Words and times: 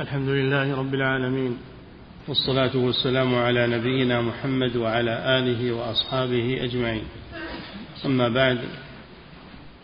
الحمد 0.00 0.28
لله 0.28 0.74
رب 0.76 0.94
العالمين 0.94 1.58
والصلاة 2.28 2.76
والسلام 2.76 3.34
على 3.34 3.66
نبينا 3.66 4.20
محمد 4.20 4.76
وعلى 4.76 5.38
آله 5.38 5.72
وأصحابه 5.72 6.64
أجمعين. 6.64 7.04
أما 8.04 8.28
بعد 8.28 8.58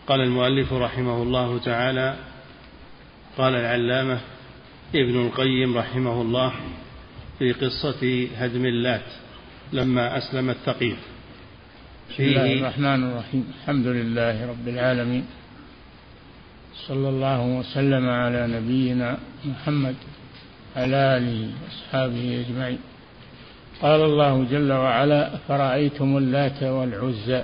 قال 0.07 0.21
المؤلف 0.21 0.73
رحمه 0.73 1.23
الله 1.23 1.59
تعالى 1.59 2.15
قال 3.37 3.55
العلامة 3.55 4.19
ابن 4.95 5.21
القيم 5.25 5.77
رحمه 5.77 6.21
الله 6.21 6.53
في 7.39 7.51
قصة 7.51 8.27
هدم 8.35 8.65
اللات 8.65 9.07
لما 9.73 10.17
أسلم 10.17 10.49
الثقيف 10.49 10.99
بسم 12.09 12.23
الله 12.23 12.53
الرحمن 12.53 13.03
الرحيم. 13.03 13.53
الحمد 13.61 13.87
لله 13.87 14.49
رب 14.49 14.67
العالمين. 14.67 15.25
صلى 16.87 17.09
الله 17.09 17.41
وسلم 17.41 18.09
على 18.09 18.47
نبينا 18.47 19.17
محمد 19.45 19.95
على 20.75 21.17
آله 21.17 21.49
وأصحابه 21.63 22.45
أجمعين. 22.47 22.79
قال 23.81 24.01
الله 24.01 24.43
جل 24.51 24.71
وعلا 24.71 25.29
فرأيتم 25.47 26.17
اللات 26.17 26.63
والعزى 26.63 27.43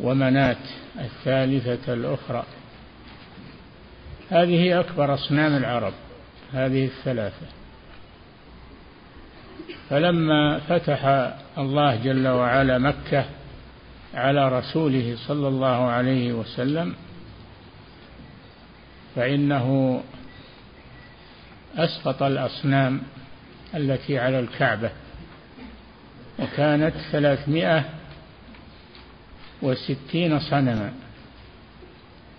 ومنات 0.00 0.64
الثالثة 0.98 1.94
الأخرى؟ 1.94 2.44
هذه 4.30 4.80
أكبر 4.80 5.14
أصنام 5.14 5.56
العرب 5.56 5.92
هذه 6.52 6.84
الثلاثة. 6.84 7.46
فلما 9.90 10.58
فتح 10.58 11.04
الله 11.58 11.96
جل 11.96 12.28
وعلا 12.28 12.78
مكة 12.78 13.24
على 14.14 14.58
رسوله 14.58 15.16
صلى 15.26 15.48
الله 15.48 15.86
عليه 15.86 16.32
وسلم 16.32 16.94
فإنه 19.18 20.00
أسقط 21.76 22.22
الأصنام 22.22 23.00
التي 23.74 24.18
على 24.18 24.38
الكعبة 24.40 24.90
وكانت 26.38 26.94
ثلاثمائة 27.12 27.84
وستين 29.62 30.40
صنما 30.40 30.92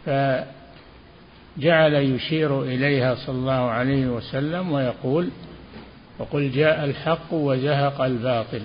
فجعل 0.05 1.93
يشير 1.93 2.63
إليها 2.63 3.15
صلى 3.15 3.35
الله 3.35 3.69
عليه 3.69 4.07
وسلم 4.07 4.71
ويقول 4.71 5.29
وقل 6.19 6.51
جاء 6.51 6.85
الحق 6.85 7.33
وزهق 7.33 8.01
الباطل 8.01 8.61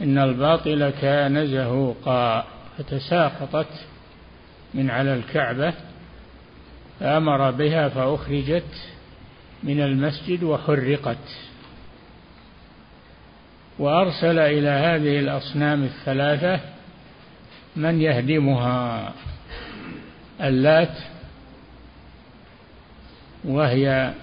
إن 0.00 0.18
الباطل 0.18 0.90
كان 0.90 1.46
زهوقا 1.46 2.44
فتساقطت 2.78 3.72
من 4.74 4.90
على 4.90 5.14
الكعبة 5.14 5.74
فأمر 7.00 7.50
بها 7.50 7.88
فأخرجت 7.88 8.92
من 9.62 9.80
المسجد 9.80 10.42
وحرقت. 10.42 11.48
وأرسل 13.78 14.38
إلى 14.38 14.68
هذه 14.68 15.18
الأصنام 15.18 15.84
الثلاثة 15.84 16.60
من 17.76 18.00
يهدمها 18.00 19.12
اللات 20.40 20.98
وهي 23.44 24.14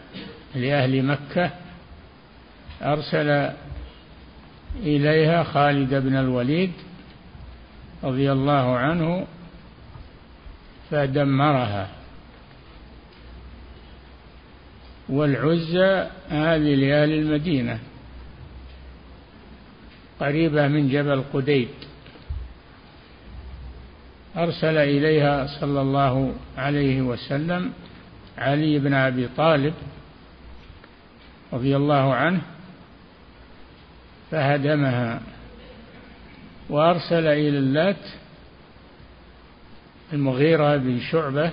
لأهل 0.55 1.03
مكة. 1.03 1.51
أرسل 2.81 3.51
إليها 4.83 5.43
خالد 5.43 5.93
بن 5.93 6.15
الوليد 6.15 6.71
رضي 8.03 8.31
الله 8.31 8.77
عنه 8.77 9.27
فدمرها. 10.91 12.04
والعزى 15.09 16.09
هذه 16.29 16.75
لأهل 16.75 17.11
المدينة 17.11 17.79
قريبة 20.19 20.67
من 20.67 20.89
جبل 20.89 21.23
قديد. 21.33 21.69
أرسل 24.37 24.77
إليها 24.77 25.59
صلى 25.59 25.81
الله 25.81 26.33
عليه 26.57 27.01
وسلم 27.01 27.73
علي 28.37 28.79
بن 28.79 28.93
أبي 28.93 29.27
طالب 29.37 29.73
رضي 31.53 31.75
الله 31.75 32.13
عنه 32.13 32.41
فهدمها. 34.31 35.21
وأرسل 36.69 37.27
إلى 37.27 37.57
اللات 37.57 38.05
المغيرة 40.13 40.77
بن 40.77 40.99
شعبة 40.99 41.51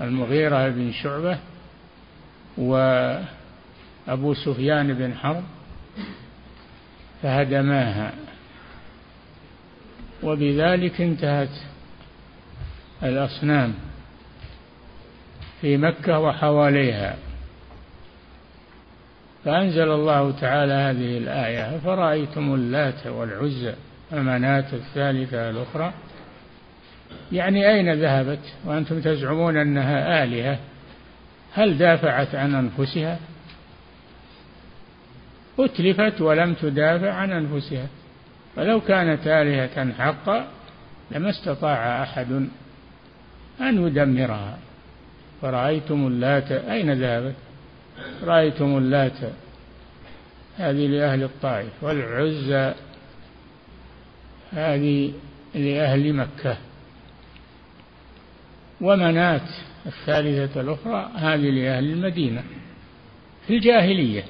المغيرة 0.00 0.68
بن 0.68 0.92
شعبة 0.92 1.38
وأبو 2.60 4.34
سفيان 4.34 4.94
بن 4.94 5.14
حرب 5.14 5.44
فهدماها. 7.22 8.12
وبذلك 10.22 11.00
انتهت 11.00 11.48
الأصنام 13.02 13.74
في 15.60 15.76
مكة 15.76 16.18
وحواليها. 16.18 17.16
فأنزل 19.44 19.90
الله 19.90 20.30
تعالى 20.30 20.72
هذه 20.72 21.18
الآية 21.18 21.78
فرأيتم 21.78 22.54
اللات 22.54 23.06
والعزى 23.06 23.74
ومناة 24.12 24.72
الثالثة 24.72 25.50
الأخرى 25.50 25.92
يعني 27.32 27.70
أين 27.70 27.92
ذهبت؟ 27.92 28.54
وأنتم 28.64 29.00
تزعمون 29.00 29.56
أنها 29.56 30.24
آلهة. 30.24 30.58
هل 31.54 31.78
دافعت 31.78 32.34
عن 32.34 32.54
أنفسها؟ 32.54 33.18
أتلفت 35.58 36.20
ولم 36.20 36.54
تدافع 36.54 37.12
عن 37.12 37.32
أنفسها. 37.32 37.86
ولو 38.56 38.80
كانت 38.80 39.26
آلهة 39.26 39.92
حقا 39.92 40.48
لما 41.10 41.30
استطاع 41.30 42.02
أحد 42.02 42.32
أن 43.60 43.86
يدمرها. 43.86 44.58
فرأيتم 45.42 46.06
اللات 46.06 46.52
أين 46.52 46.92
ذهبت؟ 46.92 47.34
رأيتم 48.22 48.78
اللات 48.78 49.18
هذه 50.56 50.86
لأهل 50.86 51.22
الطائف 51.22 51.72
والعزى 51.82 52.74
هذه 54.52 55.12
لأهل 55.54 56.12
مكة. 56.12 56.56
ومنات 58.80 59.50
الثالثة 59.86 60.60
الأخرى 60.60 61.10
هذه 61.14 61.50
لأهل 61.50 61.92
المدينة 61.92 62.42
في 63.46 63.56
الجاهلية. 63.56 64.24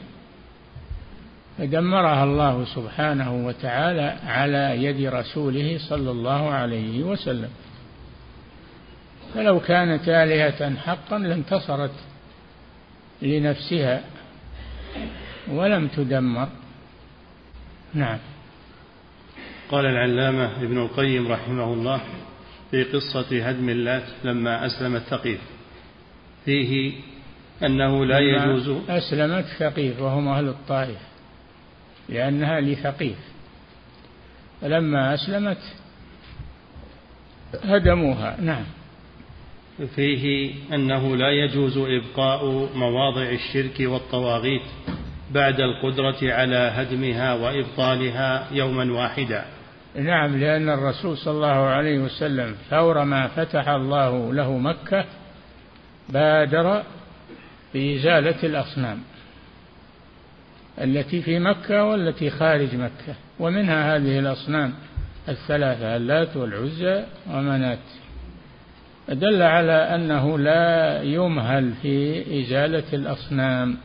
فدمرها 1.58 2.24
الله 2.24 2.64
سبحانه 2.64 3.46
وتعالى 3.46 4.16
على 4.26 4.84
يد 4.84 5.14
رسوله 5.14 5.78
صلى 5.88 6.10
الله 6.10 6.50
عليه 6.50 7.02
وسلم. 7.02 7.50
فلو 9.34 9.60
كانت 9.60 10.08
آلهة 10.08 10.76
حقا 10.76 11.18
لانتصرت 11.18 11.94
لنفسها 13.22 14.02
ولم 15.48 15.88
تدمر. 15.88 16.48
نعم. 17.94 18.18
قال 19.70 19.86
العلامة 19.86 20.62
ابن 20.62 20.78
القيم 20.78 21.32
رحمه 21.32 21.72
الله 21.72 22.00
في 22.70 22.84
قصة 22.84 23.48
هدم 23.48 23.68
اللات 23.68 24.04
لما 24.24 24.66
أسلم 24.66 24.96
الثقيف 24.96 25.40
فيه 26.44 26.92
أنه 27.62 28.04
لا 28.04 28.18
يجوز 28.18 28.68
أسلمت 28.88 29.44
ثقيف 29.44 30.00
وهم 30.00 30.28
أهل 30.28 30.48
الطائف 30.48 30.98
لأنها 32.08 32.60
لثقيف 32.60 33.18
فلما 34.60 35.14
أسلمت 35.14 35.58
هدموها. 37.64 38.36
نعم. 38.40 38.64
فيه 39.96 40.54
أنه 40.74 41.16
لا 41.16 41.30
يجوز 41.30 41.78
إبقاء 41.78 42.68
مواضع 42.76 43.22
الشرك 43.22 43.80
والطواغيت 43.80 44.62
بعد 45.30 45.60
القدرة 45.60 46.18
على 46.22 46.56
هدمها 46.56 47.34
وإبطالها 47.34 48.48
يوما 48.52 48.92
واحدا. 48.92 49.44
نعم 49.94 50.36
لأن 50.36 50.68
الرسول 50.68 51.18
صلى 51.18 51.34
الله 51.34 51.66
عليه 51.66 51.98
وسلم 51.98 52.54
فور 52.70 53.04
ما 53.04 53.28
فتح 53.28 53.68
الله 53.68 54.32
له 54.32 54.58
مكة 54.58 55.04
بادر 56.08 56.82
بإزالة 57.74 58.42
الأصنام 58.42 58.98
التي 60.80 61.22
في 61.22 61.38
مكة 61.38 61.84
والتي 61.84 62.30
خارج 62.30 62.74
مكة 62.74 63.14
ومنها 63.38 63.96
هذه 63.96 64.18
الأصنام 64.18 64.74
الثلاثة 65.28 65.96
اللات 65.96 66.36
والعزى 66.36 67.04
ومنات. 67.30 67.78
دل 69.08 69.42
على 69.42 69.72
أنه 69.72 70.38
لا 70.38 71.02
يمهل 71.02 71.72
في 71.82 72.24
إزالة 72.40 72.84
الأصنام 72.92 73.76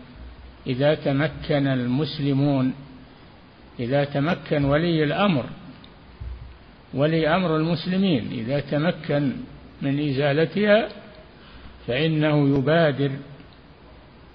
إذا 0.67 0.95
تمكن 0.95 1.67
المسلمون 1.67 2.73
إذا 3.79 4.03
تمكن 4.03 4.65
ولي 4.65 5.03
الأمر 5.03 5.45
ولي 6.95 7.35
أمر 7.35 7.57
المسلمين 7.57 8.27
إذا 8.31 8.59
تمكن 8.59 9.31
من 9.81 10.09
إزالتها 10.09 10.89
فإنه 11.87 12.57
يبادر 12.57 13.11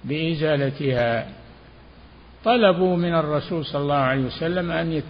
بإزالتها. 0.03 1.27
طلبوا 2.45 2.95
من 2.97 3.15
الرسول 3.15 3.65
صلى 3.65 3.81
الله 3.81 3.95
عليه 3.95 4.25
وسلم 4.25 4.71
أن 4.71 5.01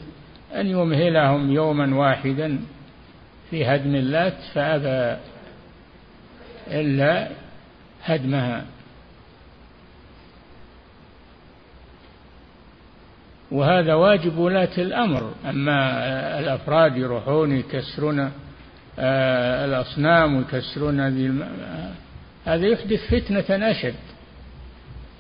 أن 0.56 0.68
يمهلهم 0.68 1.52
يوما 1.52 1.96
واحدا 1.96 2.60
في 3.50 3.66
هدم 3.66 3.96
اللات 3.96 4.38
فأبى 4.54 5.20
إلا 6.68 7.30
هدمها. 8.04 8.66
وهذا 13.52 13.94
واجب 13.94 14.38
ولاة 14.38 14.78
الأمر. 14.78 15.34
أما 15.50 16.00
الأفراد 16.40 16.98
يروحون 16.98 17.52
يكسرون 17.52 18.32
آه، 19.00 19.66
الأصنام 19.66 20.36
ويكسرون 20.36 21.00
هذا 22.46 22.66
يحدث 22.68 23.00
فتنة 23.08 23.72
أشد. 23.72 23.96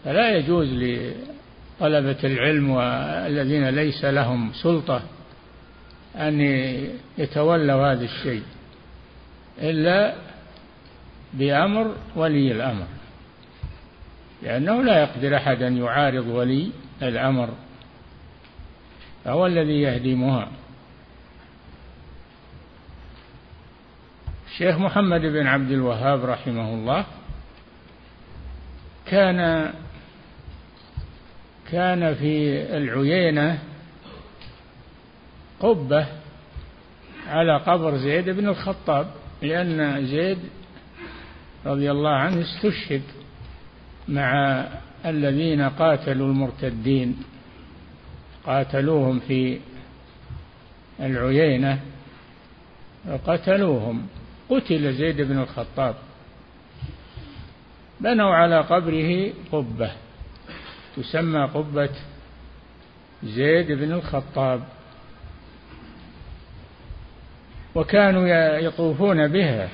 فلا 0.05 0.37
يجوز 0.37 0.67
لطلبة 0.67 2.17
العلم 2.23 2.69
والذين 2.69 3.69
ليس 3.69 4.05
لهم 4.05 4.51
سلطة 4.53 5.01
أن 6.15 6.41
يتولوا 7.17 7.91
هذا 7.91 8.03
الشيء 8.03 8.43
إلا 9.61 10.13
بأمر 11.33 11.95
ولي 12.15 12.51
الأمر. 12.51 12.85
لأنه 14.43 14.83
لا 14.83 15.01
يقدر 15.01 15.37
أحد 15.37 15.63
أن 15.63 15.77
يعارض 15.77 16.27
ولي 16.27 16.71
الأمر. 17.01 17.49
فهو 19.25 19.45
الذي 19.45 19.81
يهدمها. 19.81 20.47
الشيخ 24.47 24.77
محمد 24.77 25.21
بن 25.21 25.47
عبد 25.47 25.71
الوهاب 25.71 26.25
رحمه 26.25 26.73
الله 26.73 27.05
كان 29.05 29.71
كان 31.71 32.15
في 32.15 32.61
العيينة 32.77 33.59
قبة 35.59 36.07
على 37.27 37.57
قبر 37.57 37.97
زيد 37.97 38.29
بن 38.29 38.47
الخطاب 38.47 39.07
لأن 39.41 40.05
زيد 40.05 40.39
رضي 41.65 41.91
الله 41.91 42.09
عنه 42.09 42.41
استشهد 42.41 43.01
مع 44.07 44.63
الذين 45.05 45.69
قاتلوا 45.69 46.27
المرتدين. 46.27 47.23
قاتلوهم 48.45 49.19
في 49.19 49.59
العيينة 50.99 51.79
وقتلوهم 53.09 54.07
قتل 54.49 54.93
زيد 54.93 55.21
بن 55.21 55.39
الخطاب. 55.39 55.95
بنوا 57.99 58.35
على 58.35 58.59
قبره 58.59 59.33
قبة. 59.51 59.91
تسمى 60.97 61.43
قبة 61.43 61.89
زيد 63.23 63.71
بن 63.71 63.91
الخطاب. 63.91 64.63
وكانوا 67.75 68.27
يطوفون 68.57 69.27
بها. 69.27 69.69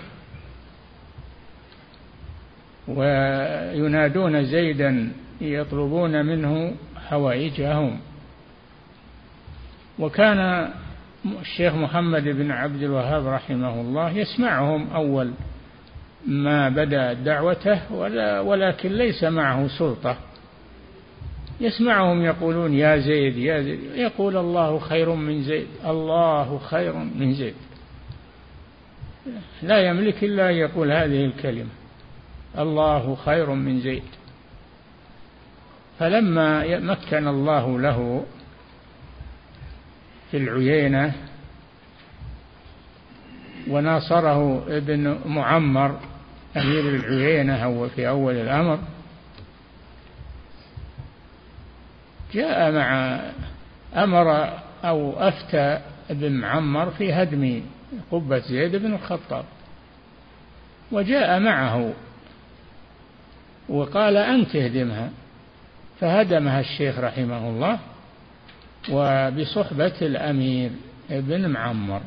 وينادون 2.88 4.46
زيدا 4.46 5.12
يطلبون 5.42 6.26
منه 6.26 6.76
حوائجهم. 7.10 8.00
وكان 10.00 10.70
الشيخ 11.42 11.74
محمد 11.74 12.24
بن 12.24 12.52
عبد 12.52 12.84
الوهاب 12.84 13.28
رحمه 13.28 13.82
الله 13.82 14.12
يسمعهم 14.12 14.88
أول 14.94 15.32
ما 16.26 16.70
بدأ 16.70 17.14
دعوته 17.14 17.94
ولكن 18.42 18.92
ليس 18.92 19.24
معه 19.24 19.68
سلطة. 19.68 20.18
يسمعهم 21.62 22.22
يقولون 22.22 22.74
يا 22.74 22.98
زيد 22.98 23.38
يا 23.38 23.62
زيد. 23.62 23.80
يقول 23.96 24.38
الله 24.38 24.80
خير 24.80 25.16
من 25.16 25.44
زيد 25.44 25.68
الله 25.86 26.58
خير 26.58 26.94
من 26.94 27.34
زيد. 27.34 27.56
لا 29.64 29.78
يملك 29.90 30.24
إلا 30.24 30.50
أن 30.50 30.56
يقول 30.56 30.92
هذه 30.92 31.26
الكلمة 31.26 31.70
الله 32.58 33.16
خير 33.16 33.50
من 33.50 33.80
زيد. 33.80 34.04
فلما 36.00 36.80
مكن 36.80 37.28
الله 37.28 37.80
له 37.80 38.26
في 40.32 40.38
العيينة 40.38 41.14
وناصره 43.70 44.66
ابن 44.78 45.20
معمر 45.26 46.00
أمير 46.58 46.80
العيينة 46.80 47.66
هو 47.66 47.90
في 47.90 48.08
أول 48.08 48.36
الأمر. 48.36 48.80
جاء 52.34 52.72
مع 52.72 53.20
أمر 53.96 54.54
أو 54.84 55.14
أفتى 55.20 55.80
ابن 56.10 56.32
معمر 56.32 56.90
في 56.90 57.14
هدم 57.14 57.62
قبة 58.12 58.40
زيد 58.40 58.76
بن 58.76 58.94
الخطاب 58.94 59.46
وجاء 60.92 61.40
معه 61.40 61.94
وقال 63.70 64.18
أنت 64.18 64.56
اهدمها 64.56 65.10
فهدمها 66.00 66.60
الشيخ 66.60 67.00
رحمه 67.00 67.50
الله. 67.50 67.80
وبصحبة 68.92 69.94
الأمير 70.02 70.72
ابن 71.12 71.50
معمر 71.50 72.02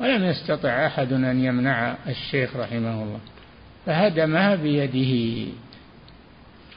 ولم 0.00 0.24
يستطع 0.24 0.86
أحد 0.86 1.12
أن 1.12 1.44
يمنع 1.44 1.94
الشيخ 2.08 2.56
رحمه 2.56 3.02
الله 3.02 3.20
فهدمها 3.86 4.54
بيده. 4.54 5.52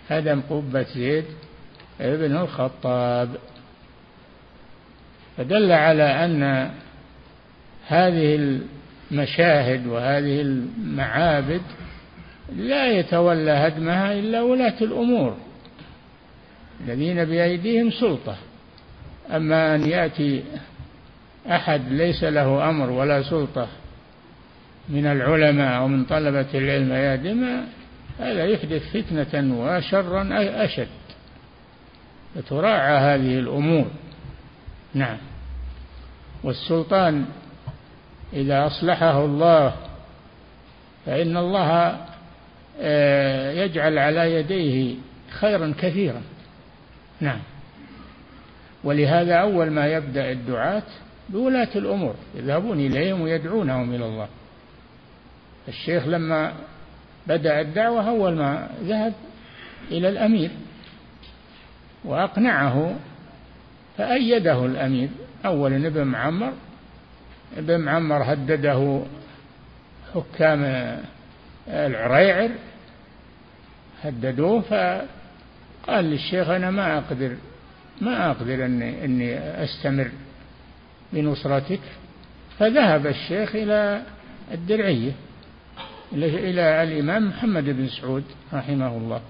هدم 0.10 0.42
قبة 0.50 0.84
زيد 0.84 1.26
ابن 2.02 2.38
الخطاب. 2.38 3.30
فدل 5.38 5.72
على 5.72 6.04
أن 6.04 6.72
هذه 7.88 8.60
المشاهد 9.12 9.88
وهذه 9.88 10.42
المعابد 10.42 11.62
لا 12.56 12.92
يتولى 12.92 13.52
هدمها 13.52 14.14
إلا 14.14 14.42
ولاة 14.42 14.76
الأمور 14.82 15.38
الذين 16.82 17.26
بأيديهم 17.26 17.92
سلطة. 17.92 18.38
أما 19.32 19.76
أن 19.76 19.90
يأتي 19.90 20.44
أحد 21.48 21.82
ليس 21.90 22.24
له 22.24 22.70
أمر 22.70 22.90
ولا 22.90 23.24
سلطة 23.24 23.68
من 24.90 25.06
العلماء 25.06 25.78
أو 25.78 25.88
من 25.88 26.06
طلبة 26.06 26.46
العلم 26.54 26.94
يهدم 26.94 27.64
هذا 28.20 28.46
يحدث 28.46 28.98
فتنة 28.98 29.60
وشرا 29.60 30.30
أشد. 30.66 30.88
فتراعى 32.36 32.98
هذه 32.98 33.40
الأمور. 33.40 33.86
نعم. 34.94 35.18
والسلطان 36.44 37.26
إذا 38.34 38.68
أصلحه 38.68 39.26
الله 39.26 39.76
فإن 41.06 41.38
الله 41.38 41.98
آه، 42.82 43.52
يجعل 43.52 43.98
على 43.98 44.36
يديه 44.36 44.96
خيرا 45.32 45.74
كثيرا. 45.80 46.22
نعم. 47.22 47.40
ولهذا 48.84 49.36
أول 49.36 49.72
ما 49.72 49.88
يبدأ 49.88 50.32
الدعاة 50.32 50.84
بولاة 51.30 51.70
الأمور 51.76 52.16
يذهبون 52.36 52.80
إليهم 52.80 53.22
ويدعونهم 53.22 53.96
إلى 53.96 54.06
الله. 54.06 54.28
الشيخ 55.68 56.08
لما 56.08 56.54
بدأ 57.28 57.62
الدعوة 57.62 58.10
أول 58.10 58.36
ما 58.36 58.70
ذهب 58.84 59.14
إلى 59.92 60.10
الأمير 60.10 60.52
وأقنعه 62.06 62.96
فأيده 63.98 64.66
الأمير. 64.66 65.10
أولا 65.46 65.88
ابن 65.88 66.04
معمر 66.04 66.54
ابن 67.58 67.80
معمر 67.80 68.34
هدده 68.34 69.02
حكام 70.14 70.64
العريعر 71.68 72.50
هددوه 74.04 74.62
فقال 74.62 76.06
للشيخ 76.06 76.50
أنا 76.50 76.72
ما 76.72 76.98
أقدر 76.98 77.36
ما 78.02 78.32
أقدر 78.32 78.66
أني, 78.66 79.06
أني 79.06 79.38
أستمر 79.64 80.12
بنصرتك. 81.14 81.80
فذهب 82.60 83.08
الشيخ 83.08 83.56
إلى 83.56 84.02
الدرعية 84.52 85.12
إلى 86.14 86.84
الإمام 86.84 87.30
محمد 87.30 87.64
بن 87.64 87.88
سعود 87.88 88.24
رحمه 88.54 88.98
الله 88.98 89.22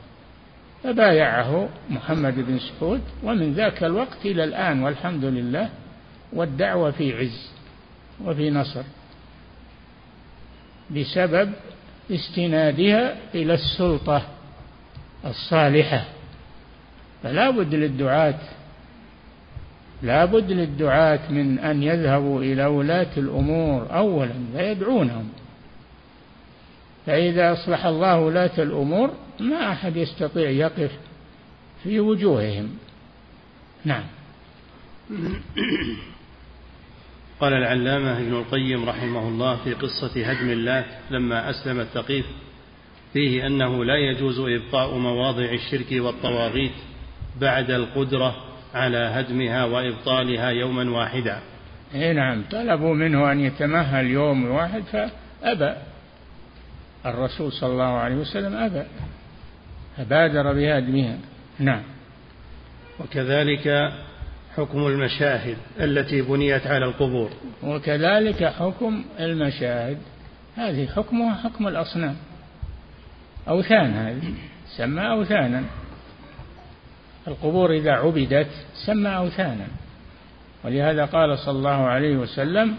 فبايعه 0.83 1.69
محمد 1.89 2.35
بن 2.35 2.59
سعود 2.59 3.01
ومن 3.23 3.53
ذاك 3.53 3.83
الوقت 3.83 4.25
إلى 4.25 4.43
الآن 4.43 4.83
والحمد 4.83 5.25
لله 5.25 5.69
والدعوة 6.33 6.91
في 6.91 7.17
عز 7.17 7.51
وفي 8.25 8.49
نصر 8.49 8.83
بسبب 10.91 11.53
استنادها 12.11 13.15
إلى 13.35 13.53
السلطة 13.53 14.21
الصالحة. 15.25 16.05
فلا 17.23 17.49
بد 17.49 17.75
للدعاة 17.75 18.39
لا 20.03 20.25
بد 20.25 20.51
للدعاة 20.51 21.31
من 21.31 21.59
أن 21.59 21.83
يذهبوا 21.83 22.41
إلى 22.41 22.65
ولاة 22.65 23.17
الأمور 23.17 23.87
أولا 23.91 24.33
فيدعونهم. 24.55 25.29
فإذا 27.05 27.53
أصلح 27.53 27.85
الله 27.85 28.19
ولاة 28.19 28.63
الأمور 28.63 29.13
ما 29.39 29.71
أحد 29.71 29.97
يستطيع 29.97 30.49
يقف 30.49 30.91
في 31.83 31.99
وجوههم. 31.99 32.69
نعم. 33.85 34.03
قال 37.39 37.53
العلامة 37.53 38.17
ابن 38.17 38.33
القيم 38.33 38.89
رحمه 38.89 39.27
الله 39.27 39.55
في 39.63 39.73
قصة 39.73 40.25
هدم 40.25 40.49
اللات 40.49 40.85
لما 41.11 41.49
أسلم 41.49 41.79
الثقيف 41.79 42.25
فيه 43.13 43.47
أنه 43.47 43.85
لا 43.85 43.95
يجوز 43.95 44.39
إبقاء 44.39 44.97
مواضع 44.97 45.51
الشرك 45.51 45.91
والطواغيت. 45.91 46.92
بعد 47.41 47.71
القدرة 47.71 48.35
على 48.73 48.97
هدمها 48.97 49.65
وإبطالها 49.65 50.49
يوما 50.49 50.91
واحدا. 50.91 51.39
اي 51.95 52.13
نعم 52.13 52.43
طلبوا 52.51 52.93
منه 52.93 53.31
أن 53.31 53.39
يتمهل 53.39 54.05
يوم 54.05 54.45
واحد 54.45 54.83
فأبى. 54.83 55.73
الرسول 57.05 57.51
صلى 57.51 57.71
الله 57.71 57.97
عليه 57.97 58.15
وسلم 58.15 58.55
أبى. 58.55 58.83
فبادر 59.97 60.53
بهدمها. 60.53 61.17
نعم. 61.59 61.83
وكذلك 62.99 63.91
حكم 64.57 64.87
المشاهد 64.87 65.57
التي 65.79 66.21
بنيت 66.21 66.67
على 66.67 66.85
القبور. 66.85 67.29
وكذلك 67.63 68.45
حكم 68.45 69.03
المشاهد. 69.19 69.97
هذه 70.55 70.87
حكمها 70.87 71.35
حكم 71.35 71.67
الأصنام. 71.67 72.15
أوثان 73.47 73.93
هذه. 73.93 74.33
سمى 74.77 75.01
أوثانا. 75.01 75.63
القبور 77.27 77.73
إذا 77.73 77.91
عبدت 77.91 78.49
سمى 78.85 79.09
أوثانا. 79.09 79.67
ولهذا 80.63 81.05
قال 81.05 81.39
صلى 81.39 81.57
الله 81.57 81.87
عليه 81.87 82.17
وسلم 82.17 82.75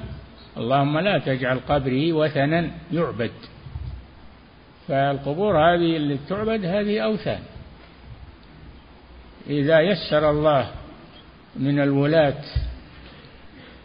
اللهم 0.57 0.99
لا 0.99 1.19
تجعل 1.19 1.61
قبري 1.69 2.13
وثنا 2.13 2.71
يعبد. 2.93 3.31
فالقبور 4.89 5.59
هذه 5.59 5.97
اللي 5.97 6.19
تعبد 6.29 6.65
هذه 6.65 7.01
أوثان. 7.01 7.41
إذا 9.47 9.81
يسر 9.81 10.31
الله 10.31 10.71
من 11.57 11.81
الولاة 11.81 12.43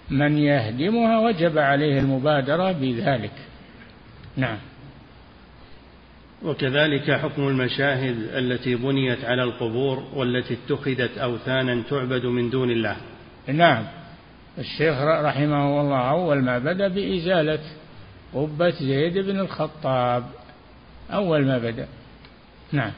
من 0.10 0.38
يهدمها 0.38 1.20
وجب 1.20 1.58
عليه 1.58 2.00
المبادرة 2.00 2.72
بذلك. 2.72 3.34
نعم. 4.38 4.58
وكذلك 6.46 7.12
حكم 7.12 7.48
المشاهد 7.48 8.17
التي 8.34 8.75
بنيت 8.75 9.25
على 9.25 9.43
القبور 9.43 10.03
والتي 10.13 10.53
اتخذت 10.53 11.17
أوثانا 11.17 11.84
تعبد 11.89 12.25
من 12.25 12.50
دون 12.50 12.72
الله. 12.72 12.98
نعم. 13.48 13.86
الشيخ 14.58 14.96
رحمه 15.01 15.81
الله 15.81 16.10
أول 16.10 16.41
ما 16.43 16.60
بدأ 16.60 16.88
بإزالة 16.88 17.60
قبة 18.34 18.69
زيد 18.69 19.17
بن 19.17 19.39
الخطاب. 19.39 20.24
أول 21.12 21.46
ما 21.46 21.58
بدأ. 21.58 21.88
نعم. 22.72 22.91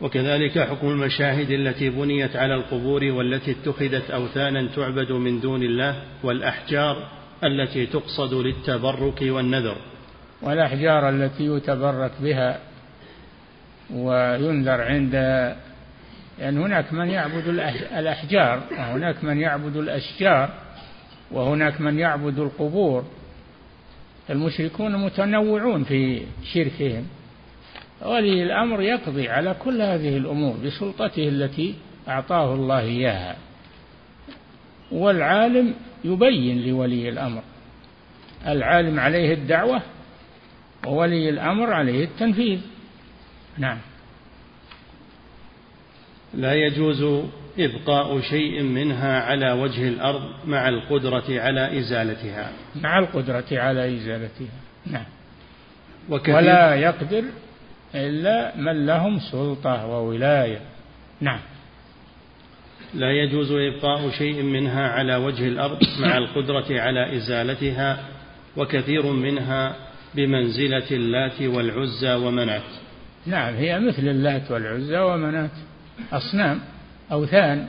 وكذلك 0.00 0.58
حكم 0.58 0.88
المشاهد 0.88 1.50
التي 1.50 1.90
بنيت 1.90 2.36
على 2.36 2.54
القبور 2.54 3.04
والتي 3.04 3.50
اتخذت 3.50 4.10
أوثانا 4.10 4.68
تعبد 4.76 5.12
من 5.12 5.40
دون 5.40 5.62
الله 5.62 6.02
والأحجار 6.22 7.08
التي 7.44 7.86
تقصد 7.86 8.34
للتبرك 8.34 9.22
والنذر. 9.22 9.76
والأحجار 10.44 11.08
التي 11.08 11.44
يتبرك 11.46 12.12
بها 12.20 12.58
وينذر 13.94 14.80
عند 14.80 15.14
لأن 16.38 16.58
هناك 16.58 16.92
من 16.92 17.08
يعبد 17.08 17.48
الأحجار 17.98 18.62
وهناك 18.70 19.24
من 19.24 19.40
يعبد 19.40 19.76
الأشجار 19.76 20.50
وهناك 21.30 21.80
من 21.80 21.98
يعبد 21.98 22.38
القبور. 22.38 23.04
المشركون 24.30 25.04
متنوعون 25.04 25.84
في 25.84 26.22
شركهم. 26.52 27.06
ولي 28.02 28.42
الأمر 28.42 28.82
يقضي 28.82 29.28
على 29.28 29.54
كل 29.64 29.82
هذه 29.82 30.16
الأمور 30.16 30.56
بسلطته 30.56 31.28
التي 31.28 31.74
أعطاه 32.08 32.54
الله 32.54 32.80
إياها. 32.80 33.36
والعالم 34.92 35.74
يبين 36.04 36.66
لولي 36.66 37.08
الأمر. 37.08 37.42
العالم 38.46 39.00
عليه 39.00 39.34
الدعوة 39.34 39.82
وولي 40.86 41.28
الأمر 41.28 41.72
عليه 41.72 42.04
التنفيذ. 42.04 42.60
نعم. 43.58 43.78
لا 46.34 46.54
يجوز 46.54 47.24
إبقاء 47.58 48.20
شيء 48.20 48.62
منها 48.62 49.20
على 49.20 49.52
وجه 49.52 49.88
الأرض 49.88 50.22
مع 50.46 50.68
القدرة 50.68 51.24
على 51.28 51.78
إزالتها. 51.78 52.52
مع 52.82 52.98
القدرة 52.98 53.44
على 53.52 53.96
إزالتها. 53.96 54.58
نعم. 54.86 55.04
ولا 56.08 56.74
يقدر 56.74 57.24
إلا 57.94 58.56
من 58.56 58.86
لهم 58.86 59.18
سلطة 59.18 59.86
وولاية. 59.86 60.60
نعم. 61.20 61.40
لا 62.94 63.12
يجوز 63.12 63.52
إبقاء 63.52 64.10
شيء 64.10 64.42
منها 64.42 64.88
على 64.88 65.16
وجه 65.16 65.48
الأرض 65.48 65.78
مع 66.00 66.18
القدرة 66.18 66.80
على 66.80 67.16
إزالتها 67.16 67.98
وكثير 68.56 69.06
منها 69.06 69.76
بمنزلة 70.16 70.90
اللات 70.90 71.42
والعزى 71.42 72.14
ومنات 72.14 72.62
نعم 73.26 73.54
هي 73.54 73.80
مثل 73.80 74.08
اللات 74.08 74.50
والعزى 74.50 74.98
ومنات 74.98 75.50
أصنام 76.12 76.60
أوثان 77.12 77.68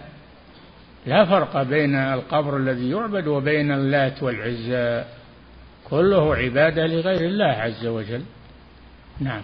لا 1.06 1.26
فرق 1.26 1.64
بين 1.64 1.96
القبر 1.96 2.58
الذي 2.58 2.90
يعبد 2.90 3.28
وبين 3.28 3.72
اللات 3.72 4.24
والعزى. 4.24 5.04
كله 5.90 6.36
عبادة 6.36 6.88
لغير 6.88 7.22
الله 7.22 7.46
عز 7.46 7.86
وجل. 7.86 8.22
نعم. 9.20 9.42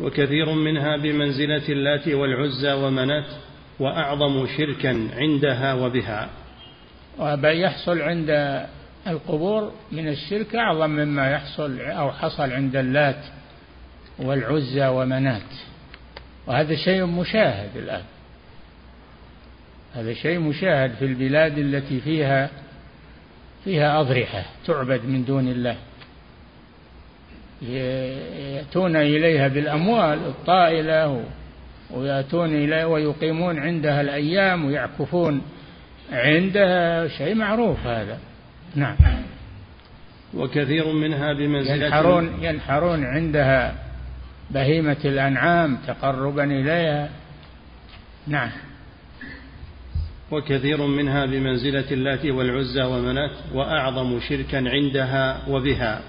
وكثير 0.00 0.52
منها 0.52 0.96
بمنزلة 0.96 1.68
اللات 1.68 2.08
والعزى 2.08 2.72
ومنات 2.72 3.26
وأعظم 3.80 4.46
شركا 4.56 5.08
عندها 5.16 5.74
وبها. 5.74 6.30
ويحصل 7.18 8.00
عند 8.00 8.30
القبور 9.08 9.72
من 9.92 10.08
الشرك 10.08 10.54
أعظم 10.56 10.90
مما 10.90 11.30
يحصل 11.30 11.80
أو 11.80 12.12
حصل 12.12 12.52
عند 12.52 12.76
اللات 12.76 13.24
والعزى 14.18 14.86
ومنات. 14.86 15.42
وهذا 16.46 16.74
شيء 16.76 17.04
مشاهد 17.04 17.76
الآن. 17.76 18.04
هذا 19.94 20.14
شيء 20.14 20.38
مشاهد 20.38 20.90
في 20.90 21.04
البلاد 21.04 21.58
التي 21.58 22.00
فيها 22.00 22.50
فيها 23.64 24.00
أضرحة 24.00 24.44
تعبد 24.66 25.04
من 25.04 25.24
دون 25.24 25.48
الله. 25.48 25.76
يأتون 27.62 28.96
إليها 28.96 29.48
بالأموال 29.48 30.18
الطائلة 30.18 31.24
ويأتون 31.90 32.54
إليها 32.54 32.84
ويقيمون 32.84 33.58
عندها 33.58 34.00
الأيام 34.00 34.64
ويعكفون. 34.64 35.42
عندها 36.12 37.08
شيء 37.08 37.34
معروف 37.34 37.86
هذا. 37.86 38.18
نعم. 38.74 38.96
وكثير 40.34 40.92
منها 40.92 41.32
بمنزلة 41.32 41.86
ينحرون 41.86 42.44
ينحرون 42.44 43.04
عندها 43.04 43.74
بهيمة 44.50 44.96
الأنعام 45.04 45.76
تقربا 45.86 46.44
إليها. 46.44 47.08
نعم. 48.26 48.50
وكثير 50.30 50.86
منها 50.86 51.26
بمنزلة 51.26 51.90
اللات 51.90 52.26
والعزى 52.26 52.82
ومنات 52.82 53.30
وأعظم 53.52 54.20
شركا 54.20 54.70
عندها 54.70 55.48
وبها. 55.48 56.02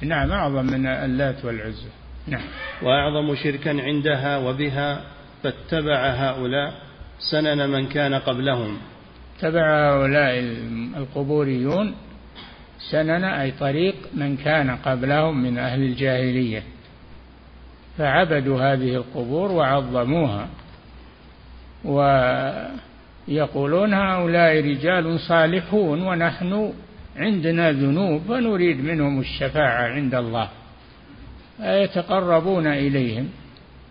نعم 0.00 0.32
أعظم 0.32 0.66
من 0.66 0.86
اللات 0.86 1.44
والعزى. 1.44 1.88
نعم. 2.26 2.44
وأعظم 2.82 3.34
شركا 3.34 3.82
عندها 3.82 4.36
وبها 4.36 5.00
فاتبع 5.42 6.06
هؤلاء 6.06 6.72
سنن 7.30 7.70
من 7.70 7.86
كان 7.86 8.14
قبلهم. 8.14 8.78
تبع 9.40 9.90
هؤلاء 9.90 10.38
القبوريون 10.96 11.94
سنن 12.90 13.24
أي 13.24 13.50
طريق 13.50 13.94
من 14.14 14.36
كان 14.36 14.70
قبلهم 14.70 15.42
من 15.42 15.58
أهل 15.58 15.82
الجاهلية 15.82 16.62
فعبدوا 17.98 18.72
هذه 18.72 18.94
القبور 18.94 19.52
وعظموها. 19.52 20.48
ويقولون 23.28 23.94
هؤلاء 23.94 24.60
رجال 24.60 25.20
صالحون 25.20 26.02
ونحن 26.02 26.72
عندنا 27.16 27.72
ذنوب 27.72 28.30
ونريد 28.30 28.84
منهم 28.84 29.20
الشفاعة 29.20 29.88
عند 29.88 30.14
الله 30.14 30.48
يتقربون 31.60 32.66
إليهم؟ 32.66 33.28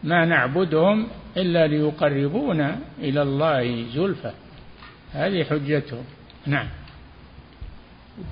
ما 0.03 0.25
نعبدهم 0.25 1.07
إلا 1.37 1.67
ليقربونا 1.67 2.79
إلى 2.99 3.21
الله 3.21 3.85
زلفى. 3.95 4.31
هذه 5.15 5.43
حجتهم 5.43 6.03
نعم. 6.45 6.67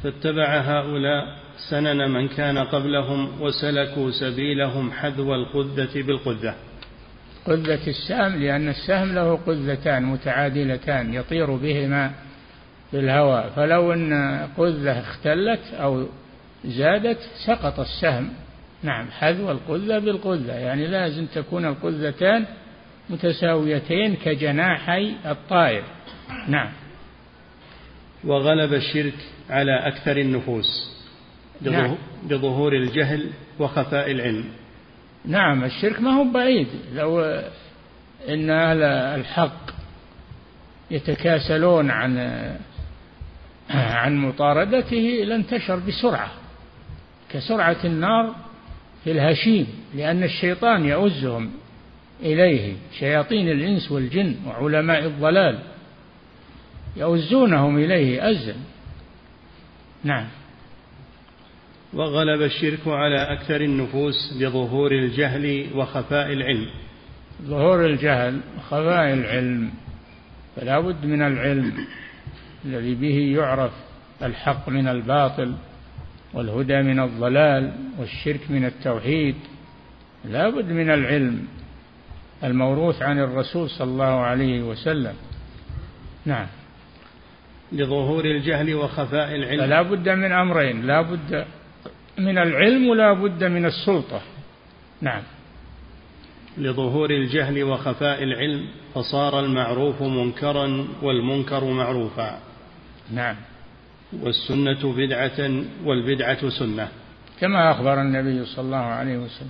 فاتبع 0.03 0.57
هؤلاء 0.61 1.37
سنن 1.69 2.11
من 2.11 2.27
كان 2.27 2.57
قبلهم 2.57 3.41
وسلكوا 3.41 4.11
سبيلهم 4.11 4.91
حذو 4.91 5.35
القذة 5.35 6.01
بالقذة. 6.01 6.55
قذة 7.45 7.87
السهم 7.87 8.43
لأن 8.43 8.69
السهم 8.69 9.15
له 9.15 9.35
قذتان 9.35 10.03
متعادلتان 10.03 11.13
يطير 11.13 11.55
بهما 11.55 12.11
في 12.91 12.99
الهواء. 12.99 13.49
فلو 13.49 13.93
أن 13.93 14.13
قذة 14.57 14.99
اختلت 14.99 15.73
أو 15.73 16.07
زادت 16.65 17.19
سقط 17.47 17.79
السهم. 17.79 18.29
نعم 18.83 19.07
حذو 19.11 19.51
القذة 19.51 19.99
بالقذة. 19.99 20.53
يعني 20.53 20.87
لازم 20.87 21.25
تكون 21.25 21.65
القذتان 21.65 22.45
متساويتين 23.09 24.15
كجناحي 24.15 25.15
الطائر. 25.25 25.83
نعم. 26.47 26.69
وغلب 28.23 28.73
الشرك 28.73 29.13
على 29.49 29.87
أكثر 29.87 30.17
النفوس 30.17 30.93
نعم. 31.61 31.95
بظهور 32.23 32.73
الجهل 32.73 33.29
وخفاء 33.59 34.11
العلم. 34.11 34.45
نعم 35.25 35.63
الشرك 35.63 36.01
ما 36.01 36.09
هو 36.11 36.23
بعيد. 36.31 36.67
لو 36.93 37.21
إن 38.29 38.49
أهل 38.49 38.83
الحق 39.19 39.71
يتكاسلون 40.91 41.91
عن 41.91 42.17
عن 43.69 44.17
مطاردته 44.17 45.23
لانتشر 45.25 45.75
بسرعة 45.75 46.31
كسرعة 47.29 47.77
النار 47.85 48.35
في 49.03 49.11
الهشيم 49.11 49.67
لأن 49.95 50.23
الشيطان 50.23 50.85
يؤزهم 50.85 51.51
إليه 52.21 52.73
شياطين 52.99 53.49
الإنس 53.49 53.91
والجن 53.91 54.35
وعلماء 54.47 55.05
الضلال. 55.05 55.59
يؤزونهم 56.95 57.77
إليه 57.77 58.31
ازا 58.31 58.55
نعم. 60.03 60.27
وغلب 61.93 62.41
الشرك 62.41 62.87
على 62.87 63.33
أكثر 63.33 63.61
النفوس 63.61 64.33
بظهور 64.39 64.91
الجهل 64.91 65.67
وخفاء 65.75 66.33
العلم. 66.33 66.69
ظهور 67.41 67.85
الجهل 67.85 68.39
وخفاء 68.57 69.13
العلم. 69.13 69.71
فلا 70.55 70.79
بد 70.79 71.05
من 71.05 71.21
العلم 71.21 71.73
الذي 72.65 72.95
به 72.95 73.35
يعرف 73.37 73.71
الحق 74.23 74.69
من 74.69 74.87
الباطل 74.87 75.53
والهدى 76.33 76.81
من 76.81 76.99
الضلال 76.99 77.73
والشرك 77.99 78.51
من 78.51 78.65
التوحيد. 78.65 79.35
لا 80.25 80.49
بد 80.49 80.71
من 80.71 80.89
العلم 80.89 81.47
الموروث 82.43 83.01
عن 83.01 83.19
الرسول 83.19 83.69
صلى 83.69 83.91
الله 83.91 84.19
عليه 84.19 84.61
وسلم. 84.63 85.13
نعم. 86.25 86.47
لظهور 87.73 88.25
الجهل 88.25 88.75
وخفاء 88.75 89.35
العلم. 89.35 89.59
فلا 89.59 89.81
بد 89.81 90.09
من 90.09 90.31
أمرين 90.31 90.87
لا 90.87 91.01
بد 91.01 91.45
من 92.17 92.37
العلم 92.37 92.87
ولا 92.87 93.13
بد 93.13 93.43
من 93.43 93.65
السلطة. 93.65 94.21
نعم. 95.01 95.23
لظهور 96.57 97.09
الجهل 97.09 97.63
وخفاء 97.63 98.23
العلم 98.23 98.67
فصار 98.95 99.39
المعروف 99.39 100.01
منكرا 100.01 100.87
والمنكر 101.01 101.63
معروفا. 101.63 102.39
نعم. 103.13 103.35
والسنة 104.21 104.93
بدعة 104.93 105.63
والبدعة 105.85 106.49
سنة. 106.49 106.87
كما 107.41 107.71
أخبر 107.71 108.01
النبي 108.01 108.45
صلى 108.45 108.65
الله 108.65 108.77
عليه 108.77 109.17
وسلم 109.17 109.49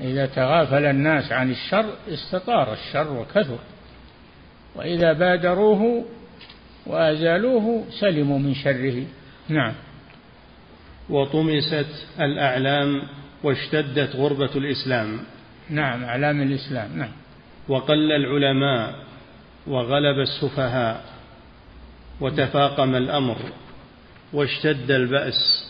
إذا 0.00 0.26
تغافل 0.26 0.84
الناس 0.84 1.32
عن 1.32 1.50
الشر 1.50 1.86
استطار 2.08 2.72
الشر 2.72 3.12
وكثر 3.12 3.58
وإذا 4.74 5.12
بادروه 5.12 6.04
وأزالوه 6.88 7.84
سلموا 8.00 8.38
من 8.38 8.54
شره. 8.54 9.02
نعم. 9.48 9.72
وطمست 11.10 11.86
الأعلام 12.20 13.02
واشتدت 13.42 14.16
غربة 14.16 14.50
الإسلام. 14.56 15.18
نعم 15.70 16.04
أعلام 16.04 16.42
الإسلام. 16.42 16.98
نعم. 16.98 17.12
وقل 17.68 18.12
العلماء 18.12 18.94
وغلب 19.66 20.18
السفهاء 20.18 21.04
وتفاقم 22.20 22.94
الأمر 22.94 23.36
واشتد 24.32 24.90
البأس 24.90 25.68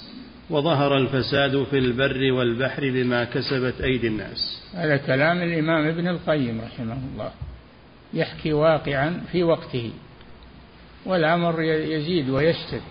وظهر 0.51 0.97
الفساد 0.97 1.65
في 1.65 1.79
البر 1.79 2.33
والبحر 2.33 2.83
بما 2.91 3.25
كسبت 3.25 3.81
أيدي 3.81 4.07
الناس. 4.07 4.63
هذا 4.75 4.97
كلام 4.97 5.43
الإمام 5.43 5.89
ابن 5.89 6.09
القيم 6.09 6.61
رحمه 6.61 6.99
الله. 7.13 7.31
يحكي 8.15 8.53
واقعا 8.53 9.21
في 9.33 9.43
وقته. 9.43 9.91
والأمر 11.09 11.63
يزيد 11.63 12.31
ويشتد. 12.31 12.83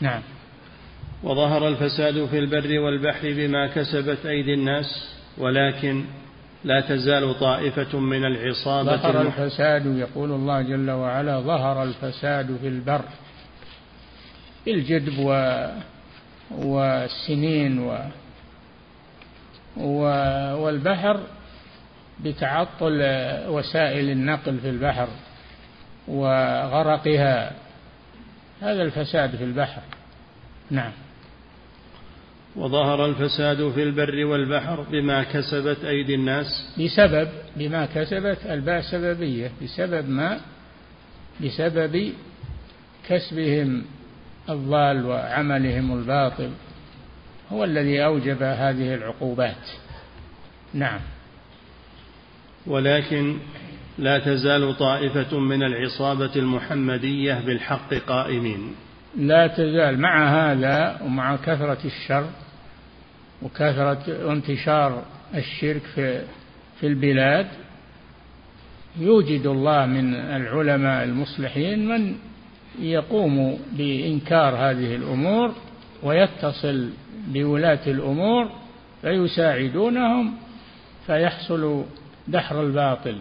نعم. 0.00 0.22
وظهر 1.22 1.68
الفساد 1.68 2.26
في 2.26 2.38
البر 2.38 2.78
والبحر 2.78 3.32
بما 3.32 3.66
كسبت 3.66 4.26
أيدي 4.26 4.54
الناس 4.54 5.14
ولكن 5.38 6.04
لا 6.64 6.80
تزال 6.80 7.38
طائفة 7.40 7.98
من 7.98 8.24
العصابة 8.24 8.96
ظهر 8.96 9.20
الفساد 9.20 9.86
يقول 9.86 10.30
الله 10.30 10.62
جل 10.62 10.90
وعلا 10.90 11.40
ظهر 11.40 11.82
الفساد 11.82 12.56
في 12.60 12.68
البر 12.68 13.04
بالجدب 14.66 15.18
و 15.18 15.66
والسنين 16.50 17.78
و 17.78 17.98
والبحر 20.56 21.20
بتعطل 22.20 23.02
وسائل 23.48 24.10
النقل 24.10 24.58
في 24.58 24.68
البحر. 24.68 25.08
وغرقها. 26.08 27.52
هذا 28.60 28.82
الفساد 28.82 29.36
في 29.36 29.44
البحر. 29.44 29.82
نعم. 30.70 30.92
وظهر 32.56 33.06
الفساد 33.06 33.72
في 33.72 33.82
البر 33.82 34.24
والبحر 34.24 34.80
بما 34.80 35.22
كسبت 35.22 35.84
أيدي 35.84 36.14
الناس. 36.14 36.74
بسبب 36.78 37.28
بما 37.56 37.86
كسبت 37.86 38.38
الباء 38.46 38.80
سببية 38.80 39.50
بسبب 39.62 40.08
ما؟ 40.08 40.40
بسبب 41.40 42.12
كسبهم 43.08 43.84
الضال 44.48 45.06
وعملهم 45.06 45.98
الباطل. 45.98 46.50
هو 47.52 47.64
الذي 47.64 48.04
أوجب 48.04 48.42
هذه 48.42 48.94
العقوبات. 48.94 49.70
نعم. 50.74 51.00
ولكن 52.66 53.38
لا 53.98 54.18
تزال 54.18 54.76
طائفة 54.78 55.38
من 55.38 55.62
العصابة 55.62 56.36
المحمدية 56.36 57.34
بالحق 57.46 57.94
قائمين. 57.94 58.74
لا 59.16 59.46
تزال. 59.46 59.98
مع 59.98 60.28
هذا 60.28 61.00
ومع 61.02 61.36
كثرة 61.36 61.78
الشر 61.84 62.26
وكثرة 63.42 64.32
انتشار 64.32 65.02
الشرك 65.34 65.82
في 65.94 66.22
في 66.80 66.86
البلاد 66.86 67.46
يوجد 68.98 69.46
الله 69.46 69.86
من 69.86 70.14
العلماء 70.14 71.04
المصلحين 71.04 71.88
من 71.88 72.14
يقوم 72.78 73.58
بإنكار 73.72 74.54
هذه 74.54 74.96
الأمور 74.96 75.54
ويتصل 76.02 76.90
بولاة 77.28 77.86
الأمور 77.86 78.48
فيساعدونهم 79.02 80.34
فيحصل 81.06 81.84
دحر 82.28 82.62
الباطل. 82.62 83.18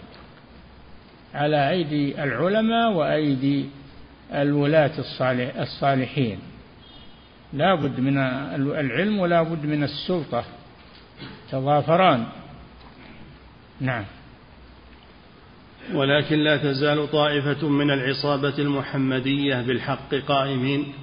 على 1.34 1.70
أيدي 1.70 2.24
العلماء 2.24 2.92
وأيدي 2.92 3.66
الولاة 4.34 5.00
الصالح 5.00 5.56
الصالحين. 5.56 6.40
لا 7.54 7.76
بد 7.76 8.00
من 8.00 8.18
العلم 8.18 9.20
ولا 9.20 9.44
بد 9.44 9.66
من 9.66 9.84
السلطة. 9.84 10.44
تضافران. 11.52 12.26
نعم. 13.82 14.06
ولكن 15.94 16.36
لا 16.36 16.58
تزال 16.58 17.12
طائفة 17.12 17.70
من 17.70 17.92
العصابة 17.92 18.58
المحمدية 18.60 19.62
بالحق 19.62 20.16
قائمين 20.16 20.94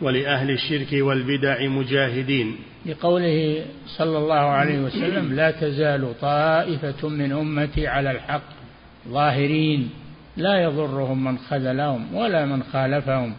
ولأهل 0.00 0.50
الشرك 0.50 0.88
والبدع 0.92 1.68
مجاهدين. 1.68 2.56
لقوله 2.86 3.64
صلى 3.86 4.18
الله 4.18 4.34
عليه 4.34 4.80
وسلم 4.80 5.32
لا 5.32 5.50
تزال 5.50 6.20
طائفة 6.20 7.08
من 7.08 7.32
أمتي 7.32 7.86
على 7.86 8.10
الحق 8.10 8.59
ظاهرين 9.08 9.90
لا 10.36 10.62
يضرهم 10.62 11.24
من 11.24 11.38
خذلهم 11.38 12.14
ولا 12.14 12.46
من 12.46 12.62
خالفهم 12.62 13.34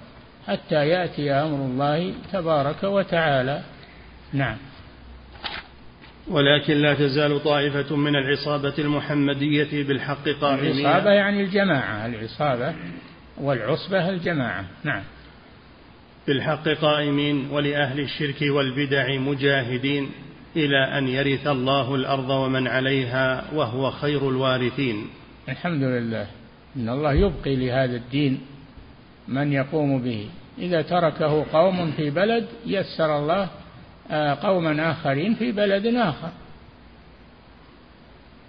حتى 0.47 0.87
يأتي 0.87 1.31
أمر 1.31 1.65
الله 1.65 2.13
تبارك 2.33 2.83
وتعالى. 2.83 3.61
نعم. 4.33 4.57
ولكن 6.27 6.73
لا 6.73 6.93
تزال 6.93 7.43
طائفة 7.43 7.95
من 7.95 8.15
العصابة 8.15 8.73
المحمدية 8.79 9.83
بالحق 9.83 10.29
قائمين. 10.41 10.79
العصابة 10.79 11.11
يعني 11.11 11.41
الجماعة 11.41 12.05
العصابة 12.05 12.73
والعصبة 13.37 14.09
الجماعة. 14.09 14.65
نعم. 14.83 15.03
بالحق 16.27 16.69
قائمين 16.69 17.49
ولأهل 17.51 17.99
الشرك 17.99 18.41
والبدع 18.41 19.19
مجاهدين 19.19 20.09
إلى 20.55 20.97
أن 20.97 21.07
يرث 21.07 21.47
الله 21.47 21.95
الأرض 21.95 22.29
ومن 22.29 22.67
عليها 22.67 23.43
وهو 23.53 23.91
خير 23.91 24.29
الوارثين. 24.29 25.07
الحمد 25.49 25.83
لله 25.83 26.27
إن 26.75 26.89
الله 26.89 27.13
يبقي 27.13 27.55
لهذا 27.55 27.95
الدين 27.95 28.41
من 29.27 29.53
يقوم 29.53 30.01
به. 30.01 30.29
إذا 30.57 30.81
تركه 30.81 31.45
قوم 31.53 31.91
في 31.91 32.09
بلد 32.09 32.47
يسر 32.65 33.17
الله 33.17 33.49
آه، 34.11 34.33
قوما 34.33 34.91
آخرين 34.91 35.35
في 35.35 35.51
بلد 35.51 35.85
آخر. 35.85 36.29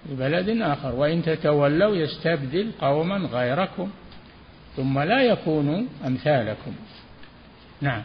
في 0.09 0.15
بلد 0.15 0.49
آخر. 0.63 0.95
وإن 0.95 1.23
تتولوا 1.23 1.97
يستبدل 1.97 2.71
قوما 2.81 3.17
غيركم 3.17 3.91
ثم 4.77 4.99
لا 4.99 5.23
يكونوا 5.23 5.83
أمثالكم. 6.07 6.73
نعم. 7.81 8.03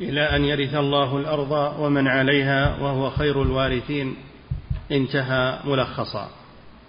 إلى 0.00 0.36
أن 0.36 0.44
يرث 0.44 0.74
الله 0.74 1.16
الأرض 1.16 1.80
ومن 1.80 2.08
عليها 2.08 2.76
وهو 2.80 3.10
خير 3.10 3.42
الوارثين 3.42 4.16
انتهى 4.92 5.58
ملخصا. 5.64 6.30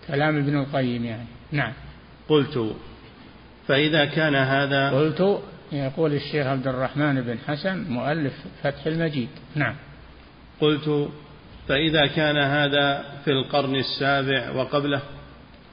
كلام 0.09 0.37
ابن 0.37 0.57
القيم 0.59 1.05
يعني. 1.05 1.27
نعم. 1.51 1.73
قلت 2.29 2.75
فإذا 3.67 4.05
كان 4.05 4.35
هذا 4.35 4.89
قلت 4.89 5.39
يقول 5.71 6.13
الشيخ 6.13 6.47
عبد 6.47 6.67
الرحمن 6.67 7.21
بن 7.21 7.37
حسن 7.47 7.85
مؤلف 7.89 8.33
فتح 8.63 8.85
المجيد. 8.85 9.29
نعم. 9.55 9.75
قلت 10.61 11.09
فإذا 11.67 12.07
كان 12.07 12.37
هذا 12.37 13.03
في 13.25 13.31
القرن 13.31 13.75
السابع 13.75 14.51
وقبله 14.51 15.01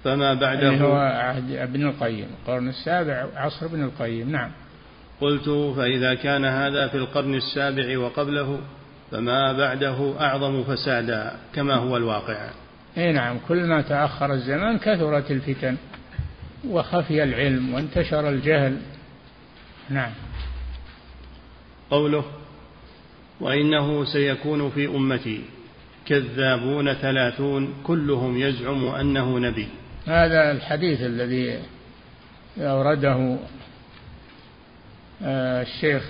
فما 0.04 0.34
بعده؟ 0.34 0.66
يعني 0.66 0.82
هو 0.82 0.96
عهد 0.96 1.50
ابن 1.50 1.86
القيم. 1.86 2.26
القرن 2.40 2.68
السابع 2.68 3.26
عصر 3.36 3.66
ابن 3.66 3.84
القيم. 3.84 4.30
نعم. 4.30 4.50
قلت 5.20 5.48
فإذا 5.76 6.14
كان 6.14 6.44
هذا 6.44 6.88
في 6.88 6.96
القرن 6.96 7.34
السابع 7.34 7.98
وقبله 7.98 8.60
فما 9.10 9.52
بعده 9.52 10.14
أعظم 10.20 10.64
فسادا 10.64 11.32
كما 11.54 11.74
هو 11.74 11.96
الواقع. 11.96 12.50
إي 12.96 13.12
نعم 13.12 13.38
كل 13.48 13.66
ما 13.66 13.82
تأخر 13.82 14.32
الزمان 14.32 14.78
كثرت 14.78 15.30
الفتن 15.30 15.76
وخفي 16.68 17.22
العلم 17.22 17.74
وانتشر 17.74 18.28
الجهل. 18.28 18.80
نعم. 19.90 20.12
قوله 21.90 22.24
وإنه 23.40 24.04
سيكون 24.04 24.70
في 24.70 24.86
أمتي 24.86 25.40
كذابون 26.06 26.92
ثلاثون 26.92 27.74
كلهم 27.84 28.38
يزعم 28.38 28.84
أنه 28.84 29.38
نبي. 29.38 29.68
هذا 30.06 30.50
الحديث 30.50 31.00
الذي 31.00 31.58
أورده 32.58 33.38
آه، 35.22 35.62
الشيخ 35.62 36.02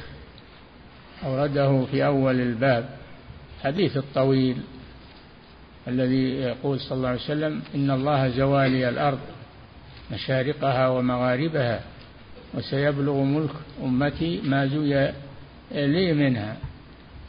أورده 1.24 1.84
في 1.84 2.06
أول 2.06 2.40
الباب 2.40 2.88
حديث 3.64 3.96
الطويل. 3.96 4.56
الذي 5.88 6.30
يقول 6.30 6.80
صلى 6.80 6.96
الله 6.96 7.08
عليه 7.08 7.20
وسلم 7.20 7.62
إن 7.74 7.90
الله 7.90 8.28
زوالي 8.28 8.88
الأرض 8.88 9.18
مشارقها 10.12 10.88
ومغاربها 10.88 11.80
وسيبلغ 12.54 13.22
ملك 13.22 13.50
أمتي 13.84 14.40
ما 14.44 14.66
زوي 14.66 15.12
لي 15.72 16.12
منها 16.12 16.56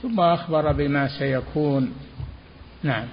ثم 0.02 0.20
أخبر 0.20 0.72
بما 0.72 1.08
سيكون. 1.08 1.94
نعم. 2.84 3.06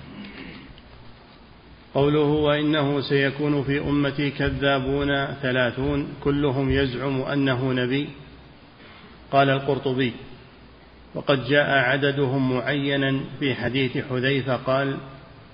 قوله 1.94 2.20
وإنه 2.20 3.00
سيكون 3.00 3.62
في 3.62 3.80
أمتي 3.80 4.30
كذابون 4.30 5.26
ثلاثون 5.42 6.09
كلهم 6.20 6.70
يزعم 6.70 7.22
أنه 7.22 7.72
نبي. 7.72 8.09
قال 9.33 9.50
القرطبي 9.50 10.12
وقد 11.14 11.44
جاء 11.44 11.70
عددهم 11.70 12.57
معينا 12.57 13.20
في 13.40 13.54
حديث 13.54 13.98
حذيفة 13.98 14.57
قال 14.57 14.96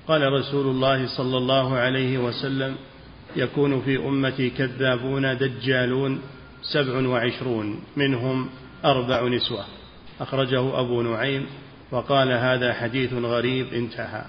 قال 0.08 0.32
رسول 0.32 0.66
الله 0.66 1.16
صلى 1.16 1.36
الله 1.36 1.76
عليه 1.76 2.18
وسلم 2.18 2.76
يكون 3.36 3.80
في 3.80 3.96
أمتي 3.96 4.50
كذابون 4.50 5.36
دجالون 5.36 6.20
سبع 6.62 7.08
وعشرون 7.08 7.80
منهم 7.96 8.48
أربع 8.84 9.28
نسوة. 9.28 9.64
أخرجه 10.20 10.80
أبو 10.80 11.02
نعيم 11.02 11.46
وقال 11.90 12.32
هذا 12.32 12.72
حديث 12.72 13.12
غريب 13.12 13.74
انتهى. 13.74 14.24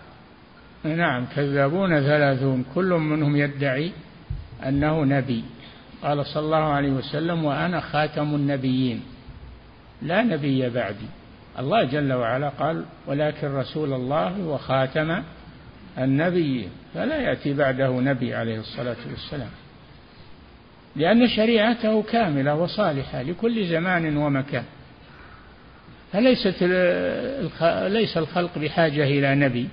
نعم 0.84 1.26
كذابون 1.26 2.00
ثلاثون 2.00 2.66
كل 2.76 2.90
منهم 2.90 3.36
يدعي 3.36 3.92
أنه 4.68 5.04
نبي. 5.04 5.44
قال 6.04 6.26
صلى 6.26 6.44
الله 6.44 6.58
عليه 6.58 6.92
وسلم 6.92 7.46
وأنا 7.46 7.80
خاتم 7.80 8.36
النبيين 8.36 9.02
لا 10.02 10.24
نبي 10.24 10.70
بعدي. 10.70 11.08
الله 11.60 11.84
جل 11.84 12.14
وعلا 12.14 12.50
قال 12.50 12.86
ولكن 13.08 13.48
رسول 13.48 13.94
الله 13.94 14.40
وخاتم 14.40 15.24
النبي 15.98 16.68
فلا 16.94 17.22
يأتي 17.22 17.54
بعده 17.54 17.90
نبي 17.90 18.36
عليه 18.36 18.60
الصلاة 18.60 18.96
والسلام. 19.10 19.50
لأن 20.96 21.28
شريعته 21.28 22.04
كاملة 22.04 22.56
وصالحة 22.56 23.22
لكل 23.22 23.68
زمان 23.68 24.18
ومكان. 24.18 24.64
فليست 26.14 26.64
ليس 27.88 28.18
الخلق 28.18 28.58
بحاجة 28.58 29.04
إلى 29.04 29.36
نبي 29.36 29.68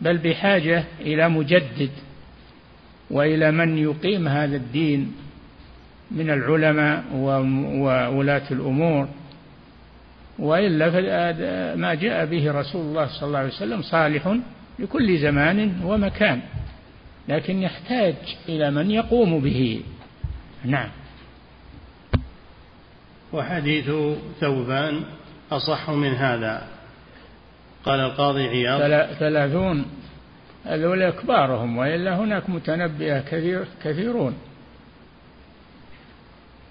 بل 0.00 0.18
بحاجة 0.18 0.84
إلى 1.00 1.28
مجدد 1.28 1.90
وإلى 3.10 3.50
من 3.50 3.78
يقيم 3.78 4.28
هذا 4.28 4.56
الدين 4.56 5.14
من 6.10 6.30
العلماء 6.30 7.04
وولاة 7.14 8.42
الأمور. 8.50 9.08
وإلا 10.38 10.90
ما 11.76 11.94
جاء 11.94 12.26
به 12.26 12.52
رسول 12.52 12.82
الله 12.82 13.06
صلى 13.06 13.26
الله 13.26 13.38
عليه 13.38 13.48
وسلم 13.48 13.82
صالح 13.82 14.36
لكل 14.78 15.18
زمان 15.18 15.80
ومكان 15.84 16.40
لكن 17.28 17.62
يحتاج 17.62 18.14
إلى 18.48 18.70
من 18.70 18.90
يقوم 18.90 19.40
به. 19.40 19.82
نعم. 20.64 20.88
وحديث 23.32 23.90
ثوبان 24.40 25.04
أصح 25.52 25.90
من 25.90 26.14
هذا. 26.14 26.68
قال 27.84 28.00
القاضي 28.00 28.48
عياض. 28.48 28.80
ثلاثون. 29.18 29.84
هذول 30.64 31.10
كبارهم 31.10 31.76
وإلا 31.76 32.16
هناك 32.16 32.50
متنبئة 32.50 33.20
كثير 33.20 33.64
كثيرون. 33.84 34.34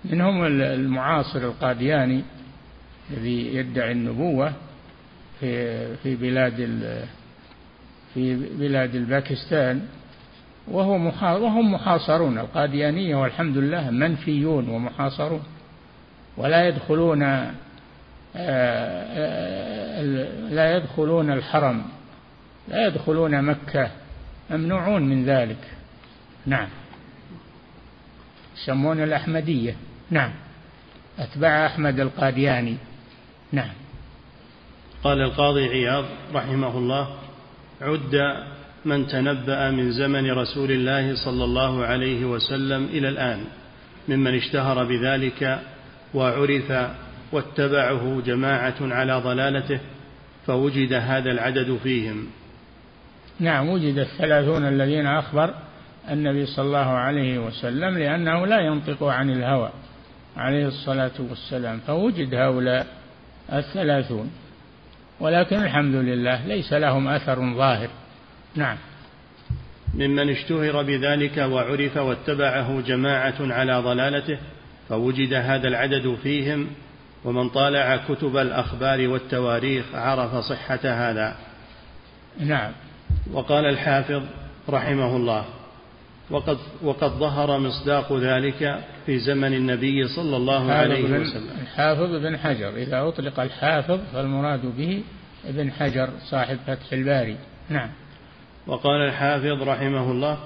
منهم 0.05 0.45
المعاصر 0.45 1.39
القادياني 1.39 2.23
الذي 3.11 3.55
يدعي 3.55 3.91
النبوة 3.91 4.53
في 5.39 5.95
في 5.95 6.15
بلاد 6.15 6.59
في 8.13 8.35
بلاد 8.35 8.95
الباكستان 8.95 9.81
وهو 10.67 10.93
وهم 11.21 11.73
محاصرون 11.73 12.37
القاديانية 12.37 13.15
والحمد 13.15 13.57
لله 13.57 13.89
منفيون 13.89 14.69
ومحاصرون 14.69 15.43
ولا 16.37 16.67
يدخلون 16.67 17.23
آه، 17.23 17.53
آه، 18.35 20.01
لا 20.49 20.77
يدخلون 20.77 21.31
الحرم 21.31 21.83
لا 22.67 22.87
يدخلون 22.87 23.41
مكة 23.41 23.91
ممنوعون 24.49 25.01
من 25.01 25.25
ذلك. 25.25 25.71
نعم. 26.45 26.67
يسمون 28.57 29.03
الأحمدية. 29.03 29.75
نعم. 30.11 30.31
أتباع 31.19 31.65
أحمد 31.65 31.99
القادياني. 31.99 32.77
نعم. 33.51 33.73
قال 35.03 35.21
القاضي 35.21 35.69
عياض 35.69 36.05
رحمه 36.33 36.77
الله 36.77 37.22
عد 37.81 38.43
من 38.85 39.07
تنبأ 39.07 39.71
من 39.71 39.91
زمن 39.91 40.31
رسول 40.31 40.71
الله 40.71 41.15
صلى 41.15 41.43
الله 41.43 41.85
عليه 41.85 42.25
وسلم 42.25 42.85
إلى 42.85 43.09
الآن 43.09 43.43
ممن 44.09 44.35
اشتهر 44.35 44.83
بذلك 44.83 45.59
وعرف 46.13 46.89
واتبعه 47.31 48.21
جماعة 48.25 48.75
على 48.81 49.13
ضلالته 49.19 49.79
فوجد 50.45 50.93
هذا 50.93 51.31
العدد 51.31 51.77
فيهم. 51.83 52.27
نعم 53.39 53.69
وجد 53.69 53.97
الثلاثون 53.97 54.67
الذين 54.67 55.07
أخبر 55.07 55.53
النبي 56.11 56.45
صلى 56.45 56.65
الله 56.65 56.77
عليه 56.77 57.39
وسلم 57.39 57.97
لأنه 57.97 58.45
لا 58.47 58.59
ينطق 58.59 59.03
عن 59.03 59.29
الهوى 59.29 59.69
عليه 60.37 60.67
الصلاة 60.67 61.11
والسلام 61.29 61.79
فوجد 61.87 62.35
هؤلاء 62.35 62.87
الثلاثون. 63.53 64.31
ولكن 65.19 65.63
الحمد 65.63 65.95
لله 65.95 66.47
ليس 66.47 66.73
لهم 66.73 67.07
أثر 67.07 67.55
ظاهر. 67.55 67.89
نعم. 68.55 68.77
ممن 69.93 70.29
اشتهر 70.29 70.83
بذلك 70.83 71.37
وعرف 71.37 71.97
واتبعه 71.97 72.81
جماعة 72.81 73.35
على 73.39 73.79
ضلالته 73.79 74.37
فوجد 74.89 75.33
هذا 75.33 75.67
العدد 75.67 76.17
فيهم 76.23 76.67
ومن 77.25 77.49
طالع 77.49 77.97
كتب 77.97 78.37
الأخبار 78.37 79.07
والتواريخ 79.07 79.85
عرف 79.93 80.35
صحة 80.35 80.79
هذا. 80.83 81.35
نعم. 82.39 82.71
وقال 83.31 83.65
الحافظ 83.65 84.21
رحمه 84.69 85.15
الله 85.15 85.45
وقد 86.29 86.57
وقد 86.83 87.11
ظهر 87.11 87.59
مصداق 87.59 88.13
ذلك 88.13 88.83
في 89.05 89.19
زمن 89.19 89.53
النبي 89.53 90.07
صلى 90.07 90.37
الله 90.37 90.71
عليه 90.71 91.03
وسلم. 91.03 91.49
الحافظ 91.61 92.15
بن 92.15 92.37
حجر. 92.37 92.69
إذا 92.69 93.07
أطلق 93.07 93.39
الحافظ 93.39 93.99
فالمراد 94.13 94.77
به 94.77 95.03
ابن 95.45 95.71
حجر 95.71 96.09
صاحب 96.29 96.57
فتح 96.67 96.93
الباري. 96.93 97.37
نعم. 97.69 97.89
وقال 98.67 99.01
الحافظ 99.01 99.61
رحمه 99.61 100.11
الله 100.11 100.37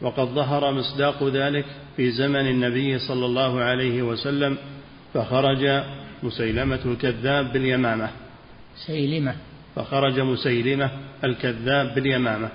وقد 0.00 0.24
ظهر 0.24 0.72
مصداق 0.72 1.28
ذلك 1.28 1.64
في 1.96 2.10
زمن 2.10 2.46
النبي 2.48 2.98
صلى 2.98 3.26
الله 3.26 3.60
عليه 3.60 4.02
وسلم 4.02 4.58
فخرج 5.14 5.82
مسيلمة 6.22 6.80
الكذاب 6.84 7.52
باليمامة. 7.52 8.08
سيلمة. 8.86 9.34
فخرج 9.76 10.20
مسيلمة 10.20 10.90
الكذاب 11.24 11.94
باليمامة. 11.94 12.48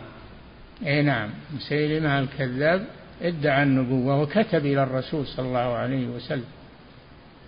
اي 0.86 1.02
نعم. 1.02 1.30
مسيلمة 1.56 2.20
الكذاب 2.20 2.86
ادعى 3.22 3.64
النبوة 3.64 4.22
وكتب 4.22 4.66
إلى 4.66 4.84
الرسول 4.84 5.28
صلى 5.28 5.48
الله 5.48 5.74
عليه 5.74 6.08
وسلم 6.08 6.46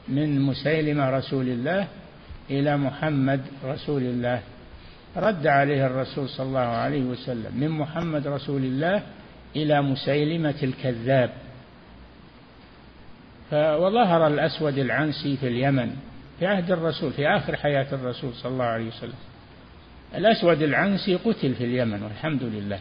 من 0.07 0.41
مسيلمة 0.41 1.09
رسول 1.09 1.47
الله 1.47 1.87
إلى 2.49 2.77
محمد 2.77 3.41
رسول 3.65 4.01
الله. 4.01 4.41
رد 5.17 5.47
عليه 5.47 5.87
الرسول 5.87 6.29
صلى 6.29 6.45
الله 6.45 6.59
عليه 6.59 7.01
وسلم 7.01 7.51
من 7.55 7.69
محمد 7.69 8.27
رسول 8.27 8.61
الله 8.61 9.01
إلى 9.55 9.81
مسيلمة 9.81 10.55
الكذاب. 10.63 11.29
وظهر 13.53 14.27
الأسود 14.27 14.77
العنسي 14.77 15.37
في 15.37 15.47
اليمن 15.47 15.95
في 16.39 16.45
عهد 16.45 16.71
الرسول 16.71 17.11
في 17.11 17.27
آخر 17.27 17.55
حياة 17.55 17.87
الرسول 17.91 18.33
صلى 18.33 18.51
الله 18.51 18.65
عليه 18.65 18.87
وسلم. 18.87 19.19
الأسود 20.15 20.61
العنسي 20.61 21.15
قتل 21.15 21.53
في 21.55 21.63
اليمن 21.63 22.03
والحمد 22.03 22.43
لله. 22.43 22.79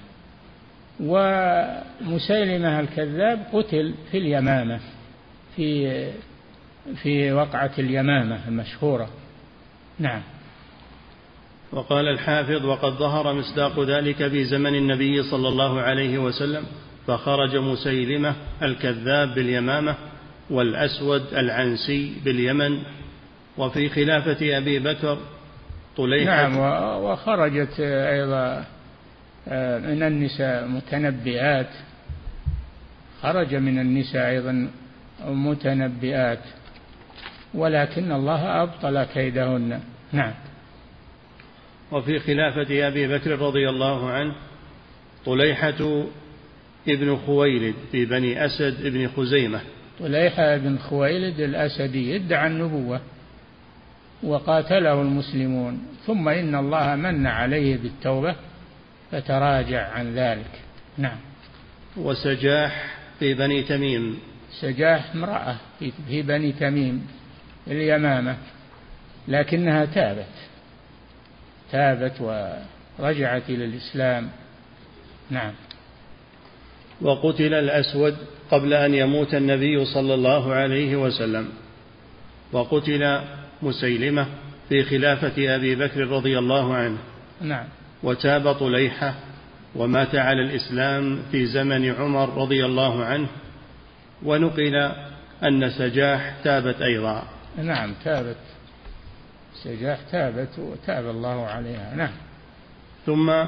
ومسيلمة 1.01 2.81
الكذاب 2.81 3.47
قتل 3.53 3.95
في 4.11 4.19
اليمامة 4.19 4.81
في 5.57 6.11
في 7.03 7.33
وقعة 7.33 7.73
اليمامة 7.79 8.49
المشهورة. 8.49 9.09
نعم. 9.99 10.23
وقال 11.73 12.09
الحافظ 12.09 12.65
وقد 12.65 12.93
ظهر 12.93 13.33
مصداق 13.33 13.81
ذلك 13.81 14.29
في 14.29 14.45
زمن 14.45 14.75
النبي 14.75 15.23
صلى 15.23 15.49
الله 15.49 15.81
عليه 15.81 16.19
وسلم 16.19 16.65
فخرج 17.07 17.57
مسيلمة 17.57 18.35
الكذاب 18.63 19.35
باليمامة 19.35 19.95
والأسود 20.51 21.35
العنسي 21.35 22.13
باليمن 22.25 22.79
وفي 23.59 23.89
خلافة 23.89 24.59
أبي 24.59 24.79
بكر 24.79 25.19
طليحة 25.97 26.49
نعم 26.49 26.59
وخرجت 27.03 27.81
أيضا 27.81 28.65
من 29.81 30.03
النساء 30.03 30.67
متنبئات. 30.67 31.71
خرج 33.23 33.55
من 33.55 33.79
النساء 33.79 34.29
أيضا 34.29 34.71
متنبئات. 35.27 36.45
ولكن 37.55 38.13
الله 38.13 38.63
أبطل 38.63 39.05
كيدهن. 39.05 39.81
نعم. 40.13 40.33
وفي 41.93 42.19
خلافة 42.19 42.89
أبي 42.89 43.09
بكر 43.09 43.31
رضي 43.31 43.69
الله 43.69 44.11
عنه 44.11 44.35
طليحة 45.27 46.05
ابن 46.89 47.17
خويلد 47.17 47.75
في 47.93 48.05
بني 48.05 48.45
أسد 48.47 48.87
ابن 48.87 49.09
خزيمة. 49.09 49.61
طليحة 50.01 50.57
بن 50.57 50.79
خويلد 50.79 51.41
الأسدي 51.41 52.17
ادعى 52.17 52.47
النبوة 52.47 53.01
وقاتله 54.23 55.03
المسلمون. 55.03 55.83
ثم 56.07 56.29
إن 56.29 56.55
الله 56.55 56.97
من 56.97 57.27
عليه 57.27 57.77
بالتوبة 57.77 58.37
فتراجع 59.13 59.93
عن 59.93 60.15
ذلك. 60.15 60.51
نعم. 60.99 61.17
وسجاح 61.97 62.97
في 63.19 63.35
بني 63.35 63.63
تميم. 63.63 64.19
سجاح 64.61 65.15
امرأة 65.15 65.57
في 66.09 66.23
بني 66.23 66.53
تميم 66.53 67.07
اليمامة 67.67 68.37
لكنها 69.29 69.85
تابت 69.85 70.35
تابت 71.73 72.21
ورجعت 72.21 73.51
إلى 73.51 73.65
الإسلام. 73.65 74.31
نعم. 75.31 75.53
وقتل 77.01 77.55
الأسود 77.55 78.17
قبل 78.51 78.75
أن 78.75 78.95
يموت 78.95 79.35
النبي 79.35 79.85
صلى 79.85 80.15
الله 80.15 80.55
عليه 80.55 80.97
وسلم. 80.97 81.49
وقتل 82.53 83.21
مسيلمة 83.63 84.27
في 84.69 84.83
خلافة 84.85 85.57
أبي 85.57 85.75
بكر 85.75 86.01
رضي 86.09 86.39
الله 86.39 86.75
عنه. 86.75 86.99
نعم. 87.41 87.67
وتاب 88.03 88.53
طليحة 88.53 89.15
ومات 89.75 90.15
على 90.15 90.43
الإسلام 90.43 91.23
في 91.31 91.47
زمن 91.47 91.95
عمر 91.95 92.43
رضي 92.43 92.65
الله 92.65 93.05
عنه 93.05 93.29
ونقل 94.23 94.93
أن 95.45 95.71
سجاح 95.71 96.35
تابت 96.45 96.83
أيضا. 96.83 97.23
نعم 97.63 97.95
تابت. 98.05 98.37
سجاح 99.65 99.99
تابت 100.13 100.59
وتاب 100.59 101.11
الله 101.11 101.47
عليها 101.47 101.95
نعم. 101.95 102.13
ثم 103.07 103.45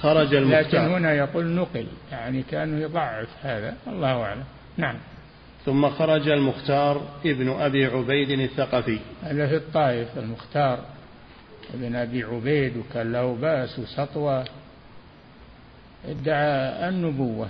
خرج 0.00 0.34
المختار. 0.34 0.60
لكن 0.60 0.78
هنا 0.78 1.12
يقول 1.12 1.46
نقل 1.46 1.86
يعني 2.12 2.42
كانه 2.42 2.80
يضعف 2.80 3.28
هذا 3.42 3.76
الله 3.86 4.22
أعلم. 4.22 4.44
نعم. 4.76 4.96
ثم 5.64 5.88
خرج 5.88 6.28
المختار 6.28 7.02
ابن 7.26 7.50
أبي 7.60 7.86
عبيد 7.86 8.30
الثقفي. 8.40 8.98
هذا 9.22 9.46
في 9.46 9.56
الطائف 9.56 10.18
المختار. 10.18 10.78
ابن 11.74 11.94
أبي 11.94 12.22
عبيد 12.22 12.76
وكان 12.76 13.12
له 13.12 13.34
بأس 13.34 13.78
وسطوة. 13.78 14.44
ادعى 16.08 16.88
النبوة. 16.88 17.48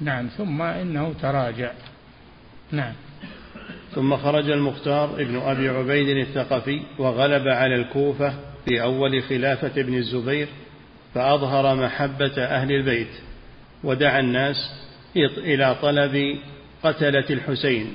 نعم 0.00 0.26
ثم 0.26 0.62
إنه 0.62 1.14
تراجع. 1.22 1.72
نعم. 2.72 2.94
ثم 3.94 4.16
خرج 4.16 4.50
المختار 4.50 5.20
ابن 5.20 5.36
أبي 5.36 5.68
عبيد 5.68 6.08
الثقفي 6.08 6.80
وغلب 6.98 7.48
على 7.48 7.74
الكوفة 7.74 8.34
في 8.64 8.82
أول 8.82 9.22
خلافة 9.22 9.80
ابن 9.80 9.94
الزبير 9.94 10.48
فأظهر 11.14 11.74
محبة 11.74 12.44
أهل 12.44 12.72
البيت 12.72 13.08
ودعا 13.84 14.20
الناس 14.20 14.56
إلى 15.16 15.76
طلب 15.82 16.38
قتلة 16.82 17.24
الحسين 17.30 17.94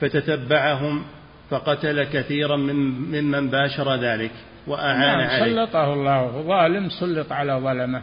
فتتبعهم 0.00 1.04
فقتل 1.50 2.04
كثيرا 2.04 2.56
من 2.56 2.74
ممن 3.20 3.50
باشر 3.50 3.96
ذلك 3.96 4.30
وأعان 4.66 5.18
نعم 5.18 5.28
عليه. 5.30 5.54
سلطه 5.54 5.92
الله 5.92 6.42
ظالم 6.42 6.88
سلط 6.88 7.32
على 7.32 7.52
ظلمه. 7.52 8.02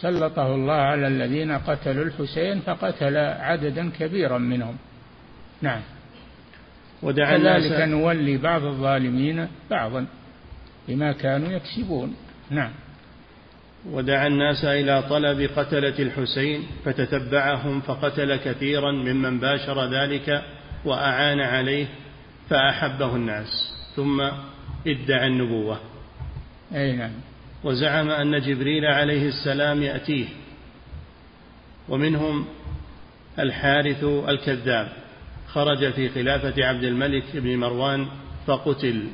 سلطه 0.00 0.54
الله 0.54 0.74
على 0.74 1.06
الذين 1.06 1.52
قتلوا 1.52 2.04
الحسين 2.04 2.60
فقتل 2.60 3.16
عددا 3.16 3.90
كبيرا 3.98 4.38
منهم. 4.38 4.76
نعم. 5.62 5.80
ودعا 7.02 7.38
كذلك 7.38 7.88
نولي 7.88 8.36
بعض 8.36 8.64
الظالمين 8.64 9.48
بعضا 9.70 10.06
بما 10.88 11.12
كانوا 11.12 11.52
يكسبون. 11.52 12.16
نعم. 12.50 12.70
ودعا 13.90 14.26
الناس 14.26 14.64
إلى 14.64 15.02
طلب 15.02 15.50
قتلة 15.56 15.98
الحسين 15.98 16.66
فتتبعهم 16.84 17.80
فقتل 17.80 18.36
كثيرا 18.36 18.92
ممن 18.92 19.38
باشر 19.38 19.84
ذلك 19.94 20.42
وأعان 20.84 21.40
عليه 21.40 21.86
فأحبه 22.50 23.16
الناس 23.16 23.72
ثم 23.96 24.20
ادعى 24.86 25.26
النبوة. 25.26 25.80
أي 26.74 26.92
نعم. 26.92 27.10
وزعم 27.64 28.10
أن 28.10 28.40
جبريل 28.40 28.84
عليه 28.84 29.28
السلام 29.28 29.82
يأتيه 29.82 30.26
ومنهم 31.88 32.44
الحارث 33.38 34.04
الكذاب. 34.04 34.88
خرج 35.48 35.92
في 35.92 36.08
خلافة 36.08 36.64
عبد 36.64 36.84
الملك 36.84 37.24
بن 37.34 37.56
مروان 37.56 38.06
فقتل. 38.46 39.08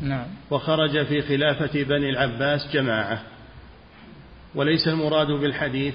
نعم. 0.00 0.26
وخرج 0.50 1.06
في 1.06 1.22
خلافة 1.22 1.82
بني 1.82 2.10
العباس 2.10 2.72
جماعة. 2.72 3.22
وليس 4.54 4.88
المراد 4.88 5.26
بالحديث 5.26 5.94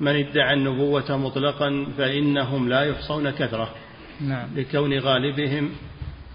من 0.00 0.16
ادعى 0.16 0.54
النبوة 0.54 1.16
مطلقا 1.16 1.86
فإنهم 1.98 2.68
لا 2.68 2.82
يحصون 2.82 3.30
كثرة. 3.30 3.74
نعم. 4.20 4.48
لكون 4.56 4.98
غالبهم 4.98 5.70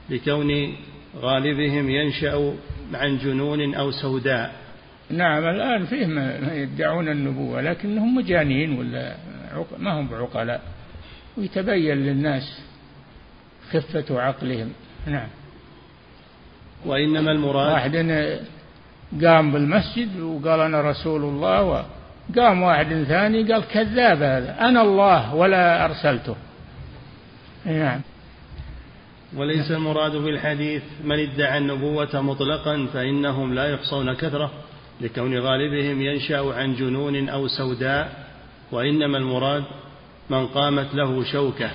لكون 0.10 0.76
غالبهم 1.22 1.90
ينشأ 1.90 2.54
عن 2.94 3.18
جنون 3.18 3.76
أو 3.76 3.92
سوداء. 3.92 4.52
نعم 5.10 5.44
الآن 5.44 5.86
فيه 5.86 6.06
ما 6.06 6.54
يدعون 6.54 7.10
النبوة 7.10 7.62
لكنهم 7.62 8.16
مجانين 8.16 8.80
ولا 8.80 9.16
ما 9.78 10.00
هم 10.00 10.08
بعقلاء. 10.08 10.62
ويتبين 11.38 11.98
للناس 11.98 12.62
خفة 13.72 14.22
عقلهم. 14.22 14.70
نعم. 15.08 15.28
وإنما 16.86 17.32
المراد 17.32 17.72
واحد 17.72 17.96
قام 19.24 19.52
بالمسجد 19.52 20.20
وقال 20.20 20.60
أنا 20.60 20.82
رسول 20.82 21.24
الله 21.24 21.64
وقام 21.64 22.62
واحد 22.62 23.04
ثاني 23.04 23.54
قال 23.54 23.68
كذاب 23.68 24.22
هذا 24.22 24.60
أنا 24.60 24.82
الله 24.82 25.36
ولا 25.36 25.86
أرسلته. 25.86 26.36
نعم. 27.66 28.02
وليس 29.36 29.72
المراد 29.72 30.16
بالحديث 30.16 30.84
من 31.04 31.20
ادعى 31.20 31.58
النبوة 31.58 32.22
مطلقا 32.22 32.88
فإنهم 32.94 33.54
لا 33.54 33.74
يحصون 33.74 34.14
كثرة 34.14 34.52
لكون 35.02 35.40
غالبهم 35.40 36.02
ينشأ 36.02 36.54
عن 36.54 36.76
جنون 36.76 37.30
أو 37.30 37.48
سوداء 37.48 38.28
وإنما 38.72 39.18
المراد 39.18 39.64
من 40.30 40.48
قامت 40.48 40.96
له 40.96 41.24
شوكة 41.24 41.72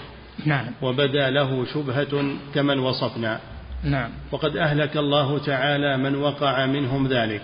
نعم. 0.46 0.66
وبدا 0.82 1.30
له 1.30 1.64
شبهة 1.74 2.36
كمن 2.54 2.78
وصفنا. 2.78 3.40
نعم. 3.84 4.10
وقد 4.32 4.56
أهلك 4.56 4.96
الله 4.96 5.38
تعالى 5.38 5.96
من 5.96 6.14
وقع 6.16 6.66
منهم 6.66 7.06
ذلك 7.06 7.42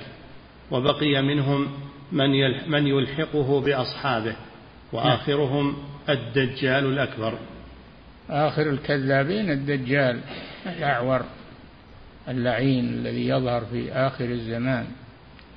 وبقي 0.70 1.22
منهم 1.22 1.68
من 2.12 2.30
من 2.70 2.86
يلحقه 2.86 3.60
بأصحابه 3.60 4.36
وآخرهم 4.92 5.76
الدجال 6.08 6.84
الأكبر. 6.84 7.38
آخر 8.30 8.70
الكذابين 8.70 9.50
الدجال 9.50 10.20
الأعور 10.66 11.24
اللعين 12.28 12.88
الذي 12.88 13.28
يظهر 13.28 13.64
في 13.64 13.92
آخر 13.92 14.24
الزمان 14.24 14.86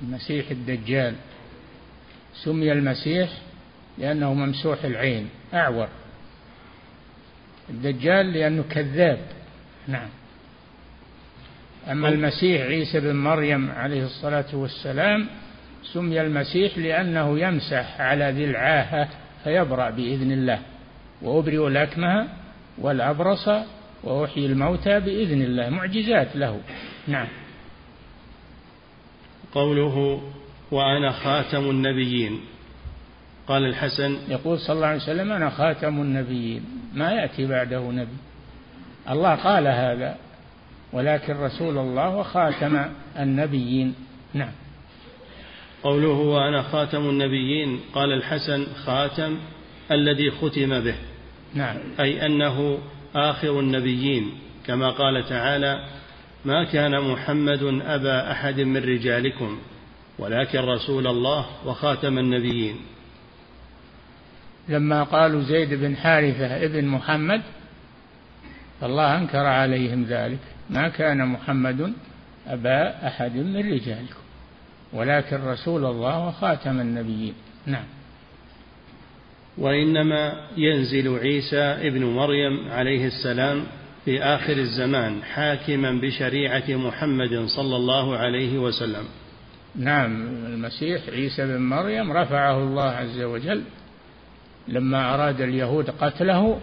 المسيح 0.02 0.50
الدجال. 0.50 1.14
سمي 2.34 2.72
المسيح 2.72 3.30
لأنه 3.98 4.34
ممسوح 4.34 4.84
العين 4.84 5.28
أعور. 5.54 5.88
الدجال 7.70 8.32
لأنه 8.32 8.64
كذاب. 8.70 9.18
نعم. 9.88 10.08
أما 11.90 12.08
المسيح 12.08 12.62
عيسى 12.62 13.00
بن 13.00 13.16
مريم 13.16 13.70
عليه 13.70 14.04
الصلاة 14.04 14.54
والسلام 14.54 15.26
سمي 15.92 16.20
المسيح 16.20 16.78
لأنه 16.78 17.38
يمسح 17.38 18.00
على 18.00 18.30
ذي 18.30 18.44
العاهة 18.44 19.08
فيبرأ 19.44 19.90
بإذن 19.90 20.32
الله. 20.32 20.58
وأبرئ 21.22 21.68
الأكمه 21.68 22.28
والأبرص 22.78 23.48
وأحيي 24.04 24.46
الموتى 24.46 25.00
بإذن 25.00 25.42
الله 25.42 25.68
معجزات 25.68 26.36
له. 26.36 26.60
نعم. 27.08 27.28
قوله 29.54 30.22
وأنا 30.70 31.12
خاتم 31.12 31.70
النبيين. 31.70 32.40
قال 33.48 33.64
الحسن 33.64 34.16
يقول 34.28 34.58
صلى 34.58 34.76
الله 34.76 34.86
عليه 34.86 35.02
وسلم 35.02 35.32
أنا 35.32 35.50
خاتم 35.50 36.02
النبيين. 36.02 36.64
ما 36.94 37.10
يأتي 37.10 37.46
بعده 37.46 37.80
نبي. 37.80 38.16
الله 39.10 39.34
قال 39.34 39.66
هذا 39.68 40.16
ولكن 40.92 41.36
رسول 41.36 41.78
الله 41.78 42.16
وخاتم 42.16 42.84
النبيين. 43.18 43.94
نعم. 44.34 44.52
قوله 45.82 46.08
وأنا 46.08 46.62
خاتم 46.62 47.08
النبيين. 47.08 47.80
قال 47.94 48.12
الحسن 48.12 48.66
خاتم 48.84 49.38
الذي 49.90 50.30
ختم 50.30 50.80
به. 50.80 50.94
نعم. 51.54 51.76
أي 52.00 52.26
أنه 52.26 52.78
آخر 53.14 53.60
النبيين 53.60 54.30
كما 54.66 54.90
قال 54.90 55.28
تعالى 55.28 55.88
ما 56.44 56.64
كان 56.64 57.00
محمد 57.00 57.62
أبا 57.82 58.32
أحد 58.32 58.60
من 58.60 58.76
رجالكم 58.76 59.58
ولكن 60.18 60.58
رسول 60.58 61.06
الله 61.06 61.46
وخاتم 61.66 62.18
النبيين. 62.18 62.76
لما 64.68 65.02
قالوا 65.02 65.42
زيد 65.42 65.74
بن 65.74 65.96
حارثة 65.96 66.64
ابن 66.64 66.84
محمد 66.84 67.42
فالله 68.80 69.18
أنكر 69.18 69.46
عليهم 69.46 70.04
ذلك. 70.04 70.38
ما 70.70 70.88
كان 70.88 71.28
محمد 71.28 71.92
أبا 72.46 73.06
أحد 73.06 73.36
من 73.36 73.72
رجالكم 73.72 74.22
ولكن 74.92 75.36
رسول 75.36 75.84
الله 75.84 76.28
وخاتم 76.28 76.80
النبيين. 76.80 77.34
نعم. 77.66 77.84
وإنما 79.58 80.32
ينزل 80.56 81.18
عيسى 81.18 81.60
ابن 81.60 82.04
مريم 82.04 82.68
عليه 82.70 83.06
السلام 83.06 83.64
في 84.04 84.22
آخر 84.22 84.52
الزمان 84.52 85.22
حاكما 85.22 86.00
بشريعة 86.00 86.64
محمد 86.68 87.44
صلى 87.46 87.76
الله 87.76 88.16
عليه 88.16 88.58
وسلم. 88.58 89.04
نعم 89.76 90.22
المسيح 90.46 91.08
عيسى 91.08 91.46
بن 91.46 91.60
مريم 91.60 92.12
رفعه 92.12 92.58
الله 92.58 92.82
عز 92.82 93.20
وجل 93.20 93.62
لما 94.68 95.14
أراد 95.14 95.40
اليهود 95.40 95.90
قتله 95.90 96.58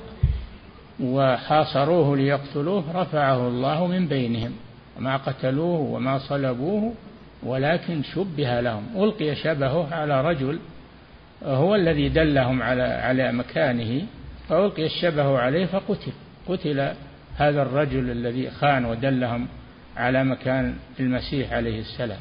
وحاصروه 1.00 2.18
ليقتلوه 2.18 2.84
رفعه 3.02 3.48
الله 3.48 3.88
من 3.88 4.08
بينهم. 4.08 4.52
ما 5.00 5.18
قتلوه 5.18 5.80
وما 5.80 6.18
صلبوه 6.20 6.94
ولكن 7.44 8.04
شبه 8.04 8.62
لهم. 8.62 8.84
ألقي 9.04 9.36
شبهه 9.36 9.96
على 9.96 10.22
رجل 10.22 10.60
هو 11.44 11.76
الذي 11.76 12.10
دلهم 12.10 12.62
على 12.62 12.84
على 12.84 13.32
مكانه 13.32 14.06
فألقي 14.50 14.86
الشبه 14.86 15.40
عليه 15.40 15.66
فقتل. 15.66 16.12
قتل 16.48 16.94
هذا 17.38 17.62
الرجل 17.62 18.12
الذي 18.12 18.52
خان 18.52 18.86
ودلهم 18.86 19.48
على 19.98 20.24
مكان 20.24 20.76
المسيح 21.00 21.54
عليه 21.54 21.80
السلام. 21.80 22.20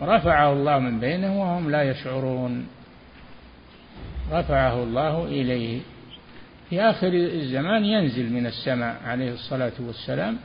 رفعه 0.00 0.52
الله 0.52 0.78
من 0.78 1.00
بينهم 1.00 1.36
وهم 1.36 1.70
لا 1.70 1.82
يشعرون. 1.82 2.66
رفعه 4.32 4.82
الله 4.82 5.24
إليه. 5.24 5.80
في 6.70 6.80
آخر 6.80 7.08
الزمان 7.14 7.84
ينزل 7.84 8.32
من 8.32 8.46
السماء 8.46 8.96
عليه 9.06 9.32
الصلاة 9.32 9.72
والسلام 9.80 10.36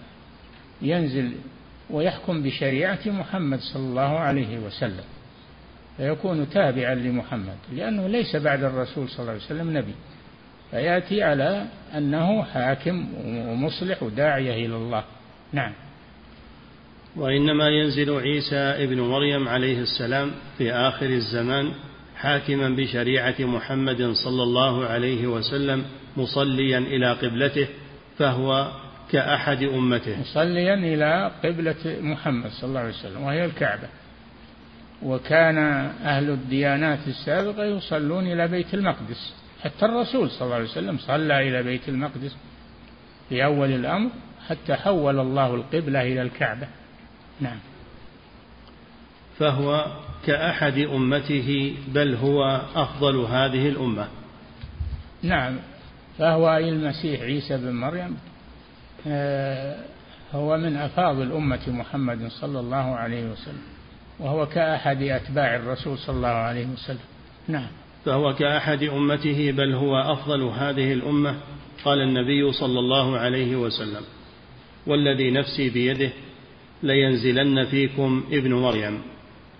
ينزل 0.82 1.32
ويحكم 1.90 2.44
بشريعة 2.44 3.00
محمد 3.06 3.60
صلى 3.60 3.84
الله 3.84 4.20
عليه 4.20 4.60
وسلم. 4.60 5.19
فيكون 6.00 6.50
تابعا 6.50 6.96
لمحمد 6.96 7.58
لأنه 7.74 8.08
ليس 8.08 8.36
بعد 8.36 8.64
الرسول 8.64 9.10
صلى 9.10 9.20
الله 9.20 9.32
عليه 9.32 9.44
وسلم 9.44 9.78
نبي. 9.78 9.94
فيأتي 10.72 11.24
على 11.24 11.66
أنه 11.98 12.44
حاكم 12.44 13.08
ومصلح 13.26 14.04
وداعية 14.04 14.66
إلى 14.66 14.76
الله. 14.76 15.04
نعم. 15.54 15.74
وإنما 17.16 17.70
ينزل 17.70 18.20
عيسى 18.20 18.56
ابن 18.56 19.00
مريم 19.00 19.48
عليه 19.48 19.82
السلام 19.82 20.32
في 20.58 20.74
آخر 20.74 21.06
الزمان 21.06 21.72
حاكما 22.16 22.70
بشريعة 22.70 23.36
محمد 23.40 24.12
صلى 24.12 24.44
الله 24.44 24.86
عليه 24.86 25.28
وسلم 25.28 25.86
مصليا 26.18 26.78
إلى 26.78 27.14
قبلته 27.14 27.68
فهو 28.18 28.72
كأحد 29.12 29.64
أمته. 29.64 30.20
مصليا 30.20 30.74
إلى 30.74 31.32
قبلة 31.44 31.98
محمد 32.02 32.50
صلى 32.52 32.68
الله 32.70 32.80
عليه 32.80 32.90
وسلم 32.90 33.24
وهي 33.24 33.46
الكعبة. 33.46 33.88
وكان 35.04 35.58
أهل 36.04 36.30
الديانات 36.30 37.00
السابقة 37.08 37.64
يصلون 37.64 38.28
إلى 38.28 38.48
بيت 38.48 38.74
المقدس. 38.74 39.34
حتى 39.64 39.86
الرسول 39.86 40.30
صلى 40.30 40.42
الله 40.42 40.56
عليه 40.56 40.66
وسلم 40.66 40.98
صلى 40.98 41.48
إلى 41.48 41.64
بيت 41.64 41.90
المقدس 41.90 42.36
في 43.30 43.46
أول 43.46 43.72
الأمر 43.72 44.10
حتى 44.48 44.76
حول 44.76 45.20
الله 45.20 45.56
القبلة 45.56 46.02
إلى 46.02 46.22
الكعبة. 46.22 46.68
نعم. 47.40 47.60
فهو 49.40 49.86
كأحد 50.26 50.78
أمته 50.78 51.76
بل 51.88 52.16
هو 52.16 52.62
أفضل 52.76 53.16
هذه 53.18 53.70
الأمة. 53.70 54.08
نعم. 55.24 55.58
فهو 56.18 56.58
المسيح 56.58 57.22
عيسى 57.22 57.58
بن 57.58 57.72
مريم 57.72 58.18
آه، 59.08 59.76
هو 60.34 60.58
من 60.58 60.76
أفاضل 60.76 61.32
أمة 61.32 61.60
محمد 61.68 62.28
صلى 62.28 62.60
الله 62.60 62.96
عليه 62.96 63.32
وسلم. 63.32 63.62
وهو 64.20 64.46
كأحد 64.46 65.04
أتباع 65.04 65.56
الرسول 65.56 65.98
صلى 65.98 66.16
الله 66.16 66.28
عليه 66.28 66.66
وسلم. 66.66 67.00
نعم. 67.48 67.68
فهو 68.06 68.34
كأحد 68.34 68.84
أمته 68.84 69.52
بل 69.52 69.74
هو 69.74 70.02
أفضل 70.02 70.44
هذه 70.44 70.94
الأمة 70.94 71.36
قال 71.86 72.02
النبي 72.02 72.52
صلى 72.52 72.80
الله 72.80 73.18
عليه 73.18 73.56
وسلم. 73.56 74.04
والذي 74.88 75.32
نفسي 75.32 75.70
بيده 75.70 76.10
لينزلن 76.84 77.66
فيكم 77.66 78.24
ابن 78.32 78.54
مريم 78.54 79.02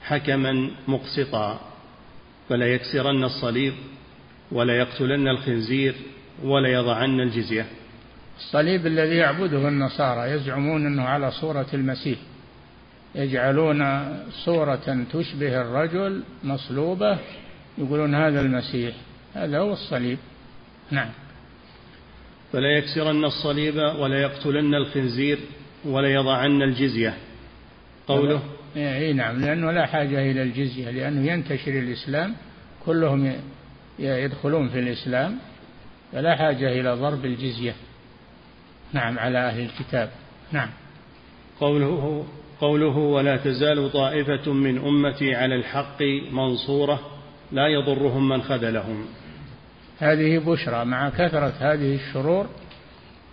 حكما 0.02 0.70
مقسطا 0.88 1.60
فليكسرن 2.50 3.24
الصليب 3.24 3.74
وليقتلن 4.52 5.28
الخنزير 5.28 5.96
وليضعن 6.44 7.20
الجزية. 7.20 7.66
الصليب 8.38 8.88
الذي 8.88 9.16
يعبده 9.16 9.68
النصارى 9.68 10.32
يزعمون 10.32 10.86
أنه 10.86 11.04
على 11.04 11.32
صورة 11.32 11.68
المسيح. 11.74 12.20
يجعلون 13.16 14.10
صورة 14.46 15.06
تشبه 15.14 15.62
الرجل 15.62 16.24
مصلوبة 16.44 17.18
يقولون 17.78 18.16
هذا 18.16 18.42
المسيح 18.42 18.96
هذا 19.34 19.60
هو 19.60 19.74
الصليب. 19.74 20.18
نعم. 20.92 21.10
فليكسرن 22.52 23.26
الصليب 23.26 23.76
وليقتلن 23.76 24.76
الخنزير 24.76 25.40
وليضعن 25.86 26.62
الجزية. 26.62 27.18
قوله؟ 28.08 28.42
اي 28.76 29.14
نعم 29.14 29.40
لأنه 29.40 29.72
لا 29.72 29.86
حاجة 29.86 30.32
إلى 30.32 30.44
الجزية 30.44 30.90
لأنه 30.90 31.32
ينتشر 31.32 31.72
الإسلام 31.72 32.36
كلهم 32.86 33.34
يدخلون 34.00 34.70
في 34.70 34.80
الإسلام 34.80 35.38
فلا 36.12 36.36
حاجة 36.36 36.80
إلى 36.80 36.94
ضرب 36.94 37.26
الجزية. 37.26 37.76
نعم 38.94 39.20
على 39.20 39.38
أهل 39.38 39.62
الكتاب. 39.62 40.10
نعم. 40.52 40.70
قوله 41.60 42.26
قوله 42.62 42.98
ولا 42.98 43.38
تزال 43.38 43.92
طائفة 43.92 44.54
من 44.54 44.78
أمتي 44.78 45.36
على 45.36 45.56
الحق 45.56 46.02
منصورة 46.32 47.00
لا 47.52 47.68
يضرهم 47.68 48.30
من 48.30 48.42
خذلهم. 48.42 49.06
هذه 50.00 50.38
بشرى. 50.38 50.86
مع 50.86 51.10
كثرة 51.10 51.54
هذه 51.60 51.96
الشرور 51.96 52.48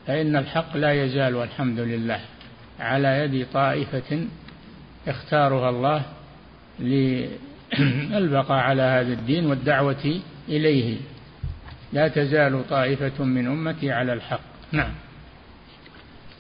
فإن 0.06 0.36
الحق 0.36 0.76
لا 0.76 1.04
يزال 1.04 1.34
والحمد 1.34 1.80
لله 1.80 2.20
على 2.80 3.08
يد 3.08 3.46
طائفة 3.52 4.26
اختارها 5.08 5.70
الله 5.70 6.02
للبقاء 6.80 8.58
على 8.58 8.82
هذا 8.82 9.12
الدين 9.12 9.46
والدعوة 9.46 10.20
إليه. 10.48 10.96
لا 11.92 12.08
تزال 12.08 12.68
طائفة 12.68 13.24
من 13.24 13.46
أمتي 13.46 13.92
على 13.92 14.12
الحق. 14.12 14.40
نعم. 14.72 14.92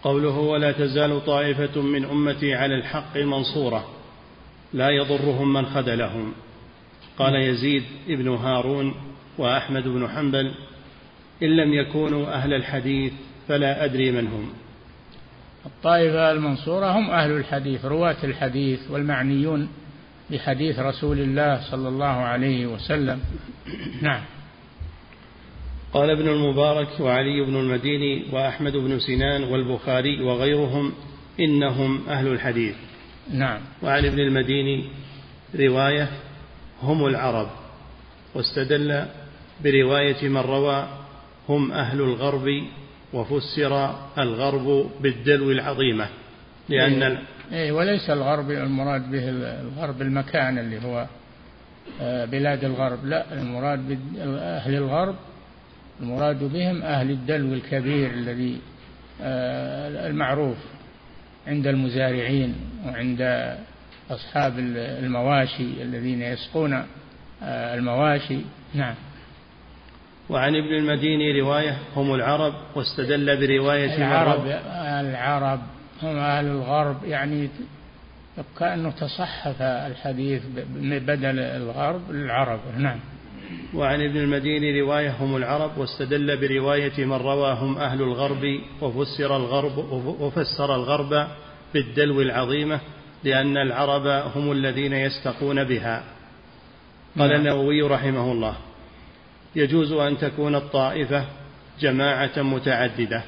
قوله 0.06 0.38
ولا 0.38 0.72
تزال 0.72 1.24
طائفة 1.24 1.80
من 1.82 2.04
أمتي 2.04 2.54
على 2.54 2.74
الحق 2.74 3.16
منصورة 3.16 3.88
لا 4.72 4.90
يضرهم 4.90 5.52
من 5.52 5.66
خذلهم. 5.66 6.32
قال 7.18 7.34
يزيد 7.34 7.82
ابن 8.08 8.28
هارون 8.28 8.94
وأحمد 9.38 9.88
بن 9.88 10.08
حنبل 10.08 10.54
إن 11.42 11.56
لم 11.56 11.72
يكونوا 11.72 12.26
أهل 12.26 12.54
الحديث 12.54 13.12
فلا 13.48 13.84
أدري 13.84 14.10
من 14.10 14.26
هم 14.26 14.48
الطائفة 15.66 16.32
المنصورة 16.32 16.86
هم 16.86 17.10
أهل 17.10 17.30
الحديث 17.30 17.84
رواة 17.84 18.16
الحديث 18.24 18.90
والمعنيون 18.90 19.68
بحديث 20.30 20.78
رسول 20.78 21.18
الله 21.18 21.70
صلى 21.70 21.88
الله 21.88 22.06
عليه 22.06 22.66
وسلم. 22.66 23.20
نعم. 24.02 24.22
قال 25.96 26.10
ابن 26.10 26.28
المبارك 26.28 27.00
وعلي 27.00 27.40
بن 27.40 27.56
المديني 27.56 28.24
وأحمد 28.32 28.72
بن 28.72 28.98
سنان 28.98 29.44
والبخاري 29.44 30.22
وغيرهم 30.22 30.92
إنهم 31.40 32.08
أهل 32.08 32.26
الحديث. 32.26 32.74
نعم. 33.32 33.60
وعن 33.82 34.04
ابن 34.04 34.18
المديني 34.18 34.84
رواية 35.54 36.08
هم 36.82 37.06
العرب 37.06 37.48
واستدل 38.34 39.04
برواية 39.64 40.28
من 40.28 40.36
روى 40.36 40.88
هم 41.48 41.72
أهل 41.72 42.00
الغرب 42.00 42.48
وفسر 43.12 43.94
الغرب 44.18 44.90
بالدلو 45.00 45.50
العظيمة 45.50 46.08
لأن 46.68 47.02
إيه, 47.02 47.18
إيه 47.52 47.72
وليس 47.72 48.10
الغرب 48.10 48.50
المراد 48.50 49.10
به 49.10 49.28
الغرب 49.28 50.02
المكان 50.02 50.58
اللي 50.58 50.84
هو 50.84 51.06
آه، 52.00 52.24
بلاد 52.24 52.64
الغرب 52.64 53.04
لا 53.04 53.32
المراد 53.32 53.98
أهل 54.38 54.74
الغرب 54.74 55.14
المراد 56.00 56.44
بهم 56.44 56.82
أهل 56.82 57.10
الدلو 57.10 57.54
الكبير 57.54 58.10
الذي 58.10 58.60
آه، 59.22 60.08
المعروف 60.08 60.56
عند 61.46 61.66
المزارعين 61.66 62.54
وعند 62.86 63.20
أصحاب 64.10 64.58
المواشي 64.58 65.82
الذين 65.82 66.22
يسقون 66.22 66.74
آه، 67.42 67.74
المواشي. 67.74 68.38
نعم. 68.74 68.94
وعن 70.28 70.56
ابن 70.56 70.74
المديني 70.74 71.40
رواية 71.40 71.78
هم 71.96 72.14
العرب 72.14 72.54
واستدل 72.74 73.46
برواية 73.46 73.96
العرب 73.96 74.46
العرب 75.00 75.60
هم 76.02 76.16
أهل 76.16 76.46
الغرب 76.46 77.04
يعني 77.04 77.48
كأنه 78.58 78.90
تصحف 78.90 79.62
الحديث 79.62 80.42
بدل 80.80 81.38
الغرب 81.38 82.10
العرب 82.10 82.60
نعم. 82.78 82.98
وعن 83.74 84.02
ابن 84.02 84.16
المديني 84.16 84.80
رواية 84.80 85.16
هم 85.20 85.36
العرب 85.36 85.78
واستدل 85.78 86.36
برواية 86.36 87.04
من 87.04 87.12
روى 87.12 87.52
هم 87.52 87.78
أهل 87.78 88.02
الغرب 88.02 88.60
وفسر 88.80 89.36
الغرب 89.36 89.78
وفسر 90.20 90.74
الغرب 90.74 91.28
بالدلو 91.74 92.22
العظيمة 92.22 92.80
لأن 93.24 93.56
العرب 93.56 94.06
هم 94.36 94.52
الذين 94.52 94.92
يستقون 94.92 95.64
بها 95.64 96.04
قال 97.18 97.28
نعم. 97.28 97.40
النووي 97.40 97.82
رحمه 97.82 98.32
الله 98.32 98.56
يجوز 99.56 99.92
أن 99.92 100.18
تكون 100.18 100.54
الطائفة 100.54 101.24
جماعة 101.80 102.42
متعددة 102.42 103.22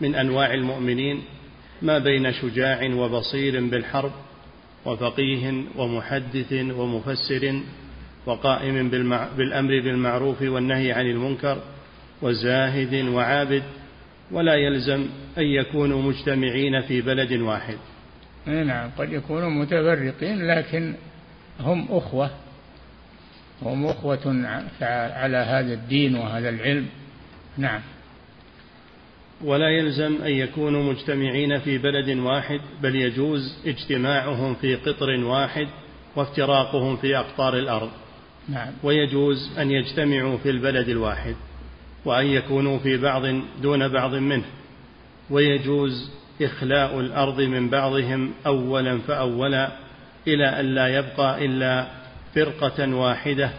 من 0.00 0.14
أنواع 0.14 0.54
المؤمنين 0.54 1.22
ما 1.82 1.98
بين 1.98 2.32
شجاع 2.32 2.94
وبصير 2.94 3.60
بالحرب 3.66 4.12
وفقيه 4.84 5.64
ومحدث 5.76 6.52
ومفسر 6.52 7.60
وقائم 8.26 8.90
بالأمر 9.36 9.80
بالمعروف 9.80 10.42
والنهي 10.42 10.92
عن 10.92 11.06
المنكر 11.06 11.58
وزاهد 12.22 13.08
وعابد 13.08 13.62
ولا 14.30 14.54
يلزم 14.54 15.06
أن 15.38 15.44
يكونوا 15.44 16.02
مجتمعين 16.02 16.80
في 16.80 17.00
بلد 17.00 17.32
واحد. 17.32 17.76
نعم 18.46 18.90
قد 18.98 19.12
يكونوا 19.12 19.50
متفرقين 19.50 20.46
لكن 20.46 20.94
هم 21.60 21.86
أخوة 21.90 22.30
هم 23.62 23.86
أخوة 23.86 24.46
على 25.12 25.36
هذا 25.36 25.74
الدين 25.74 26.16
وهذا 26.16 26.48
العلم. 26.48 26.86
نعم. 27.58 27.80
ولا 29.44 29.68
يلزم 29.68 30.22
أن 30.22 30.30
يكونوا 30.30 30.92
مجتمعين 30.92 31.58
في 31.58 31.78
بلد 31.78 32.18
واحد 32.18 32.60
بل 32.82 32.96
يجوز 32.96 33.58
اجتماعهم 33.66 34.54
في 34.54 34.74
قطر 34.74 35.24
واحد 35.24 35.68
وافتراقهم 36.16 36.96
في 36.96 37.16
أقطار 37.18 37.58
الأرض. 37.58 37.90
نعم. 38.48 38.72
ويجوز 38.82 39.58
أن 39.58 39.70
يجتمعوا 39.70 40.38
في 40.38 40.50
البلد 40.50 40.88
الواحد 40.88 41.34
وأن 42.04 42.26
يكونوا 42.26 42.78
في 42.78 42.96
بعض 42.96 43.22
دون 43.62 43.88
بعض 43.88 44.14
منه. 44.14 44.44
ويجوز 45.30 46.10
إخلاء 46.42 47.00
الأرض 47.00 47.40
من 47.40 47.70
بعضهم 47.70 48.32
أولا 48.46 48.98
فأولا 48.98 49.72
إلى 50.26 50.60
أن 50.60 50.74
لا 50.74 50.88
يبقى 50.88 51.44
إلا 51.44 51.86
فرقة 52.34 52.94
واحدة 52.94 53.50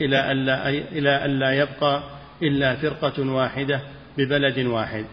إلى 0.00 0.32
أن 0.32 0.36
لا, 0.46 0.68
إلى 0.68 1.24
أن 1.24 1.38
لا 1.38 1.52
يبقى 1.52 2.02
إلا 2.42 2.76
فرقة 2.76 3.32
واحدة 3.32 3.80
ببلد 4.18 4.58
واحد. 4.58 5.04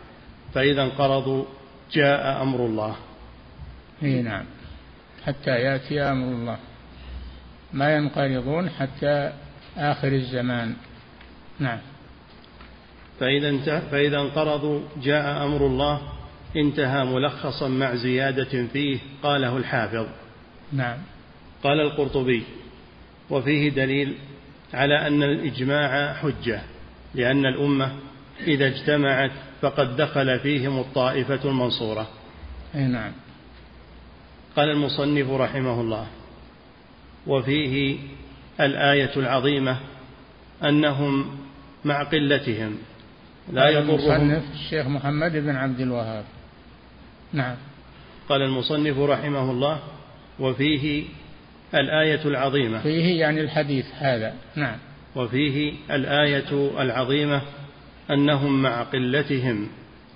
فإذا 0.54 0.84
انقرضوا 0.84 1.46
جاء 1.92 2.42
أمر 2.42 2.66
الله. 2.66 2.96
اي 4.04 4.22
نعم. 4.22 4.46
حتى 5.26 5.52
يأتي 5.52 6.02
أمر 6.02 6.28
الله. 6.28 6.58
ما 7.74 7.96
ينقرضون 7.96 8.70
حتى 8.70 9.34
آخر 9.78 10.08
الزمان. 10.08 10.76
نعم. 11.60 11.80
فإذا 13.20 13.80
فإذا 13.80 14.18
انقرضوا 14.18 14.82
جاء 15.02 15.46
أمر 15.46 15.66
الله 15.66 16.02
انتهى 16.56 17.06
ملخصا 17.06 17.68
مع 17.68 17.96
زيادة 17.96 18.68
فيه 18.68 19.00
قاله 19.24 19.58
الحافظ. 19.58 20.08
نعم. 20.74 20.98
قال 21.64 21.80
القرطبي 21.80 22.44
وفيه 23.30 23.70
دليل 23.70 24.16
على 24.74 25.08
أن 25.08 25.24
الإجماع 25.24 26.14
حجة 26.14 26.62
لأن 27.16 27.46
الأمة 27.46 27.92
إذا 28.48 28.68
اجتمعت 28.68 29.32
فقد 29.62 29.96
دخل 29.96 30.40
فيهم 30.40 30.80
الطائفة 30.80 31.50
المنصورة. 31.50 32.08
أي 32.76 32.88
نعم. 32.88 33.12
قال 34.56 34.70
المصنف 34.70 35.30
رحمه 35.30 35.82
الله 35.82 36.08
وفيه 37.28 37.98
الآية 38.60 39.16
العظيمة 39.18 39.78
أنهم 40.64 41.26
مع 41.86 42.04
قلتهم 42.04 42.78
لا 43.54 43.70
يضرهم. 43.70 43.90
المصنف 43.90 44.44
الشيخ 44.54 44.88
محمد 44.88 45.32
بن 45.32 45.56
عبد 45.56 45.80
الوهاب. 45.80 46.26
نعم. 47.34 47.56
قال 48.30 48.42
المصنف 48.42 48.98
رحمه 48.98 49.52
الله 49.52 49.80
وفيه 50.40 51.04
الآية 51.76 52.26
العظيمة. 52.26 52.80
فيه 52.80 53.20
يعني 53.20 53.42
الحديث 53.42 53.86
هذا. 53.94 54.34
نعم. 54.56 54.78
وفيه 55.16 55.74
الآية 55.92 56.82
العظيمة 56.82 57.42
أنهم 58.12 58.62
مع 58.62 58.84
قلتهم 58.84 59.68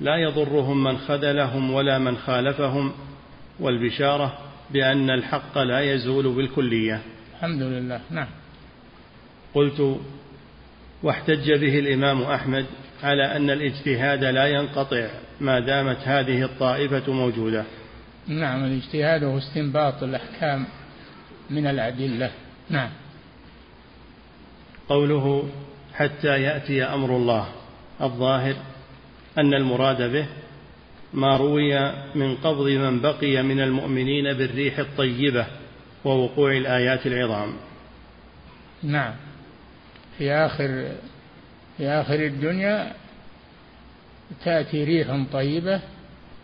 لا 0.02 0.16
يضرهم 0.16 0.84
من 0.84 0.98
خذلهم 0.98 1.72
ولا 1.72 2.00
من 2.00 2.18
خالفهم 2.18 2.92
والبشارة 3.60 4.51
بأن 4.74 5.10
الحق 5.10 5.58
لا 5.58 5.80
يزول 5.80 6.36
بالكلية. 6.36 7.02
الحمد 7.36 7.62
لله. 7.62 8.02
نعم. 8.10 8.28
قلت 9.54 10.00
واحتج 11.04 11.54
به 11.54 11.80
الإمام 11.80 12.22
أحمد 12.22 12.66
على 13.04 13.36
أن 13.36 13.50
الاجتهاد 13.50 14.24
لا 14.24 14.48
ينقطع 14.48 15.08
ما 15.42 15.60
دامت 15.60 15.98
هذه 15.98 16.44
الطائفة 16.44 17.14
موجودة. 17.14 17.66
نعم 18.28 18.64
الاجتهاد 18.64 19.24
هو 19.24 19.38
استنباط 19.38 20.04
الأحكام 20.04 20.66
من 21.50 21.68
الأدلة. 21.68 22.32
نعم. 22.70 22.90
قوله 24.90 25.50
حتى 25.94 26.42
يأتي 26.42 26.84
أمر 26.84 27.16
الله 27.18 27.48
الظاهر 28.02 28.56
أن 29.38 29.54
المراد 29.54 30.12
به 30.12 30.28
ما 31.14 31.38
روي 31.38 31.92
من 32.16 32.36
قبض 32.36 32.68
من 32.68 33.02
بقي 33.02 33.44
من 33.44 33.62
المؤمنين 33.62 34.34
بالريح 34.34 34.80
الطيبة 34.80 35.46
ووقوع 36.06 36.52
الآيات 36.52 37.08
العظام. 37.08 37.54
نعم. 38.84 39.14
في 40.18 40.32
آخر 40.32 40.92
في 41.78 41.88
آخر 41.88 42.16
الدنيا 42.16 42.94
تأتي 44.46 44.84
ريح 44.84 45.26
طيبة 45.34 45.82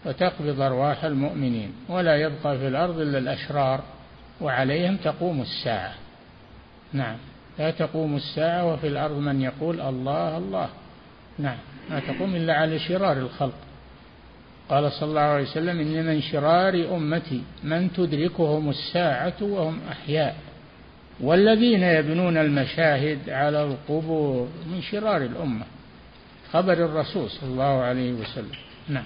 وتقبض 0.06 0.62
أرواح 0.62 1.04
المؤمنين 1.04 1.74
ولا 1.90 2.16
يبقى 2.16 2.58
في 2.58 2.68
الأرض 2.68 3.00
إلا 3.00 3.18
الأشرار 3.18 3.84
وعليهم 4.42 4.98
تقوم 4.98 5.42
الساعة. 5.42 5.94
نعم. 6.94 7.18
لا 7.60 7.72
تقوم 7.72 8.16
الساعة 8.16 8.74
وفي 8.74 8.88
الأرض 8.88 9.18
من 9.18 9.42
يقول 9.42 9.82
الله 9.82 10.38
الله. 10.38 10.70
نعم. 11.40 11.58
ما 11.90 12.00
تقوم 12.00 12.36
إلا 12.36 12.54
على 12.54 12.80
شرار 12.80 13.18
الخلق. 13.18 13.67
قال 14.70 14.92
صلى 14.92 15.10
الله 15.10 15.22
عليه 15.22 15.44
وسلم 15.44 15.80
إن 15.80 16.06
من 16.06 16.22
شرار 16.22 16.96
أمتي 16.96 17.42
من 17.64 17.94
تدركهم 17.94 18.70
الساعة 18.70 19.36
وهم 19.42 19.80
أحياء 19.92 20.36
والذين 21.20 21.84
يبنون 21.84 22.38
المشاهد 22.38 23.30
على 23.30 23.64
القبور 23.64 24.48
من 24.72 24.82
شرار 24.82 25.22
الأمة. 25.22 25.66
خبر 26.52 26.74
الرسول 26.74 27.30
صلى 27.30 27.50
الله 27.50 27.82
عليه 27.82 28.14
وسلم. 28.14 28.58
نعم. 28.88 29.06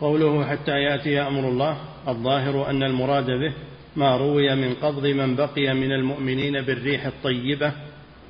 قوله 0.00 0.46
حتى 0.46 0.72
يأتي 0.72 1.20
أمر 1.20 1.48
الله 1.48 1.76
الظاهر 2.08 2.70
أن 2.70 2.82
المراد 2.82 3.26
به 3.26 3.52
ما 3.96 4.16
روي 4.16 4.54
من 4.54 4.74
قبض 4.74 5.06
من 5.06 5.36
بقي 5.36 5.74
من 5.74 5.92
المؤمنين 5.92 6.62
بالريح 6.62 7.06
الطيبة 7.06 7.72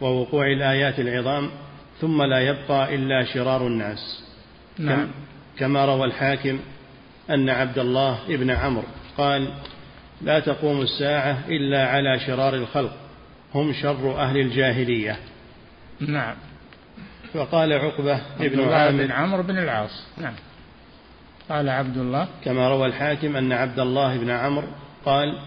ووقوع 0.00 0.46
الآيات 0.46 1.00
العظام 1.00 1.50
ثم 2.00 2.22
لا 2.22 2.40
يبقى 2.40 2.94
إلا 2.94 3.24
شرار 3.24 3.66
الناس. 3.66 4.24
نعم. 4.78 5.08
كما 5.58 5.84
روى 5.84 6.04
الحاكم 6.04 6.58
أن 7.30 7.48
عبد 7.48 7.78
الله 7.78 8.18
بن 8.28 8.50
عمرو 8.50 8.84
قال 9.18 9.48
لا 10.22 10.40
تقوم 10.40 10.80
الساعة 10.80 11.38
إلا 11.48 11.88
على 11.88 12.20
شرار 12.26 12.54
الخلق 12.54 12.96
هم 13.54 13.72
شر 13.72 14.16
أهل 14.16 14.36
الجاهلية. 14.36 15.16
نعم. 16.00 16.34
وقال 17.34 17.72
عقبة 17.72 18.20
بن 18.40 18.68
عامر 18.68 19.04
بن 19.04 19.12
عمرو 19.12 19.42
بن 19.42 19.58
العاص. 19.58 20.06
نعم. 20.18 20.34
قال 21.48 21.68
عبد 21.68 21.96
الله 21.96 22.28
كما 22.44 22.68
روى 22.68 22.86
الحاكم 22.86 23.36
أن 23.36 23.52
عبد 23.52 23.80
الله 23.80 24.16
بن 24.16 24.30
عمرو 24.30 24.68
قال 25.04 25.38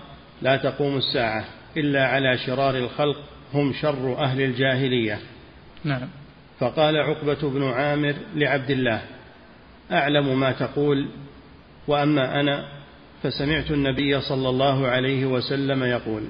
لا 0.42 0.58
تقوم 0.58 0.98
الساعة 0.98 1.46
إلا 1.78 2.08
على 2.08 2.38
شرار 2.38 2.78
الخلق 2.78 3.18
هم 3.54 3.74
شر 3.74 4.18
أهل 4.18 4.42
الجاهلية. 4.42 5.20
نعم. 5.84 6.08
فقال 6.60 6.98
عقبة 6.98 7.50
بن 7.50 7.64
عامر 7.64 8.16
لعبد 8.36 8.70
الله 8.70 9.02
أعلم 9.92 10.40
ما 10.40 10.52
تقول 10.52 11.08
وأما 11.88 12.40
أنا 12.40 12.66
فسمعت 13.24 13.72
النبي 13.72 14.22
صلى 14.22 14.50
الله 14.50 14.88
عليه 14.88 15.26
وسلم 15.26 15.84
يقول 15.84 16.24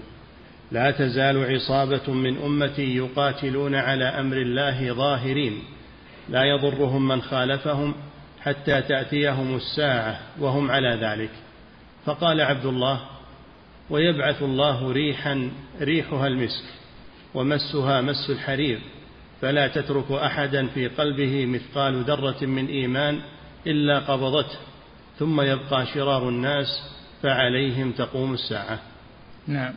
لا 0.71 0.91
تزال 0.91 1.55
عصابة 1.55 2.13
من 2.13 2.37
أمتي 2.37 2.95
يقاتلون 2.95 3.75
على 3.75 4.05
أمر 4.05 4.37
الله 4.37 4.93
ظاهرين 4.93 5.63
لا 6.29 6.43
يضرهم 6.43 7.07
من 7.07 7.21
خالفهم 7.21 7.95
حتى 8.41 8.81
تأتيهم 8.81 9.55
الساعة 9.55 10.19
وهم 10.39 10.71
على 10.71 10.99
ذلك. 11.01 11.29
فقال 12.05 12.41
عبد 12.41 12.65
الله 12.65 12.99
ويبعث 13.89 14.43
الله 14.43 14.91
ريحا 14.91 15.49
ريحها 15.81 16.27
المسك 16.27 16.63
ومسها 17.33 18.01
مس 18.01 18.29
الحرير 18.29 18.79
فلا 19.41 19.67
تترك 19.67 20.11
أحدا 20.11 20.67
في 20.67 20.87
قلبه 20.87 21.45
مثقال 21.45 22.03
ذرة 22.03 22.45
من 22.45 22.67
إيمان 22.67 23.21
إلا 23.67 23.99
قبضته 23.99 24.57
ثم 25.19 25.41
يبقى 25.41 25.85
شرار 25.85 26.29
الناس 26.29 26.67
فعليهم 27.23 27.91
تقوم 27.91 28.33
الساعة. 28.33 28.79
نعم. 29.47 29.73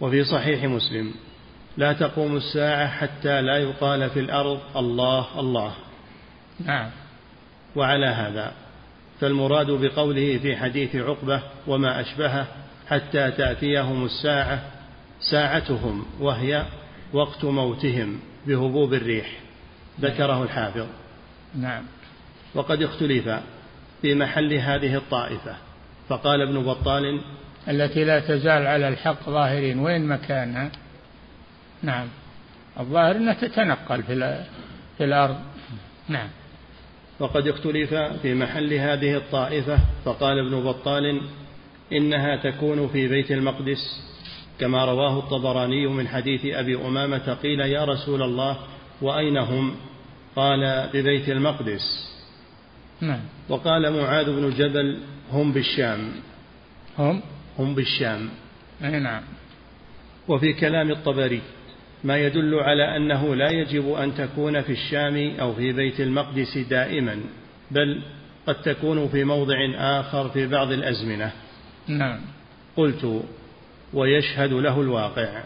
وفي 0.00 0.24
صحيح 0.24 0.64
مسلم 0.64 1.14
لا 1.76 1.92
تقوم 1.92 2.36
الساعة 2.36 2.88
حتى 2.88 3.42
لا 3.42 3.56
يقال 3.56 4.10
في 4.10 4.20
الأرض 4.20 4.60
الله 4.76 5.40
الله. 5.40 5.74
نعم. 6.64 6.90
وعلى 7.76 8.06
هذا 8.06 8.52
فالمراد 9.20 9.70
بقوله 9.70 10.38
في 10.38 10.56
حديث 10.56 10.96
عقبة 10.96 11.42
وما 11.66 12.00
أشبهه 12.00 12.46
حتى 12.88 13.30
تأتيهم 13.30 14.04
الساعة 14.04 14.62
ساعتهم 15.30 16.06
وهي 16.20 16.66
وقت 17.12 17.44
موتهم 17.44 18.20
بهبوب 18.46 18.94
الريح 18.94 19.40
ذكره 20.00 20.42
الحافظ. 20.42 20.86
نعم. 21.54 21.82
وقد 22.54 22.82
اختلف 22.82 23.28
في 24.02 24.14
محل 24.14 24.52
هذه 24.54 24.96
الطائفة. 24.96 25.56
فقال 26.08 26.42
ابن 26.42 26.62
بطال 26.62 27.20
التي 27.68 28.04
لا 28.04 28.20
تزال 28.20 28.66
على 28.66 28.88
الحق 28.88 29.30
ظاهرين 29.30 29.78
وين 29.78 30.06
مكانها؟ 30.06 30.70
نعم. 31.82 32.08
الظاهر 32.80 33.16
أنها 33.16 33.34
تتنقل 33.34 34.02
في, 34.02 34.44
في 34.98 35.04
الأرض. 35.04 35.36
نعم. 36.08 36.28
وقد 37.20 37.48
اختلف 37.48 37.94
في 37.94 38.34
محل 38.34 38.72
هذه 38.72 39.16
الطائفة. 39.16 39.78
فقال 40.04 40.38
ابن 40.38 40.64
بطال 40.64 41.20
إنها 41.92 42.36
تكون 42.36 42.88
في 42.88 43.08
بيت 43.08 43.30
المقدس 43.32 44.08
كما 44.60 44.84
رواه 44.84 45.18
الطبراني 45.18 45.86
من 45.86 46.08
حديث 46.08 46.46
أبي 46.46 46.76
أمامة 46.76 47.34
قيل 47.42 47.60
يا 47.60 47.84
رسول 47.84 48.22
الله 48.22 48.56
وأين 49.02 49.36
هم؟ 49.36 49.74
قال 50.36 50.90
ببيت 50.92 51.28
المقدس. 51.28 52.08
نعم. 53.00 53.20
وقال 53.48 53.92
معاذ 53.92 54.26
بن 54.26 54.50
جبل 54.50 54.98
هم 55.32 55.52
بالشام. 55.52 56.12
هم؟ 56.98 57.22
هم 57.58 57.74
بالشام. 57.74 58.28
أي 58.84 59.00
نعم. 59.00 59.22
وفي 60.28 60.52
كلام 60.52 60.90
الطبري 60.90 61.42
ما 62.04 62.16
يدل 62.18 62.54
على 62.54 62.96
أنه 62.96 63.34
لا 63.34 63.50
يجب 63.50 63.92
أن 63.92 64.14
تكون 64.14 64.62
في 64.62 64.72
الشام 64.72 65.34
أو 65.40 65.54
في 65.54 65.72
بيت 65.72 66.00
المقدس 66.00 66.58
دائما 66.58 67.20
بل 67.70 68.02
قد 68.46 68.54
تكون 68.54 69.08
في 69.08 69.24
موضع 69.24 69.56
آخر 69.74 70.28
في 70.28 70.46
بعض 70.46 70.72
الأزمنة. 70.72 71.32
نعم. 71.88 72.20
قلت 72.76 73.22
ويشهد 73.92 74.52
له 74.52 74.80
الواقع. 74.80 75.42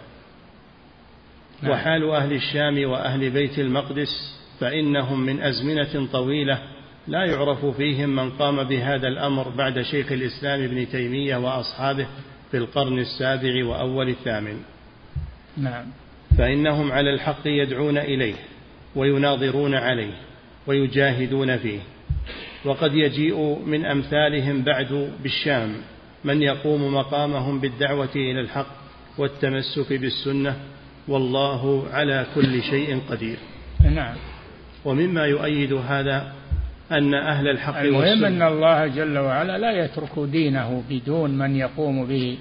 نعم. 1.62 1.72
وحال 1.72 2.10
أهل 2.10 2.32
الشام 2.32 2.90
وأهل 2.90 3.30
بيت 3.30 3.58
المقدس 3.58 4.42
فإنهم 4.60 5.20
من 5.20 5.42
أزمنة 5.42 6.06
طويلة 6.12 6.62
لا 7.08 7.24
يعرف 7.24 7.66
فيهم 7.66 8.16
من 8.16 8.30
قام 8.30 8.62
بهذا 8.62 9.08
الأمر 9.08 9.48
بعد 9.48 9.82
شيخ 9.82 10.12
الإسلام 10.12 10.62
ابن 10.62 10.88
تيمية 10.88 11.36
وأصحابه 11.36 12.06
في 12.50 12.56
القرن 12.56 12.98
السابع 12.98 13.64
وأول 13.64 14.08
الثامن. 14.08 14.62
نعم. 15.56 15.84
فإنهم 16.38 16.92
على 16.92 17.14
الحق 17.14 17.46
يدعون 17.46 17.98
إليه 17.98 18.34
ويناظرون 18.96 19.74
عليه 19.74 20.12
ويجاهدون 20.66 21.56
فيه. 21.56 21.78
وقد 22.64 22.94
يجيء 22.94 23.58
من 23.66 23.84
أمثالهم 23.84 24.62
بعد 24.62 25.10
بالشام 25.22 25.74
من 26.24 26.42
يقوم 26.42 26.94
مقامهم 26.94 27.60
بالدعوة 27.60 28.10
إلى 28.16 28.40
الحق 28.40 28.76
والتمسك 29.18 29.92
بالسنة 29.92 30.56
والله 31.08 31.88
على 31.92 32.26
كل 32.34 32.62
شيء 32.62 33.00
قدير. 33.10 33.36
نعم. 33.84 34.16
ومما 34.84 35.26
يؤيد 35.26 35.72
هذا 35.72 36.41
أن 36.92 37.14
أهل 37.14 37.48
الحق 37.48 37.78
المهم 37.78 38.24
أن 38.24 38.42
الله 38.42 38.86
جل 38.86 39.18
وعلا 39.18 39.58
لا 39.58 39.84
يترك 39.84 40.18
دينه 40.18 40.82
بدون 40.90 41.30
من 41.30 41.56
يقوم 41.56 42.06
به 42.06 42.38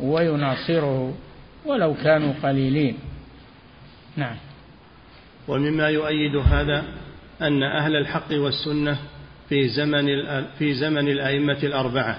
ويناصره 0.00 1.14
ولو 1.66 1.94
كانوا 1.94 2.32
قليلين. 2.42 2.96
نعم. 4.16 4.36
ومما 5.48 5.88
يؤيد 5.88 6.36
هذا 6.36 6.84
أن 7.42 7.62
أهل 7.62 7.96
الحق 7.96 8.32
والسنة 8.32 8.98
في 9.48 9.68
زمن 9.68 10.06
في 10.58 10.74
زمن 10.74 11.08
الأئمة 11.08 11.58
الأربعة 11.62 12.18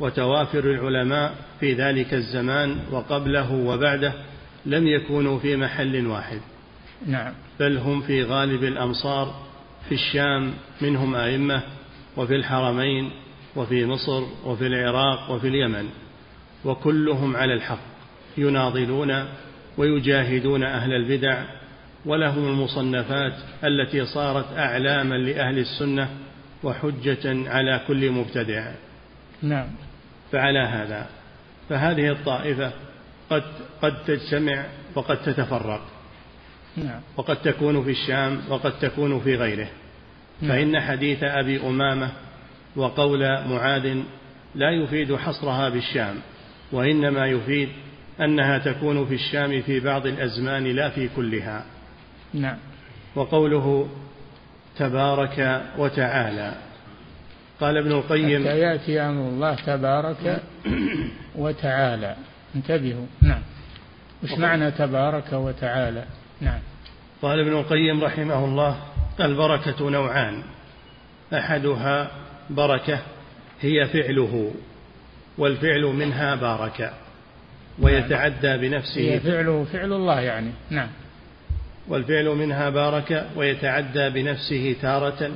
وتوافر 0.00 0.64
العلماء 0.70 1.34
في 1.60 1.72
ذلك 1.72 2.14
الزمان 2.14 2.76
وقبله 2.90 3.52
وبعده 3.52 4.12
لم 4.66 4.86
يكونوا 4.86 5.38
في 5.38 5.56
محل 5.56 6.06
واحد. 6.06 6.40
نعم. 7.06 7.32
بل 7.60 7.78
هم 7.78 8.00
في 8.00 8.22
غالب 8.22 8.64
الأمصار 8.64 9.47
في 9.88 9.94
الشام 9.94 10.52
منهم 10.80 11.14
أئمة 11.14 11.62
وفي 12.16 12.36
الحرمين 12.36 13.10
وفي 13.56 13.86
مصر 13.86 14.22
وفي 14.44 14.66
العراق 14.66 15.30
وفي 15.30 15.48
اليمن 15.48 15.88
وكلهم 16.64 17.36
على 17.36 17.54
الحق 17.54 17.78
يناضلون 18.38 19.24
ويجاهدون 19.78 20.62
أهل 20.62 20.92
البدع 20.92 21.44
ولهم 22.04 22.46
المصنفات 22.46 23.32
التي 23.64 24.06
صارت 24.06 24.58
أعلاما 24.58 25.14
لأهل 25.14 25.58
السنة 25.58 26.08
وحجة 26.62 27.50
على 27.50 27.80
كل 27.88 28.10
مبتدع 28.10 28.72
نعم 29.42 29.68
فعلى 30.32 30.58
هذا 30.58 31.06
فهذه 31.68 32.12
الطائفة 32.12 32.72
قد 33.30 33.42
قد 33.82 34.04
تجتمع 34.04 34.64
وقد 34.94 35.22
تتفرق 35.22 35.80
نعم. 36.76 37.00
وقد 37.16 37.36
تكون 37.36 37.84
في 37.84 37.90
الشام 37.90 38.40
وقد 38.48 38.78
تكون 38.78 39.20
في 39.20 39.36
غيره. 39.36 39.68
فإن 40.40 40.80
حديث 40.80 41.18
أبي 41.22 41.60
أمامة 41.60 42.10
وقول 42.76 43.20
معاذ 43.48 43.96
لا 44.54 44.70
يفيد 44.70 45.16
حصرها 45.16 45.68
بالشام 45.68 46.14
وإنما 46.72 47.26
يفيد 47.26 47.68
أنها 48.20 48.58
تكون 48.58 49.06
في 49.06 49.14
الشام 49.14 49.62
في 49.62 49.80
بعض 49.80 50.06
الأزمان 50.06 50.64
لا 50.64 50.90
في 50.90 51.08
كلها. 51.16 51.64
نعم. 52.34 52.56
وقوله 53.14 53.88
تبارك 54.76 55.62
وتعالى. 55.78 56.54
قال 57.60 57.76
ابن 57.76 57.92
القيم 57.92 58.44
حتى 58.44 58.58
يأتي 58.58 59.00
أمر 59.00 59.28
الله 59.28 59.54
تبارك 59.54 60.42
وتعالى. 61.36 62.16
انتبهوا. 62.56 63.06
نعم. 63.22 63.42
وش 64.24 64.38
معنى 64.38 64.70
تبارك 64.70 65.32
وتعالى؟ 65.32 66.04
نعم. 66.40 66.58
قال 67.22 67.40
ابن 67.40 67.52
القيم 67.52 68.04
رحمه 68.04 68.44
الله 68.44 68.76
البركة 69.20 69.90
نوعان. 69.90 70.42
أحدها 71.34 72.10
بركة 72.50 72.98
هي 73.60 73.86
فعله 73.86 74.54
والفعل 75.38 75.82
منها 75.82 76.34
بارك 76.34 76.92
ويتعدى 77.78 78.56
بنفسه. 78.56 79.00
هي 79.00 79.20
فعله 79.20 79.64
فعل 79.72 79.92
الله 79.92 80.20
يعني. 80.20 80.50
نعم. 80.70 80.88
والفعل 81.88 82.24
منها 82.24 82.70
بارك 82.70 83.26
ويتعدى 83.36 84.10
بنفسه 84.10 84.76
تارة 84.82 85.30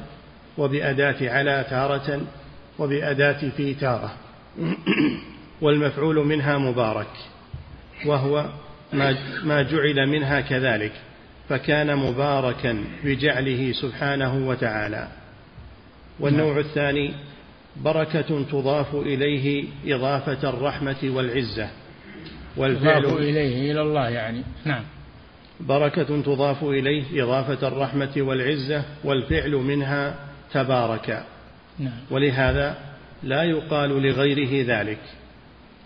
وبأداة 0.58 1.30
على 1.30 1.64
تارة 1.70 2.20
وبأداة 2.78 3.50
في 3.56 3.74
تارة. 3.74 4.14
والمفعول 5.62 6.16
منها 6.16 6.58
مبارك 6.58 7.10
وهو 8.06 8.46
ما 9.44 9.62
جعل 9.62 10.06
منها 10.06 10.40
كذلك. 10.40 10.92
فكان 11.49 11.97
مباركا 11.97 12.84
بجعله 13.05 13.72
سبحانه 13.72 14.49
وتعالى. 14.49 15.09
والنوع 16.20 16.59
الثاني 16.59 17.14
بركة 17.76 18.43
تضاف 18.43 18.95
إليه 18.95 19.64
إضافة 19.86 20.49
الرحمة 20.49 20.97
والعزة 21.05 21.68
والفعل 22.57 23.03
تضاف 23.03 23.16
إليه 23.16 23.72
إلى 23.72 23.82
الله 23.82 24.09
يعني. 24.09 24.43
نعم. 24.64 24.82
بركة 25.61 26.22
تضاف 26.22 26.64
إليه 26.64 27.24
إضافة 27.24 27.68
الرحمة 27.68 28.12
والعزة 28.16 28.84
والفعل 29.05 29.51
منها 29.51 30.14
تبارك. 30.53 31.24
نعم. 31.78 31.99
ولهذا 32.11 32.78
لا 33.22 33.43
يقال 33.43 33.90
لغيره 33.90 34.80
ذلك. 34.80 34.99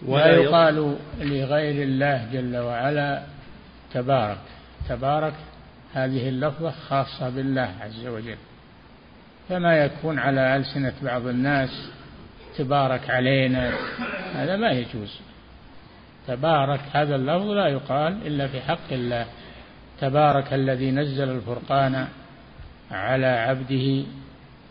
ولا 0.06 0.32
لا 0.32 0.42
يقال 0.42 0.96
لغير 1.20 1.82
الله 1.82 2.28
جل 2.32 2.56
وعلا 2.56 3.22
تبارك. 3.94 4.38
تبارك 4.88 5.34
هذه 5.94 6.28
اللفظة 6.28 6.70
خاصة 6.70 7.28
بالله 7.28 7.74
عز 7.80 8.06
وجل. 8.06 8.36
فما 9.48 9.76
يكون 9.76 10.18
على 10.18 10.56
ألسنة 10.56 10.92
بعض 11.02 11.26
الناس 11.26 11.90
تبارك 12.56 13.10
علينا 13.10 13.72
هذا 14.34 14.56
ما 14.56 14.70
يجوز. 14.70 15.20
تبارك 16.26 16.80
هذا 16.92 17.14
اللفظ 17.16 17.50
لا 17.50 17.66
يقال 17.66 18.26
إلا 18.26 18.46
في 18.46 18.60
حق 18.60 18.92
الله. 18.92 19.26
تبارك 20.00 20.52
الذي 20.52 20.90
نزل 20.90 21.28
الفرقان 21.28 22.08
على 22.90 23.26
عبده 23.26 24.04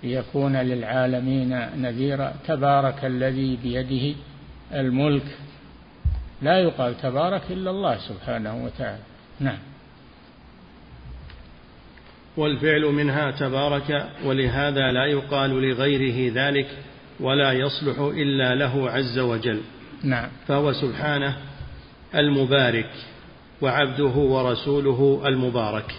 ليكون 0.04 0.56
للعالمين 0.56 1.82
نذيرا. 1.82 2.34
تبارك 2.48 3.06
الذي 3.06 3.56
بيده 3.64 4.18
الملك. 4.74 5.38
لا 6.42 6.60
يقال 6.60 6.98
تبارك 6.98 7.42
إلا 7.50 7.72
الله 7.72 7.98
سبحانه 7.98 8.64
وتعالى. 8.66 9.04
نعم. 9.40 9.75
والفعل 12.38 12.82
منها 12.82 13.32
تبارك 13.32 14.10
ولهذا 14.26 14.92
لا 14.92 15.06
يقال 15.06 15.50
لغيره 15.50 16.34
ذلك 16.36 16.68
ولا 17.20 17.52
يصلح 17.52 18.00
إلا 18.00 18.56
له 18.56 18.90
عز 18.90 19.20
وجل. 19.20 19.62
نعم. 20.04 20.30
فهو 20.48 20.74
سبحانه 20.74 21.38
المبارك 22.16 22.90
وعبده 23.62 24.16
ورسوله 24.16 25.22
المبارك. 25.26 25.96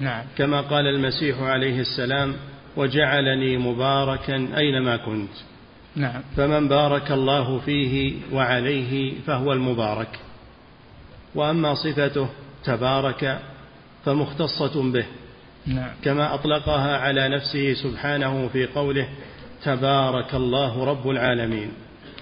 نعم. 0.00 0.24
كما 0.38 0.60
قال 0.60 0.86
المسيح 0.86 1.40
عليه 1.40 1.80
السلام 1.80 2.34
وجعلني 2.76 3.58
مباركا 3.58 4.48
أينما 4.56 4.96
كنت. 4.96 5.32
نعم. 5.96 6.22
فمن 6.36 6.68
بارك 6.68 7.10
الله 7.10 7.58
فيه 7.58 8.12
وعليه 8.32 9.12
فهو 9.26 9.52
المبارك. 9.52 10.18
وأما 11.34 11.74
صفته 11.74 12.28
تبارك 12.64 13.38
فمختصة 14.04 14.92
به 14.92 15.04
نعم. 15.66 15.90
كما 16.04 16.34
أطلقها 16.34 16.98
على 16.98 17.28
نفسه 17.28 17.74
سبحانه 17.74 18.48
في 18.48 18.66
قوله 18.66 19.08
تبارك 19.62 20.34
الله 20.34 20.84
رب 20.84 21.10
العالمين. 21.10 21.70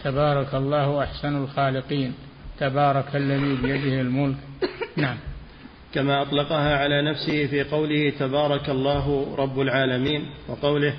تبارك 0.04 0.54
الله 0.54 1.02
أحسن 1.04 1.36
الخالقين. 1.44 2.14
تبارك 2.60 3.16
الذي 3.16 3.54
بيده 3.62 4.00
الملك. 4.00 4.36
نعم. 4.96 5.16
كما 5.94 6.22
أطلقها 6.22 6.76
على 6.76 7.02
نفسه 7.02 7.46
في 7.46 7.62
قوله 7.62 8.12
تبارك 8.18 8.68
الله 8.70 9.34
رب 9.38 9.60
العالمين 9.60 10.26
وقوله 10.48 10.94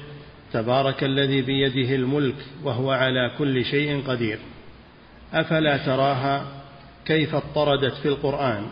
تبارك 0.53 1.03
الذي 1.03 1.41
بيده 1.41 1.95
الملك 1.95 2.35
وهو 2.63 2.91
على 2.91 3.31
كل 3.37 3.65
شيء 3.65 4.03
قدير. 4.07 4.39
أفلا 5.33 5.77
تراها 5.77 6.45
كيف 7.05 7.35
اضطردت 7.35 7.93
في 7.93 8.07
القرآن؟ 8.07 8.63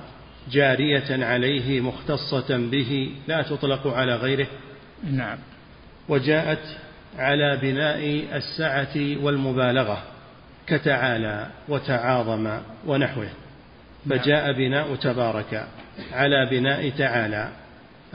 جارية 0.52 1.26
عليه 1.26 1.82
مختصة 1.82 2.58
به 2.58 3.12
لا 3.28 3.42
تطلق 3.42 3.88
على 3.88 4.16
غيره. 4.16 4.48
نعم. 5.12 5.38
وجاءت 6.10 6.78
على 7.18 7.58
بناء 7.62 8.24
السعة 8.34 9.24
والمبالغة 9.24 10.04
كتعالى 10.68 11.48
وتعاظم 11.70 12.58
ونحوه. 12.88 13.30
فجاء 14.10 14.52
بناء 14.52 14.96
تبارك 14.96 15.68
على 16.12 16.48
بناء 16.52 16.90
تعالى 16.90 17.50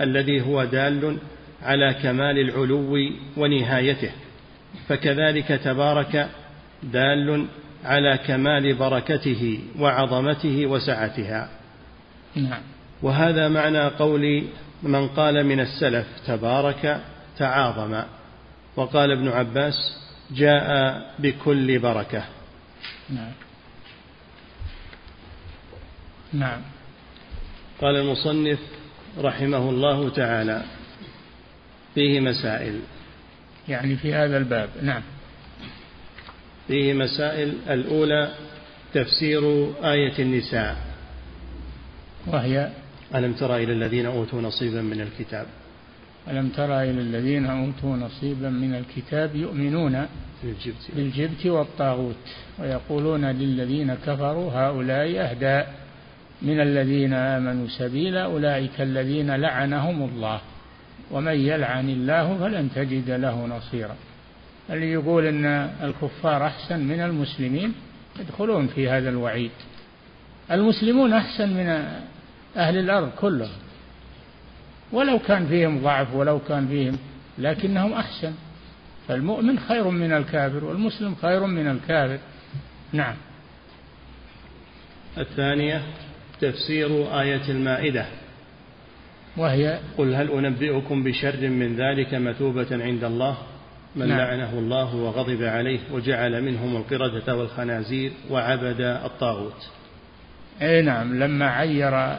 الذي 0.01 0.41
هو 0.41 0.65
دال 0.65 1.17
على 1.63 1.95
كمال 2.03 2.39
العلو 2.39 3.11
ونهايته. 3.37 4.11
فكذلك 4.89 5.49
تبارك 5.65 6.29
دال 6.83 7.47
على 7.85 8.19
كمال 8.27 8.75
بركته 8.75 9.61
وعظمته 9.79 10.67
وسعتها. 10.67 11.49
نعم. 12.37 12.63
وهذا 13.03 13.49
معنى 13.49 13.89
قول 13.89 14.47
من 14.83 15.09
قال 15.09 15.47
من 15.47 15.61
السلف 15.61 16.07
تبارك 16.27 17.01
تعاظم. 17.39 18.03
وقال 18.77 19.13
ابن 19.13 19.29
عباس 19.29 19.75
جاء 20.31 21.01
بكل 21.19 21.79
بركة. 21.79 22.25
نعم. 23.11 23.33
نعم. 26.33 26.61
قال 27.81 27.97
المصنف 27.97 28.59
رحمه 29.19 29.71
الله 29.71 30.11
تعالى 30.11 30.63
فيه 31.95 32.21
مسائل. 32.21 32.81
يعني 33.69 33.97
في 33.97 34.15
هذا 34.15 34.37
الباب. 34.37 34.71
نعم. 34.83 35.03
فيه 36.69 36.95
مسائل 36.95 37.55
الأولى 37.71 38.35
تفسير 38.95 39.73
آية 39.85 40.19
النساء. 40.19 40.86
وهي 42.27 42.71
ألم 43.15 43.33
ترى 43.33 43.65
إلى 43.65 43.73
الذين 43.73 44.07
أوتوا 44.07 44.43
نصيبا 44.43 44.81
من 44.81 45.01
الكتاب؟ 45.01 45.47
ألم 46.31 46.49
ترى 46.49 46.91
إلى 46.91 47.01
الذين 47.01 47.47
أوتوا 47.47 47.97
نصيبا 47.97 48.49
من 48.51 48.75
الكتاب 48.75 49.37
يؤمنون 49.37 50.07
بالجبت, 50.43 50.91
بالجبت 50.97 51.47
والطاغوت 51.47 52.15
ويقولون 52.59 53.25
للذين 53.25 53.95
كفروا 53.95 54.53
هؤلاء 54.53 55.21
أهدى 55.21 55.71
من 56.43 56.61
الذين 56.61 57.13
آمنوا 57.13 57.67
سبيلا 57.69 58.25
أولئك 58.25 58.81
الذين 58.81 59.31
لعنهم 59.31 60.03
الله. 60.03 60.41
ومن 61.11 61.41
يلعن 61.41 61.89
الله 61.89 62.39
فلن 62.39 62.69
تجد 62.75 63.11
له 63.11 63.47
نصيرا. 63.47 63.97
اللي 64.71 64.93
يقول 64.93 65.27
أن 65.27 65.47
الكفار 65.83 66.47
أحسن 66.47 66.81
من 66.81 67.01
المسلمين 67.01 67.75
يدخلون 68.21 68.67
في 68.67 68.89
هذا 68.89 69.11
الوعيد. 69.11 69.51
المسلمون 70.51 71.13
أحسن 71.13 71.49
من 71.49 71.87
أهل 72.57 72.79
الأرض 72.79 73.11
كلهم. 73.11 73.59
ولو 74.93 75.19
كان 75.19 75.47
فيهم 75.47 75.83
ضعف 75.83 76.15
ولو 76.15 76.39
كان 76.39 76.69
فيهم 76.69 76.99
لكنهم 77.39 77.93
أحسن. 77.93 78.33
فالمؤمن 79.09 79.59
خير 79.59 79.89
من 79.89 80.13
الكافر 80.13 80.65
والمسلم 80.65 81.15
خير 81.15 81.47
من 81.47 81.69
الكافر. 81.69 82.19
نعم. 82.93 83.15
الثانية 85.19 85.83
تفسير 86.41 87.21
آية 87.21 87.51
المائدة. 87.51 88.07
وهي 89.37 89.79
قل 89.99 90.15
هل 90.15 90.31
أنبئكم 90.31 91.05
بشر 91.05 91.49
من 91.49 91.77
ذلك 91.77 92.15
مثوبة 92.15 92.85
عند 92.85 93.05
الله؟ 93.05 93.37
من 93.97 94.09
نعم. 94.09 94.19
لعنه 94.19 94.59
الله 94.59 94.97
وغضب 94.97 95.43
عليه 95.43 95.81
وجعل 95.93 96.43
منهم 96.43 96.77
القردة 96.77 97.37
والخنازير 97.37 98.13
وعبد 98.31 98.81
الطاغوت. 98.81 99.69
اي 100.63 100.83
نعم. 100.83 101.19
لما 101.23 101.47
عير 101.47 102.17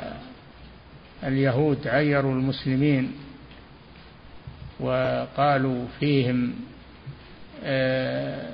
اليهود 1.24 1.88
عيروا 1.88 2.34
المسلمين 2.34 3.12
وقالوا 4.80 5.86
فيهم 6.00 6.54
آه، 7.64 8.50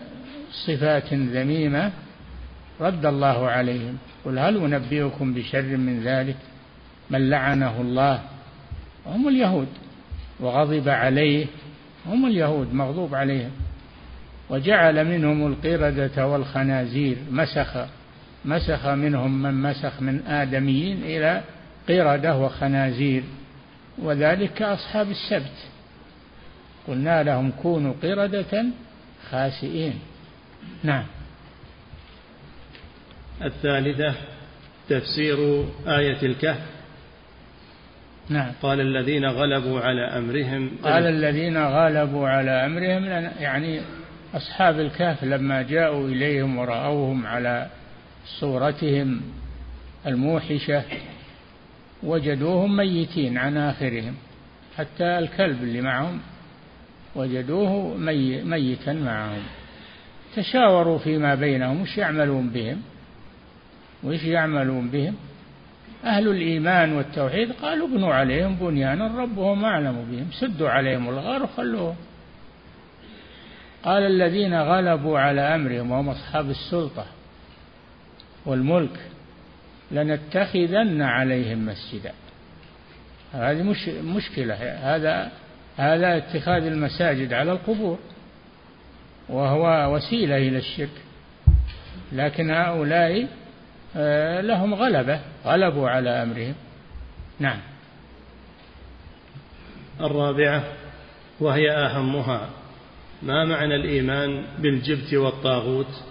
صفات 0.52 1.14
ذميمة 1.14 1.92
رد 2.82 3.06
الله 3.06 3.50
عليهم. 3.50 3.98
قل 4.26 4.40
هل 4.40 4.58
أنبئكم 4.58 5.34
بشر 5.34 5.78
من 5.78 6.04
ذلك؟ 6.04 6.36
من 7.10 7.30
لعنه 7.30 7.82
الله؟ 7.82 8.22
هم 9.06 9.28
اليهود. 9.28 9.68
وغضب 10.40 10.90
عليه؟ 10.90 11.46
هم 12.06 12.26
اليهود. 12.26 12.74
مغضوب 12.74 13.16
عليهم. 13.16 13.52
وجعل 14.50 15.06
منهم 15.06 15.48
القردة 15.48 16.28
والخنازير. 16.28 17.18
مسخ 17.32 17.86
مسخ 18.46 18.88
منهم 18.88 19.44
من 19.44 19.62
مسخ 19.62 20.02
من 20.02 20.28
آدميين 20.28 21.04
إلى 21.04 21.42
قردة 21.90 22.38
وخنازير 22.38 23.24
وذلك 23.98 24.62
أصحاب 24.62 25.08
السبت. 25.12 25.58
قلنا 26.88 27.24
لهم 27.24 27.52
كونوا 27.52 27.94
قردة 28.04 28.66
خاسئين. 29.30 30.00
نعم. 30.84 31.06
الثالثة 33.44 34.14
تفسير 34.90 35.66
آية 35.88 36.22
الكهف. 36.24 36.60
نعم. 38.30 38.52
قال 38.62 38.82
الذين 38.82 39.26
غلبوا 39.26 39.82
على 39.82 40.02
أمرهم. 40.02 40.72
قال 40.84 41.08
الذين 41.08 41.58
غلبوا 41.58 42.28
على 42.30 42.66
أمرهم 42.66 43.06
يعني 43.40 43.82
أصحاب 44.34 44.80
الكهف 44.80 45.24
لما 45.24 45.62
جاءوا 45.62 46.08
إليهم 46.08 46.58
ورأوهم 46.58 47.26
على 47.26 47.70
صورتهم 48.40 49.22
الموحشة 50.08 50.84
وجدوهم 52.06 52.76
ميتين 52.76 53.38
عن 53.38 53.58
آخرهم. 53.58 54.16
حتى 54.78 55.20
الكلب 55.20 55.64
اللي 55.64 55.82
معهم 55.82 56.20
وجدوه 57.16 57.98
مي 57.98 58.42
ميتا 58.42 58.94
معهم. 58.94 59.44
تشاوروا 60.36 60.98
فيما 60.98 61.36
بينهم 61.36 61.82
وش 61.82 61.98
يعملون 61.98 62.50
بهم؟ 62.50 62.82
وش 64.04 64.24
يعملون 64.24 64.90
بهم؟ 64.90 65.16
أهل 66.06 66.28
الإيمان 66.28 66.94
والتوحيد 66.94 67.52
قالوا 67.52 67.88
ابنوا 67.88 68.14
عليهم 68.14 68.56
بنيانا 68.56 69.08
ربهم 69.08 69.66
أعلم 69.66 70.08
بهم 70.12 70.28
سدوا 70.32 70.70
عليهم 70.70 71.10
الغار 71.10 71.44
وخلوهم. 71.44 71.96
قال 73.84 74.04
الذين 74.04 74.62
غلبوا 74.62 75.20
على 75.20 75.42
أمرهم 75.42 75.92
وهم 75.92 76.10
أصحاب 76.10 76.50
السلطة 76.50 77.06
والملك 78.46 79.00
لنتخذن 79.94 81.02
عليهم 81.02 81.66
مسجدا. 81.66 82.14
هذه 83.34 83.64
مش 83.64 83.88
مشكلة. 83.88 84.56
هذا 84.96 85.32
هذا 85.78 86.18
اتخاذ 86.18 86.66
المساجد 86.66 87.34
على 87.34 87.52
القبور 87.52 88.00
وهو 89.30 89.96
وسيلة 89.96 90.38
إلى 90.38 90.58
الشرك. 90.58 91.02
لكن 92.12 92.52
هؤلاء 92.52 93.28
آه، 93.96 94.42
لهم 94.42 94.74
غلبة 94.74 95.20
غلبوا 95.46 95.90
على 95.90 96.10
أمرهم. 96.10 96.56
نعم. 97.40 97.60
الرابعة 100.02 100.64
وهي 101.40 101.72
أهمها. 101.72 102.50
ما 103.24 103.46
معنى 103.46 103.76
الإيمان 103.76 104.44
بالجبت 104.60 105.14
والطاغوت؟ 105.14 106.04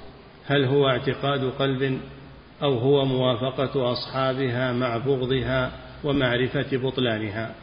هل 0.47 0.65
هو 0.65 0.89
اعتقاد 0.89 1.45
قلب 1.45 2.01
أو 2.63 2.79
هو 2.79 3.05
موافقة 3.05 3.93
أصحابها 3.93 4.73
مع 4.73 4.97
بغضها 4.97 5.73
ومعرفة 6.05 6.77
بطلانها. 6.77 7.55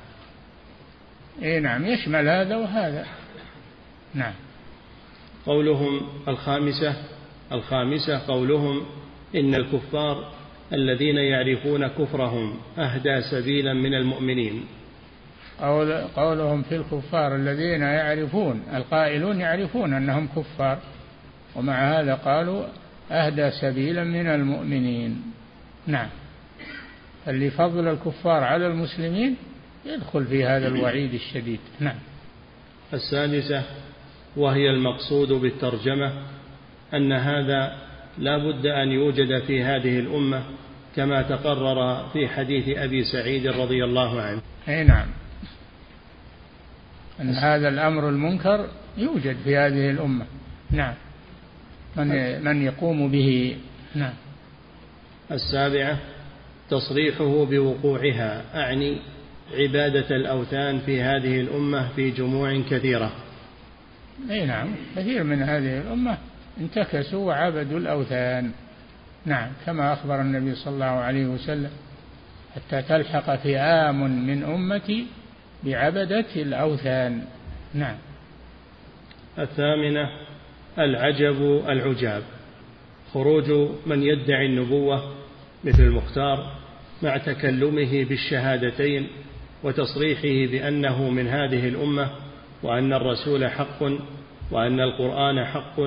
إيه 1.42 1.60
نعم 1.60 1.86
يشمل 1.86 2.30
هذا 2.30 2.56
وهذا. 2.56 3.06
نعم. 4.14 4.34
قولهم 5.46 6.02
الخامسة 6.28 6.96
الخامسة 7.52 8.28
قولهم 8.28 8.86
إن 9.36 9.56
الكفار 9.56 10.32
الذين 10.74 11.18
يعرفون 11.18 11.88
كفرهم 11.88 12.56
أهدى 12.78 13.22
سبيلا 13.22 13.74
من 13.74 13.94
المؤمنين. 13.94 14.66
قول 15.62 15.94
قولهم 15.94 16.62
في 16.62 16.76
الكفار 16.76 17.36
الذين 17.36 17.82
يعرفون 17.82 18.64
القائلون 18.74 19.42
يعرفون 19.42 19.94
أنهم 19.94 20.28
كفار 20.36 20.80
ومع 21.56 22.00
هذا 22.00 22.16
قالوا 22.16 22.64
أهدى 23.12 23.52
سبيلا 23.52 24.04
من 24.04 24.28
المؤمنين. 24.28 25.22
نعم. 25.88 26.10
اللي 27.28 27.50
فضل 27.50 27.88
الكفار 27.88 28.44
على 28.44 28.68
المسلمين 28.68 29.36
يدخل 29.86 30.26
في 30.26 30.46
هذا 30.46 30.68
الوعيد 30.68 31.14
الشديد. 31.14 31.60
نعم. 31.80 31.96
السادسة 32.94 33.64
وهي 34.36 34.70
المقصود 34.70 35.28
بالترجمة 35.32 36.14
أن 36.94 37.12
هذا 37.12 37.78
لا 38.18 38.38
بد 38.38 38.66
أن 38.66 38.88
يوجد 38.88 39.44
في 39.44 39.64
هذه 39.64 40.00
الأمة 40.00 40.44
كما 40.96 41.22
تقرر 41.22 42.10
في 42.14 42.28
حديث 42.28 42.78
أبي 42.78 43.04
سعيد 43.04 43.48
رضي 43.48 43.84
الله 43.84 44.22
عنه. 44.22 44.42
أي 44.68 44.84
نعم. 44.84 45.08
أن 47.22 47.30
هذا 47.30 47.70
الأمر 47.70 48.10
المنكر 48.10 48.70
يوجد 48.98 49.38
في 49.44 49.58
هذه 49.58 49.90
الأمة. 49.90 50.26
نعم. 50.72 50.94
من 51.96 52.44
من 52.44 52.62
يقوم 52.62 53.12
به. 53.12 53.58
نعم. 53.96 54.14
السابعة 55.32 55.98
تصريحه 56.70 57.46
بوقوعها. 57.46 58.44
أعني 58.56 58.98
عبادة 59.54 60.16
الأوثان 60.16 60.80
في 60.80 61.02
هذه 61.02 61.42
الأمة 61.42 61.90
في 61.96 62.12
جموع 62.12 62.62
كثيرة. 62.70 63.12
أي 64.30 64.46
نعم 64.46 64.68
كثير 64.96 65.24
من 65.24 65.42
هذه 65.42 65.82
الأمة 65.82 66.18
انتكسوا 66.60 67.28
وعبدوا 67.28 67.80
الأوثان. 67.80 68.52
نعم 69.26 69.50
كما 69.66 69.94
أخبر 69.94 70.22
النبي 70.22 70.56
صلى 70.56 70.74
الله 70.74 70.86
عليه 70.86 71.26
وسلم 71.26 71.72
حتى 72.56 72.82
تلحق 72.82 73.36
فئام 73.36 74.28
من 74.28 74.44
أمتي 74.44 75.08
بعبدة 75.64 76.26
الأوثان. 76.36 77.22
نعم. 77.74 77.96
الثامنة 79.40 80.10
العجب 80.80 81.64
العجاب. 81.70 82.24
خروج 83.14 83.52
من 83.86 84.04
يدعي 84.04 84.46
النبوة 84.46 85.04
مثل 85.64 85.84
المختار 85.84 86.52
مع 87.04 87.18
تكلمه 87.18 88.04
بالشهادتين 88.04 89.08
وتصريحه 89.64 90.52
بأنه 90.52 91.10
من 91.10 91.28
هذه 91.28 91.68
الأمة 91.68 92.10
وأن 92.64 92.94
الرسول 92.94 93.48
حق 93.48 93.84
وأن 94.52 94.80
القرآن 94.80 95.46
حق 95.46 95.80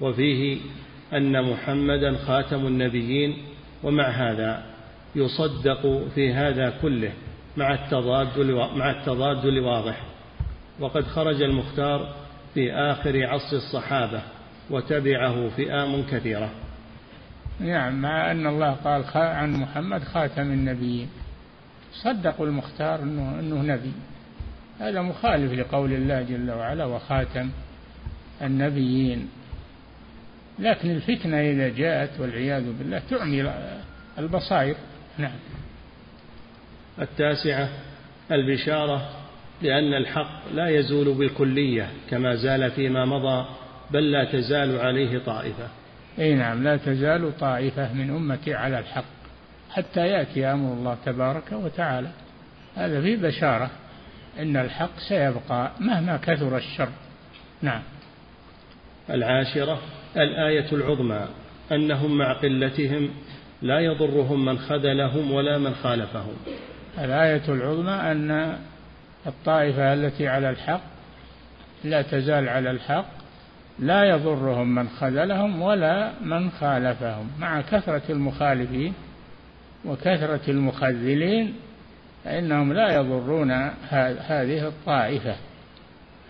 وفيه 0.00 0.58
أن 1.12 1.42
محمدا 1.52 2.16
خاتم 2.16 2.66
النبيين 2.66 3.36
ومع 3.82 4.08
هذا 4.08 4.64
يصدق 5.16 6.02
في 6.14 6.32
هذا 6.32 6.74
كله 6.82 7.12
مع 7.56 7.74
التضاد 7.74 8.40
مع 8.76 8.90
التضاد 8.90 9.44
الواضح. 9.44 10.02
وقد 10.80 11.02
خرج 11.02 11.42
المختار 11.42 12.14
في 12.54 12.72
آخر 12.72 13.26
عصر 13.26 13.56
الصحابة 13.56 14.22
وتبعه 14.70 15.48
فئام 15.48 16.02
كثيرة 16.02 16.50
نعم 17.60 18.02
مع 18.02 18.30
أن 18.30 18.46
الله 18.46 18.70
قال 18.70 19.04
عن 19.14 19.52
محمد 19.52 20.04
خاتم 20.04 20.42
النبيين. 20.42 21.08
صدقوا 21.92 22.46
المختار 22.46 23.02
أنه, 23.02 23.40
أنه 23.40 23.62
نبي. 23.62 23.92
هذا 24.80 25.02
مخالف 25.02 25.52
لقول 25.52 25.92
الله 25.92 26.22
جل 26.22 26.50
وعلا 26.50 26.84
وخاتم 26.84 27.50
النبيين. 28.42 29.28
لكن 30.58 30.90
الفتنة 30.90 31.40
إذا 31.40 31.68
جاءت 31.68 32.20
والعياذ 32.20 32.72
بالله 32.78 33.02
تعمي 33.10 33.52
البصائر. 34.18 34.76
نعم. 35.18 35.38
التاسعة 37.00 37.68
البشارة 38.32 39.10
لأن 39.62 39.94
الحق 39.94 40.52
لا 40.54 40.68
يزول 40.68 41.14
بالكلية 41.14 41.90
كما 42.10 42.34
زال 42.34 42.70
فيما 42.70 43.04
مضى 43.04 43.46
بل 43.90 44.10
لا 44.10 44.24
تزال 44.24 44.80
عليه 44.80 45.18
طائفة. 45.18 45.68
أي 46.18 46.34
نعم 46.34 46.64
لا 46.64 46.76
تزال 46.76 47.38
طائفة 47.38 47.92
من 47.92 48.10
أمتي 48.10 48.54
على 48.54 48.78
الحق 48.78 49.04
حتى 49.70 50.06
يأتي 50.06 50.46
أمر 50.46 50.72
الله 50.72 50.96
تبارك 51.06 51.52
وتعالى. 51.52 52.08
هذا 52.76 53.00
فيه 53.00 53.16
بشارة 53.16 53.70
إن 54.38 54.56
الحق 54.56 54.98
سيبقى 55.08 55.70
مهما 55.80 56.16
كثر 56.16 56.56
الشر. 56.56 56.88
نعم. 57.62 57.82
العاشرة 59.10 59.78
الآية 60.16 60.72
العظمى 60.72 61.28
أنهم 61.72 62.18
مع 62.18 62.32
قلتهم 62.32 63.10
لا 63.62 63.80
يضرهم 63.80 64.44
من 64.44 64.58
خذلهم 64.58 65.32
ولا 65.32 65.58
من 65.58 65.74
خالفهم. 65.74 66.34
الآية 66.98 67.42
العظمى 67.48 67.92
أن 67.92 68.58
الطائفة 69.28 69.94
التي 69.94 70.28
على 70.28 70.50
الحق 70.50 70.80
لا 71.84 72.02
تزال 72.02 72.48
على 72.48 72.70
الحق 72.70 73.06
لا 73.78 74.04
يضرهم 74.04 74.74
من 74.74 74.88
خذلهم 74.88 75.62
ولا 75.62 76.12
من 76.20 76.50
خالفهم 76.50 77.30
مع 77.38 77.60
كثرة 77.60 78.02
المخالفين 78.10 78.94
وكثرة 79.84 80.40
المخذلين 80.48 81.54
فإنهم 82.24 82.72
لا 82.72 82.94
يضرون 82.94 83.50
هذه 84.28 84.68
الطائفة. 84.68 85.36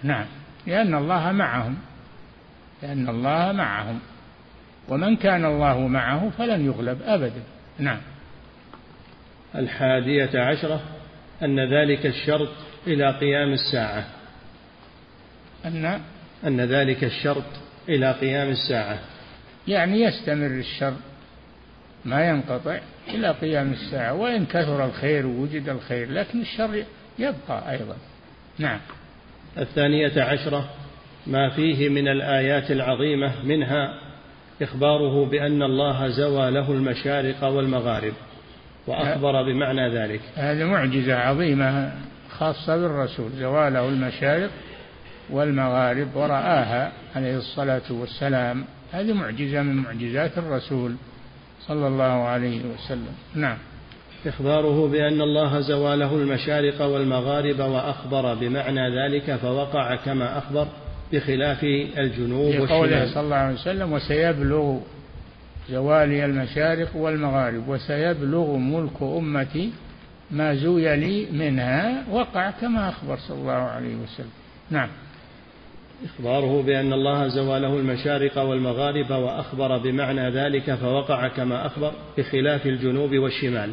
نعم 0.02 0.26
لأن 0.66 0.94
الله 0.94 1.32
معهم 1.32 1.76
لأن 2.82 3.08
الله 3.08 3.52
معهم 3.52 4.00
ومن 4.88 5.16
كان 5.16 5.44
الله 5.44 5.88
معه 5.88 6.30
فلن 6.38 6.66
يغلب 6.66 7.02
أبدا. 7.02 7.42
نعم. 7.78 8.00
الحادية 9.54 10.40
عشرة 10.40 10.80
أن 11.42 11.74
ذلك 11.74 12.06
الشرط 12.06 12.48
إلى 12.86 13.10
قيام 13.10 13.52
الساعة. 13.52 14.04
أن 15.64 16.00
أن 16.46 16.60
ذلك 16.60 17.04
الشرط 17.04 17.44
إلى 17.88 18.12
قيام 18.12 18.48
الساعة. 18.48 18.98
يعني 19.68 20.02
يستمر 20.02 20.46
الشر 20.46 20.94
ما 22.04 22.28
ينقطع 22.28 22.78
إلى 23.08 23.30
قيام 23.30 23.72
الساعة. 23.72 24.14
وإن 24.14 24.46
كثر 24.46 24.84
الخير 24.84 25.26
ووجد 25.26 25.68
الخير 25.68 26.10
لكن 26.12 26.40
الشر 26.40 26.84
يبقى 27.18 27.70
أيضا. 27.70 27.96
نعم. 28.58 28.80
الثانية 29.58 30.22
عشرة 30.22 30.68
ما 31.26 31.50
فيه 31.50 31.88
من 31.88 32.08
الآيات 32.08 32.70
العظيمة 32.70 33.44
منها 33.44 34.00
إخباره 34.62 35.26
بأن 35.26 35.62
الله 35.62 36.08
زوى 36.08 36.50
له 36.50 36.72
المشارق 36.72 37.44
والمغارب 37.44 38.12
وأخبر 38.86 39.42
بمعنى 39.42 39.88
ذلك. 39.88 40.20
هذه 40.36 40.64
معجزة 40.64 41.14
عظيمة. 41.14 41.92
خاصة 42.38 42.76
بالرسول 42.76 43.30
زواله 43.38 43.88
المشارق 43.88 44.50
والمغارب 45.30 46.16
ورآها 46.16 46.92
عليه 47.16 47.36
الصلاة 47.36 47.82
والسلام. 47.90 48.64
هذه 48.92 49.12
معجزة 49.12 49.62
من 49.62 49.76
معجزات 49.76 50.38
الرسول 50.38 50.94
صلى 51.66 51.86
الله 51.86 52.04
عليه 52.04 52.60
وسلم. 52.64 53.14
نعم. 53.34 53.58
إخباره 54.26 54.88
بأن 54.88 55.20
الله 55.20 55.60
زواله 55.60 56.14
المشارق 56.14 56.82
والمغارب 56.82 57.58
وأخبر 57.58 58.34
بمعنى 58.34 58.96
ذلك 58.96 59.36
فوقع 59.36 59.96
كما 59.96 60.38
أخبر 60.38 60.66
بخلاف 61.12 61.64
الجنوب 61.98 62.54
قوله 62.54 63.14
صلى 63.14 63.22
الله 63.22 63.36
عليه 63.36 63.54
وسلم 63.54 63.92
وسيبلغ 63.92 64.78
زوالي 65.70 66.24
المشارق 66.24 66.96
والمغارب 66.96 67.68
وسيبلغ 67.68 68.56
ملك 68.56 69.02
أمتي 69.02 69.70
ما 70.30 70.54
زوي 70.54 70.96
لي 70.96 71.26
منها 71.32 72.04
وقع 72.10 72.50
كما 72.50 72.88
أخبر 72.88 73.16
صلى 73.16 73.38
الله 73.38 73.52
عليه 73.52 73.96
وسلم. 73.96 74.30
نعم. 74.70 74.88
إخباره 76.04 76.62
بأن 76.62 76.92
الله 76.92 77.28
زواله 77.28 77.76
المشارق 77.76 78.38
والمغارب 78.38 79.10
وأخبر 79.10 79.78
بمعنى 79.78 80.30
ذلك 80.30 80.74
فوقع 80.74 81.28
كما 81.28 81.66
أخبر 81.66 81.92
بخلاف 82.18 82.66
الجنوب 82.66 83.14
والشمال. 83.14 83.72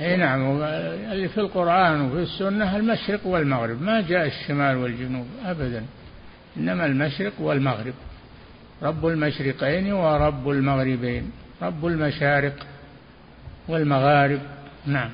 أي 0.00 0.16
نعم. 0.16 0.62
اللي 1.12 1.28
في 1.28 1.40
القرآن 1.40 2.00
وفي 2.00 2.22
السنة 2.22 2.76
المشرق 2.76 3.26
والمغرب 3.26 3.82
ما 3.82 4.00
جاء 4.00 4.26
الشمال 4.26 4.76
والجنوب 4.76 5.26
أبدا 5.44 5.84
إنما 6.56 6.86
المشرق 6.86 7.32
والمغرب. 7.40 7.94
رب 8.82 9.06
المشرقين 9.06 9.92
ورب 9.92 10.50
المغربين 10.50 11.30
رب 11.62 11.86
المشارق 11.86 12.66
والمغارب. 13.68 14.40
نعم. 14.86 15.10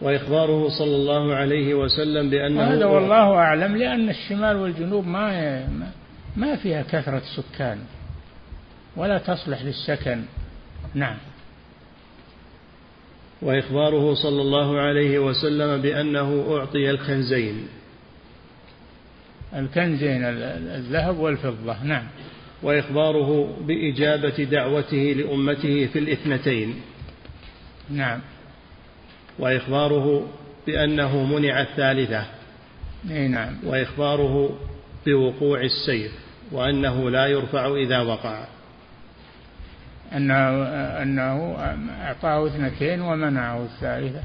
وإخباره 0.00 0.68
صلى 0.68 0.96
الله 0.96 1.34
عليه 1.34 1.74
وسلم 1.74 2.30
بأنه 2.30 2.62
هذا 2.62 2.86
والله 2.86 3.34
أعلم 3.34 3.76
لأن 3.76 4.08
الشمال 4.08 4.56
والجنوب 4.56 5.06
ما 5.06 5.68
ما 6.36 6.56
فيها 6.56 6.82
كثرة 6.82 7.22
سكان 7.36 7.78
ولا 8.96 9.18
تصلح 9.18 9.62
للسكن. 9.62 10.22
نعم. 10.94 11.16
وإخباره 13.42 14.14
صلى 14.14 14.42
الله 14.42 14.80
عليه 14.80 15.18
وسلم 15.18 15.82
بأنه 15.82 16.56
أعطي 16.58 16.90
الكنزين 16.90 17.68
الكنزين 19.54 20.24
الذهب 20.24 21.18
والفضة. 21.18 21.84
نعم. 21.84 22.04
وإخباره 22.62 23.56
بإجابة 23.60 24.44
دعوته 24.44 25.14
لأمته 25.16 25.86
في 25.92 25.98
الاثنتين. 25.98 26.80
نعم. 27.90 28.20
وإخباره 29.38 30.26
بأنه 30.66 31.24
منع 31.24 31.60
الثالثة. 31.60 32.26
أي 33.10 33.28
نعم. 33.28 33.56
وإخباره 33.64 34.58
بوقوع 35.06 35.60
السيف 35.60 36.12
وأنه 36.52 37.10
لا 37.10 37.26
يرفع 37.26 37.74
إذا 37.74 37.98
وقع. 37.98 38.44
أنه, 40.12 40.64
أنه 41.02 41.56
أعطاه 42.02 42.46
اثنتين 42.46 43.00
ومنعه 43.00 43.62
الثالثة 43.62 44.22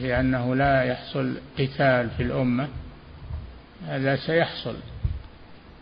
في 0.00 0.20
أنه 0.20 0.54
لا 0.54 0.82
يحصل 0.82 1.34
قتال 1.58 2.10
في 2.10 2.22
الأمة. 2.22 2.68
هذا 3.88 4.16
سيحصل. 4.16 4.76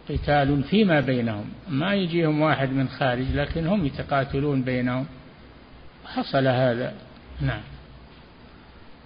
قتال 0.08 0.62
فيما 0.62 1.00
بينهم. 1.00 1.44
ما 1.68 1.94
يجيهم 1.94 2.40
واحد 2.40 2.72
من 2.72 2.88
خارج 2.88 3.26
لكن 3.34 3.66
هم 3.66 3.86
يتقاتلون 3.86 4.62
بينهم. 4.62 5.06
حصل 6.04 6.46
هذا. 6.46 6.94
نعم. 7.40 7.60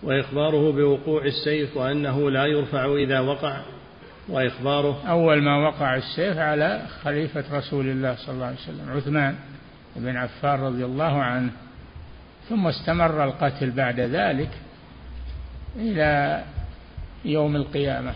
وإخباره 0.02 0.72
بوقوع 0.72 1.24
السيف 1.24 1.76
وأنه 1.76 2.30
لا 2.30 2.46
يرفع 2.46 2.94
إذا 2.94 3.20
وقع 3.20 3.60
وإخباره 4.28 5.02
أول 5.08 5.42
ما 5.42 5.68
وقع 5.68 5.96
السيف 5.96 6.38
على 6.38 6.86
خليفة 7.02 7.44
رسول 7.58 7.88
الله 7.88 8.16
صلى 8.16 8.34
الله 8.34 8.46
عليه 8.46 8.56
وسلم 8.56 8.90
عثمان 8.90 9.36
بن 9.96 10.16
عفان 10.16 10.60
رضي 10.60 10.84
الله 10.84 11.22
عنه. 11.22 11.50
ثم 12.48 12.66
استمر 12.66 13.24
القتل 13.24 13.70
بعد 13.70 14.00
ذلك 14.00 14.50
إلى 15.76 16.44
يوم 17.24 17.56
القيامة 17.56 18.12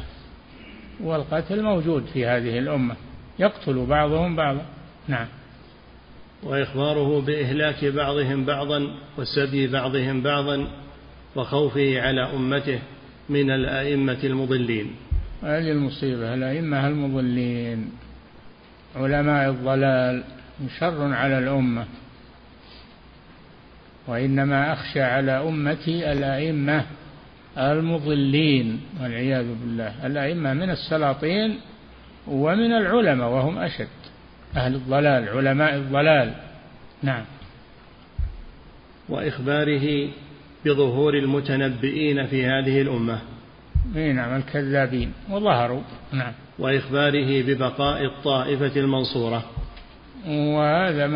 والقتل 1.00 1.62
موجود 1.62 2.04
في 2.06 2.26
هذه 2.26 2.58
الأمة 2.58 2.96
يقتل 3.38 3.86
بعضهم 3.86 4.36
بعضا. 4.36 4.62
نعم. 5.08 5.26
وإخباره 6.42 7.20
بإهلاك 7.20 7.84
بعضهم 7.84 8.44
بعضا 8.44 8.90
وسبي 9.18 9.66
بعضهم 9.66 10.22
بعضا 10.22 10.68
وخوفه 11.36 12.00
على 12.00 12.22
أمته 12.22 12.78
من 13.28 13.50
الأئمة 13.50 14.18
المضلين. 14.24 14.90
هذه 15.42 15.70
المصيبة؟ 15.72 16.34
الأئمة 16.34 16.88
المضلين؟ 16.88 17.90
علماء 18.96 19.50
الضلال 19.50 20.24
شر 20.78 21.14
على 21.14 21.38
الأمة 21.38 21.84
وإنما 24.06 24.72
أخشى 24.72 25.02
على 25.02 25.32
أمتي 25.32 26.12
الأئمة 26.12 26.84
المضلين 27.58 28.80
والعياذ 29.02 29.46
بالله. 29.60 30.06
الأئمة 30.06 30.54
من 30.54 30.70
السلاطين 30.70 31.60
ومن 32.26 32.72
العلماء 32.72 33.28
وهم 33.28 33.58
أشد. 33.58 33.97
أهل 34.56 34.74
الضلال 34.74 35.28
علماء 35.28 35.76
الضلال. 35.76 36.34
نعم. 37.02 37.24
وإخباره 39.08 40.08
بظهور 40.64 41.14
المتنبئين 41.14 42.26
في 42.26 42.46
هذه 42.46 42.82
الأمة. 42.82 43.18
إي 43.96 44.12
نعم 44.12 44.36
الكذابين. 44.36 45.12
وظهروا. 45.30 45.82
نعم. 46.12 46.32
وإخباره 46.58 47.42
ببقاء 47.42 48.04
الطائفة 48.04 48.80
المنصورة. 48.80 49.44
وهذا 50.26 51.06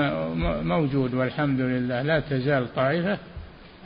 موجود 0.62 1.14
والحمد 1.14 1.60
لله. 1.60 2.02
لا 2.02 2.20
تزال 2.20 2.74
طائفة 2.74 3.18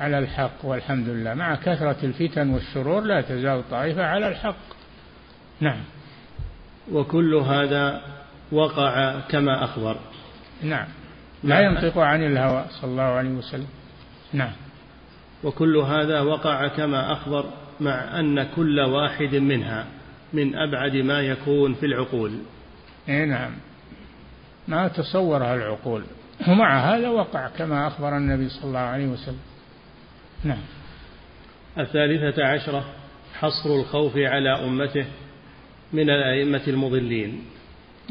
على 0.01 0.19
الحق 0.19 0.65
والحمد 0.65 1.09
لله. 1.09 1.35
مع 1.35 1.55
كثرة 1.55 1.97
الفتن 2.03 2.51
والشرور 2.51 3.03
لا 3.03 3.21
تزال 3.21 3.71
طائفة 3.71 4.05
على 4.05 4.29
الحق. 4.29 4.57
نعم. 5.61 5.81
وكل 6.93 7.35
هذا 7.35 8.03
وقع 8.53 9.21
كما 9.21 9.65
أخبر. 9.65 9.97
نعم. 10.63 10.87
لا 11.45 11.61
ينطق 11.61 11.99
عن 11.99 12.23
الهوى 12.23 12.65
صلى 12.81 12.91
الله 12.91 13.03
عليه 13.03 13.31
وسلم. 13.31 13.69
نعم. 14.33 14.53
وكل 15.45 15.77
هذا 15.77 16.21
وقع 16.21 16.69
كما 16.69 17.13
أخبر 17.13 17.45
مع 17.81 18.21
أن 18.21 18.43
كل 18.43 18.81
واحد 18.81 19.35
منها 19.35 19.87
من 20.33 20.57
أبعد 20.57 20.97
ما 20.97 21.21
يكون 21.21 21.75
في 21.75 21.87
العقول. 21.87 22.33
اي 23.09 23.27
نعم. 23.27 23.51
ما 24.69 24.89
تصورها 24.89 25.55
العقول 25.55 26.03
ومع 26.49 26.95
هذا 26.95 27.09
وقع 27.09 27.49
كما 27.49 27.87
أخبر 27.87 28.17
النبي 28.17 28.49
صلى 28.49 28.65
الله 28.65 28.79
عليه 28.79 29.07
وسلم. 29.07 29.41
نعم. 30.45 30.63
الثالثة 31.79 32.45
عشرة 32.45 32.85
حصر 33.35 33.75
الخوف 33.81 34.17
على 34.17 34.51
أمته 34.51 35.07
من 35.93 36.11
الأئمة 36.11 36.63
المضلين. 36.69 37.43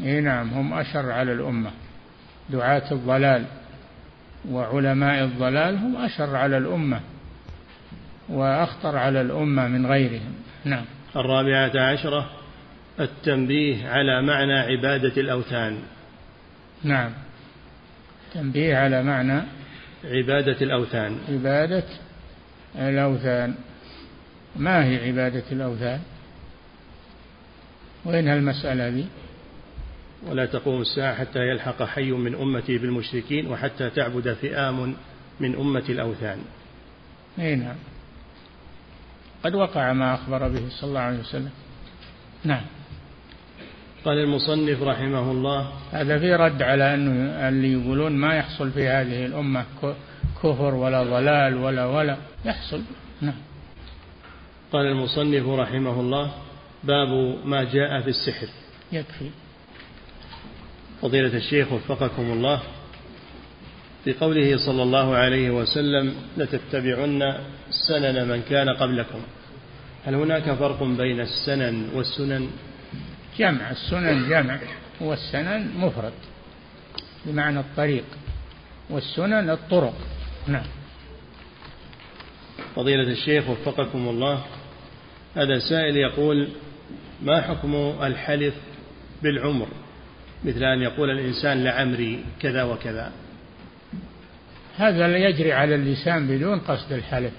إي 0.00 0.20
نعم 0.20 0.50
هم 0.50 0.74
أشر 0.74 1.10
على 1.10 1.32
الأمة. 1.32 1.70
دعاة 2.50 2.92
الضلال 2.92 3.44
وعلماء 4.50 5.24
الضلال 5.24 5.76
هم 5.76 5.96
أشر 5.96 6.36
على 6.36 6.58
الأمة 6.58 7.00
وأخطر 8.28 8.96
على 8.96 9.20
الأمة 9.20 9.68
من 9.68 9.86
غيرهم. 9.86 10.34
نعم. 10.64 10.84
الرابعة 11.16 11.72
عشرة 11.92 12.30
التنبيه 13.00 13.88
على 13.88 14.22
معنى 14.22 14.58
عبادة 14.58 15.20
الأوثان. 15.20 15.78
نعم. 16.84 17.10
تنبيه 18.34 18.76
على 18.76 19.02
معنى 19.02 19.42
عبادة 20.04 20.56
الأوثان. 20.60 21.18
عبادة 21.28 21.84
الأوثان. 22.78 23.54
ما 24.56 24.84
هي 24.84 25.08
عبادة 25.08 25.44
الأوثان؟ 25.52 26.00
وين 28.04 28.28
هالمسألة 28.28 28.88
ذي 28.88 29.06
ولا 30.26 30.46
تقوم 30.46 30.80
الساعة 30.80 31.14
حتى 31.14 31.38
يلحق 31.38 31.82
حي 31.82 32.10
من 32.10 32.34
أمتي 32.34 32.78
بالمشركين 32.78 33.46
وحتى 33.46 33.90
تعبد 33.90 34.32
فئام 34.32 34.96
من 35.40 35.54
أمة 35.54 35.84
الأوثان. 35.88 36.38
أي 37.38 37.56
نعم. 37.56 37.76
قد 39.44 39.54
وقع 39.54 39.92
ما 39.92 40.14
أخبر 40.14 40.48
به 40.48 40.68
صلى 40.80 40.88
الله 40.88 41.00
عليه 41.00 41.18
وسلم. 41.18 41.50
نعم. 42.44 42.62
قال 44.04 44.18
المصنف 44.18 44.82
رحمه 44.82 45.30
الله 45.30 45.72
هذا 45.92 46.18
في 46.18 46.34
رد 46.34 46.62
على 46.62 46.94
أنه 46.94 47.48
اللي 47.48 47.72
يقولون 47.72 48.12
ما 48.12 48.34
يحصل 48.34 48.70
في 48.70 48.88
هذه 48.88 49.26
الأمة 49.26 49.64
كفر 50.42 50.74
ولا 50.74 51.02
ضلال 51.02 51.56
ولا 51.56 51.86
ولا. 51.86 52.16
يحصل. 52.44 52.82
نعم. 53.20 53.34
قال 54.72 54.86
المصنف 54.86 55.48
رحمه 55.48 56.00
الله 56.00 56.32
باب 56.84 57.38
ما 57.44 57.64
جاء 57.64 58.00
في 58.00 58.08
السحر. 58.10 58.48
يكفي. 58.92 59.30
فضيلة 61.02 61.36
الشيخ 61.36 61.72
وفقكم 61.72 62.22
الله 62.22 62.62
في 64.04 64.12
قوله 64.12 64.56
صلى 64.56 64.82
الله 64.82 65.14
عليه 65.16 65.50
وسلم 65.50 66.14
لتتبعن 66.36 67.38
سنن 67.70 68.28
من 68.28 68.42
كان 68.42 68.68
قبلكم. 68.68 69.20
هل 70.06 70.14
هناك 70.14 70.52
فرق 70.52 70.82
بين 70.82 71.20
السنن 71.20 71.88
والسنن؟ 71.94 72.50
جمع 73.38 73.70
السنن 73.70 74.28
جمع 74.28 74.58
والسنن 75.00 75.70
مفرد 75.76 76.12
بمعنى 77.24 77.60
الطريق 77.60 78.04
والسنن 78.90 79.50
الطرق. 79.50 79.94
نعم. 80.46 80.66
فضيلة 82.76 83.12
الشيخ 83.12 83.48
وفقكم 83.48 84.08
الله 84.08 84.44
هذا 85.34 85.58
سائل 85.58 85.96
يقول 85.96 86.48
ما 87.22 87.42
حكم 87.42 87.74
الحلف 88.02 88.54
بالعمر؟ 89.22 89.68
مثل 90.44 90.64
أن 90.64 90.82
يقول 90.82 91.10
الإنسان 91.10 91.64
لعمري 91.64 92.24
كذا 92.40 92.62
وكذا. 92.62 93.12
هذا 94.76 95.16
يجري 95.16 95.52
على 95.52 95.74
اللسان 95.74 96.26
بدون 96.26 96.58
قصد 96.58 96.92
الحلف. 96.92 97.32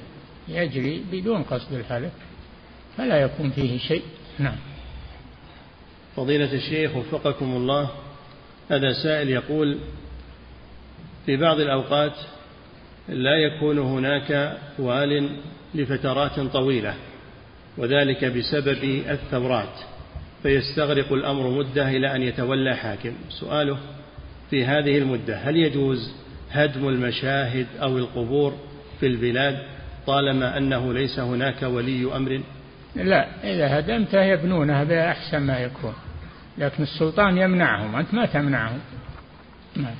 يجري 0.47 1.03
بدون 1.11 1.43
قصد 1.43 1.73
الحلف. 1.73 2.11
فلا 2.97 3.21
يكون 3.21 3.49
فيه 3.49 3.77
شيء. 3.77 4.03
نعم. 4.39 4.55
فضيلة 6.15 6.53
الشيخ 6.53 6.95
وفقكم 6.95 7.45
الله 7.45 7.89
هذا 8.69 8.93
سائل 9.03 9.29
يقول 9.29 9.77
في 11.25 11.37
بعض 11.37 11.59
الأوقات 11.59 12.13
لا 13.09 13.35
يكون 13.35 13.79
هناك 13.79 14.57
وال 14.79 15.29
لفترات 15.75 16.39
طويلة 16.39 16.93
وذلك 17.77 18.25
بسبب 18.25 18.83
الثورات. 19.09 19.79
فيستغرق 20.47 21.13
الأمر 21.13 21.49
مدة 21.49 21.89
إلى 21.89 22.15
أن 22.15 22.21
يتولى 22.21 22.75
حاكم. 22.75 23.13
سؤاله 23.29 23.77
في 24.49 24.65
هذه 24.65 24.97
المدة 24.97 25.37
هل 25.37 25.55
يجوز 25.55 26.11
هدم 26.51 26.87
المشاهد 26.87 27.67
أو 27.81 27.97
القبور 27.97 28.53
في 28.99 29.07
البلاد 29.07 29.57
طالما 30.05 30.57
أنه 30.57 30.93
ليس 30.93 31.19
هناك 31.19 31.63
ولي 31.63 32.15
أمر؟ 32.15 32.41
لا 32.95 33.27
إذا 33.43 33.79
هدمتها 33.79 34.23
يبنونها 34.23 34.83
بأحسن 34.83 35.37
ما 35.37 35.59
يكون 35.59 35.93
لكن 36.57 36.83
السلطان 36.83 37.37
يمنعهم 37.37 37.95
أنت 37.95 38.13
ما 38.13 38.25
تمنعهم. 38.25 38.79
ما. 39.75 39.93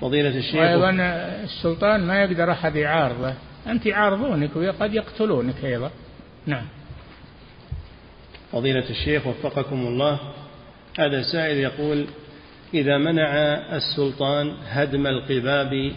فضيلة 0.00 0.38
الشيخ 0.38 0.54
وأيضا 0.54 0.90
السلطان 1.44 2.06
ما 2.06 2.22
يقدر 2.22 2.52
أحد 2.52 2.76
يعارضه 2.76 3.34
أنت 3.66 3.86
يعارضونك 3.86 4.56
وقد 4.56 4.94
يقتلونك 4.94 5.64
أيضا. 5.64 5.90
نعم. 6.46 6.64
فضيلة 8.56 8.90
الشيخ 8.90 9.26
وفقكم 9.26 9.86
الله 9.86 10.20
هذا 10.98 11.22
سائل 11.22 11.56
يقول 11.56 12.06
إذا 12.74 12.98
منع 12.98 13.34
السلطان 13.76 14.52
هدم 14.68 15.06
القباب 15.06 15.92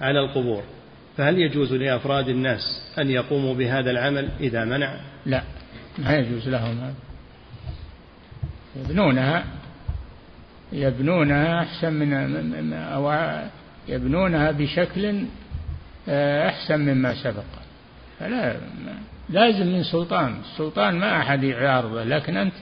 على 0.00 0.20
القبور 0.20 0.62
فهل 1.16 1.38
يجوز 1.38 1.72
لأفراد 1.72 2.28
الناس 2.28 2.60
أن 2.98 3.10
يقوموا 3.10 3.54
بهذا 3.54 3.90
العمل 3.90 4.28
إذا 4.40 4.64
منع؟ 4.64 5.00
لا 5.26 5.42
ما 5.98 6.16
يجوز 6.16 6.48
لهم. 6.48 6.78
هذا 6.78 6.94
يبنونها 8.76 9.44
يبنونها 10.72 11.62
أحسن 11.62 11.92
من 11.92 12.72
أو 12.72 13.12
يبنونها 13.88 14.50
بشكل 14.50 15.24
آه، 16.08 16.48
أحسن 16.48 16.80
مما 16.80 17.14
سبق. 17.14 17.44
فلا 18.20 18.56
لازم 19.28 19.66
من 19.66 19.82
سلطان. 19.82 20.36
السلطان 20.40 20.94
ما 20.94 21.20
أحد 21.20 21.44
يعارضه 21.44 22.04
لكن 22.04 22.36
أنت 22.36 22.54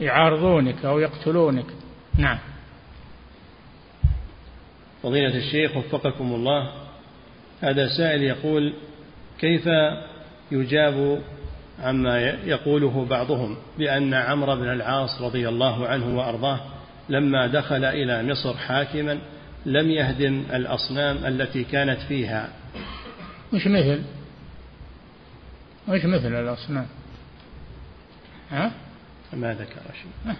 يعارضونك 0.00 0.84
أو 0.84 0.98
يقتلونك. 0.98 1.66
نعم. 2.18 2.38
فضيلة 5.02 5.36
الشيخ 5.36 5.76
وفقكم 5.76 6.34
الله 6.34 6.72
هذا 7.60 7.88
سائل 7.88 8.22
يقول 8.22 8.72
كيف 9.38 9.68
يجاب 10.52 11.22
عما 11.82 12.20
يقوله 12.44 13.06
بعضهم 13.10 13.56
بأن 13.78 14.14
عمرو 14.14 14.56
بن 14.56 14.72
العاص 14.72 15.22
رضي 15.22 15.48
الله 15.48 15.88
عنه 15.88 16.18
وأرضاه 16.18 16.60
لما 17.08 17.46
دخل 17.46 17.84
إلى 17.84 18.22
مصر 18.22 18.56
حاكما 18.56 19.18
لم 19.66 19.90
يهدم 19.90 20.44
الأصنام 20.54 21.16
التي 21.26 21.64
كانت 21.64 22.00
فيها؟ 22.00 22.48
مش 23.52 23.66
مثل 23.66 24.02
وش 25.88 26.04
مثل 26.04 26.34
الأصنام. 26.34 26.86
ها؟ 28.50 28.72
ما 29.32 29.54
ذكر 29.54 29.80
شيء. 30.02 30.34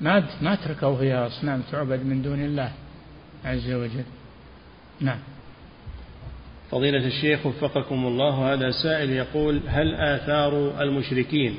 ما 0.00 0.24
ما 0.42 0.54
تركوا 0.54 0.96
فيها 0.96 1.26
أصنام 1.26 1.62
تعبد 1.72 2.06
من 2.06 2.22
دون 2.22 2.44
الله 2.44 2.72
عز 3.44 3.70
وجل. 3.70 4.04
نعم. 5.00 5.18
فضيلة 6.70 7.06
الشيخ 7.06 7.46
وفقكم 7.46 8.06
الله 8.06 8.52
هذا 8.52 8.70
سائل 8.70 9.10
يقول 9.10 9.60
هل 9.68 9.94
آثار 9.94 10.82
المشركين 10.82 11.58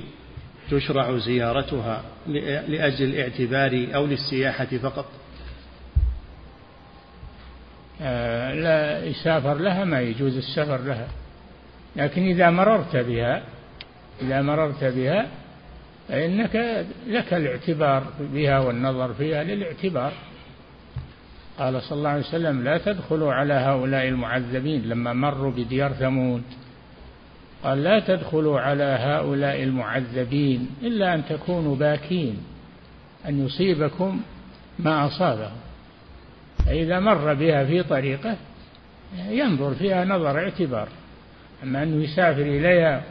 تشرع 0.71 1.17
زيارتها 1.17 2.03
لأجل 2.67 3.05
الاعتبار 3.05 3.87
أو 3.95 4.05
للسياحة 4.05 4.65
فقط؟ 4.65 5.05
آه 8.01 8.53
لا 8.53 9.05
يسافر 9.05 9.53
لها 9.57 9.85
ما 9.85 10.01
يجوز 10.01 10.37
السفر 10.37 10.81
لها. 10.81 11.07
لكن 11.95 12.23
إذا 12.23 12.49
مررت 12.49 12.95
بها 12.95 13.43
إذا 14.21 14.41
مررت 14.41 14.83
بها 14.83 15.27
فإنك 16.07 16.85
لك 17.07 17.33
الاعتبار 17.33 18.03
بها 18.19 18.59
والنظر 18.59 19.13
فيها 19.13 19.43
للاعتبار. 19.43 20.13
قال 21.59 21.81
صلى 21.81 21.97
الله 21.97 22.09
عليه 22.09 22.23
وسلم 22.27 22.63
لا 22.63 22.77
تدخلوا 22.77 23.33
على 23.33 23.53
هؤلاء 23.53 24.07
المعذبين 24.07 24.89
لما 24.89 25.13
مروا 25.13 25.51
بديار 25.51 25.93
ثمود. 25.93 26.43
قال 27.63 27.83
لا 27.83 27.99
تدخلوا 27.99 28.59
على 28.59 28.83
هؤلاء 28.83 29.63
المعذبين 29.63 30.69
إلا 30.81 31.13
أن 31.13 31.25
تكونوا 31.25 31.75
باكين 31.75 32.37
أن 33.27 33.45
يصيبكم 33.45 34.21
ما 34.79 35.05
أصابهم. 35.05 35.57
فإذا 36.65 36.99
مر 36.99 37.33
بها 37.33 37.65
في 37.65 37.83
طريقه 37.83 38.35
ينظر 39.29 39.73
فيها 39.73 40.05
نظر 40.05 40.39
اعتبار. 40.39 40.87
أما 41.63 41.83
أنه 41.83 42.03
يسافر 42.03 42.41
إليها 42.41 43.03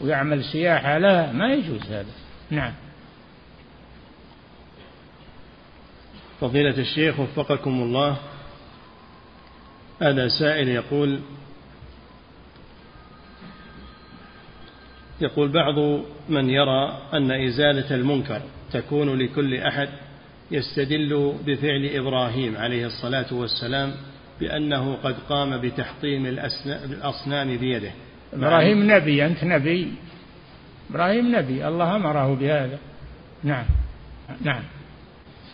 ويعمل 0.00 0.44
سياحة 0.44 0.98
لا 0.98 1.32
ما 1.32 1.54
يجوز 1.54 1.82
هذا. 1.82 2.12
نعم. 2.50 2.72
فضيلة 6.40 6.78
الشيخ 6.78 7.20
وفقكم 7.20 7.82
الله. 7.82 8.16
هذا 10.02 10.28
سائل 10.28 10.68
يقول 10.68 11.20
يقول 15.20 15.48
بعض 15.48 15.78
من 16.28 16.50
يرى 16.50 17.02
أن 17.12 17.30
إزالة 17.30 17.94
المنكر 17.94 18.42
تكون 18.72 19.18
لكل 19.18 19.54
أحد 19.54 19.88
يستدل 20.50 21.34
بفعل 21.46 21.90
إبراهيم 21.94 22.56
عليه 22.56 22.86
الصلاة 22.86 23.34
والسلام 23.34 23.94
بأنه 24.40 24.94
قد 24.94 25.16
قام 25.28 25.60
بتحطيم 25.60 26.26
الأصنام 26.66 27.56
بيده. 27.56 27.90
إبراهيم 28.32 28.92
نبي 28.92 29.26
أنت 29.26 29.44
نبي. 29.44 29.92
إبراهيم 30.90 31.36
نبي 31.36 31.68
الله 31.68 31.96
أمره 31.96 32.34
بهذا. 32.34 32.78
نعم. 33.44 33.64
نعم. 34.40 34.62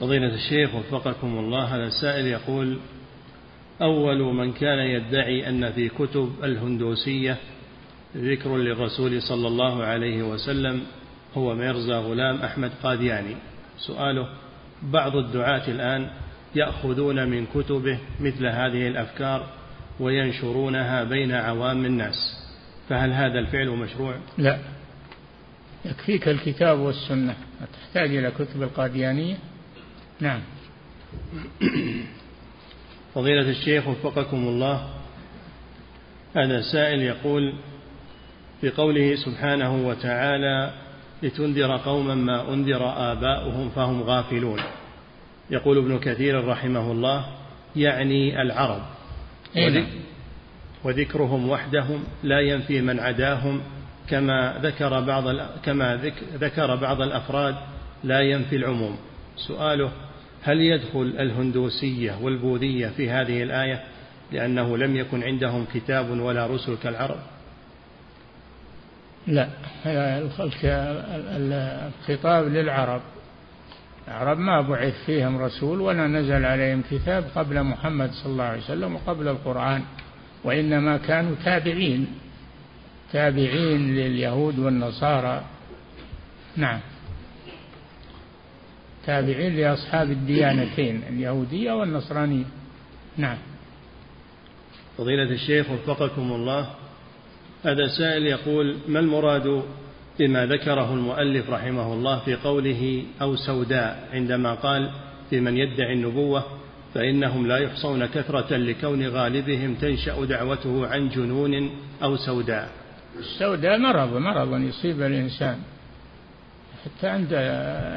فضيلة 0.01 0.35
الشيخ 0.35 0.75
وفقكم 0.75 1.39
الله 1.39 1.65
هذا 1.65 1.87
السائل 1.87 2.27
يقول 2.27 2.79
أول 3.83 4.35
من 4.35 4.53
كان 4.53 4.79
يدعي 4.79 5.49
أن 5.49 5.73
في 5.73 5.89
كتب 5.89 6.33
الهندوسية 6.45 7.37
ذكر 8.17 8.57
للرسول 8.57 9.23
صلى 9.23 9.49
الله 9.49 9.85
عليه 9.85 10.23
وسلم 10.23 10.83
هو 11.37 11.55
ميرزا 11.55 11.99
غلام 11.99 12.37
أحمد 12.37 12.71
قادياني. 12.83 13.37
سؤاله 13.79 14.29
بعض 14.83 15.17
الدعاة 15.17 15.69
الآن 15.69 16.11
يأخذون 16.57 17.29
من 17.29 17.47
كتبه 17.47 17.99
مثل 18.21 18.47
هذه 18.47 18.89
الأفكار 18.89 19.47
وينشرونها 20.01 21.05
بين 21.05 21.33
عوام 21.33 21.85
الناس. 21.85 22.45
فهل 22.89 23.13
هذا 23.13 23.39
الفعل 23.39 23.69
مشروع؟ 23.69 24.17
لا. 24.39 24.59
يكفيك 25.85 26.29
الكتاب 26.29 26.79
والسنة. 26.79 27.35
تحتاج 27.73 28.17
إلى 28.17 28.31
كتب 28.31 28.63
القاديانية؟ 28.63 29.37
نعم. 30.21 30.41
فضيلة 33.15 33.51
الشيخ 33.51 33.89
وفقكم 33.89 34.37
الله 34.37 34.89
هذا 36.37 36.61
سائل 36.73 37.03
يقول 37.03 37.55
في 38.61 38.71
قوله 38.71 39.17
سبحانه 39.17 39.89
وتعالى 39.89 40.73
لتنذر 41.23 41.77
قوما 41.77 42.15
ما 42.15 42.55
أنذر 42.55 43.13
آباؤهم 43.13 43.71
فهم 43.71 44.03
غافلون. 44.03 44.61
يقول 45.51 45.79
ابن 45.79 45.99
كثير 45.99 46.49
رحمه 46.49 46.93
الله 46.93 47.27
يعني 47.77 48.43
العرب. 48.43 48.83
نعم. 49.57 49.87
وذكرهم 50.85 51.51
وحدهم 51.51 52.05
لا 52.23 52.41
ينفي 52.41 52.81
من 52.81 53.01
عداهم 53.01 53.61
كما 54.09 54.61
ذكر 54.63 55.01
بعض 55.01 55.25
كما 55.65 56.01
ذكر 56.35 56.77
بعض 56.77 57.01
الأفراد 57.01 57.55
لا 58.05 58.21
ينفي 58.21 58.57
العموم. 58.57 58.97
سؤاله 59.37 59.93
هل 60.43 60.61
يدخل 60.61 61.15
الهندوسية 61.19 62.19
والبوذية 62.23 62.89
في 62.89 63.11
هذه 63.11 63.43
الآية؟ 63.43 63.85
لأنه 64.33 64.77
لم 64.77 64.97
يكن 64.97 65.23
عندهم 65.23 65.67
كتاب 65.75 66.11
ولا 66.11 66.47
رسل 66.47 66.77
كالعرب. 66.83 67.19
لا 69.27 69.49
الخطاب 72.09 72.49
للعرب. 72.49 73.03
العرب 74.09 74.39
ما 74.39 74.61
بعث 74.61 74.95
فيهم 75.07 75.39
رسول 75.39 75.81
ولا 75.81 76.07
نزل 76.07 76.45
عليهم 76.45 76.83
كتاب 76.91 77.25
قبل 77.35 77.63
محمد 77.63 78.11
صلى 78.11 78.33
الله 78.33 78.45
عليه 78.45 78.63
وسلم 78.63 78.95
وقبل 78.95 79.29
القرآن 79.29 79.83
وإنما 80.45 80.97
كانوا 80.97 81.35
تابعين 81.45 82.07
تابعين 83.13 83.95
لليهود 83.95 84.59
والنصارى. 84.59 85.45
نعم. 86.57 86.81
تابعين 89.07 89.57
لأصحاب 89.57 90.11
الديانتين 90.11 91.03
اليهودية 91.09 91.73
والنصرانية. 91.73 92.45
نعم. 93.17 93.37
فضيلة 94.99 95.31
الشيخ 95.31 95.71
وفقكم 95.71 96.33
الله 96.33 96.71
هذا 97.65 97.87
سائل 97.99 98.27
يقول 98.27 98.77
ما 98.89 99.01
المراد 99.01 99.63
بما 100.19 100.47
ذكره 100.47 100.95
المؤلف 100.95 101.51
رحمه 101.51 101.93
الله 101.93 102.19
في 102.19 102.35
قوله 102.35 103.03
أو 103.23 103.37
سوداء 103.37 104.09
عندما 104.13 104.55
قال 104.55 104.91
في 105.31 105.41
من 105.41 105.57
يدعي 105.57 105.93
النبوة 105.93 106.45
فإنهم 106.95 107.47
لا 107.47 107.59
يحصون 107.59 108.07
كثرة 108.07 108.57
لكون 108.57 109.09
غالبهم 109.09 109.75
تنشأ 109.75 110.25
دعوته 110.25 110.87
عن 110.89 111.09
جنون 111.09 111.71
أو 112.03 112.17
سوداء. 112.17 112.71
السوداء 113.19 113.79
مرض 113.79 114.17
مرض 114.17 114.61
يصيب 114.61 115.03
الإنسان. 115.03 115.59
حتى 116.85 117.09
عند 117.09 117.29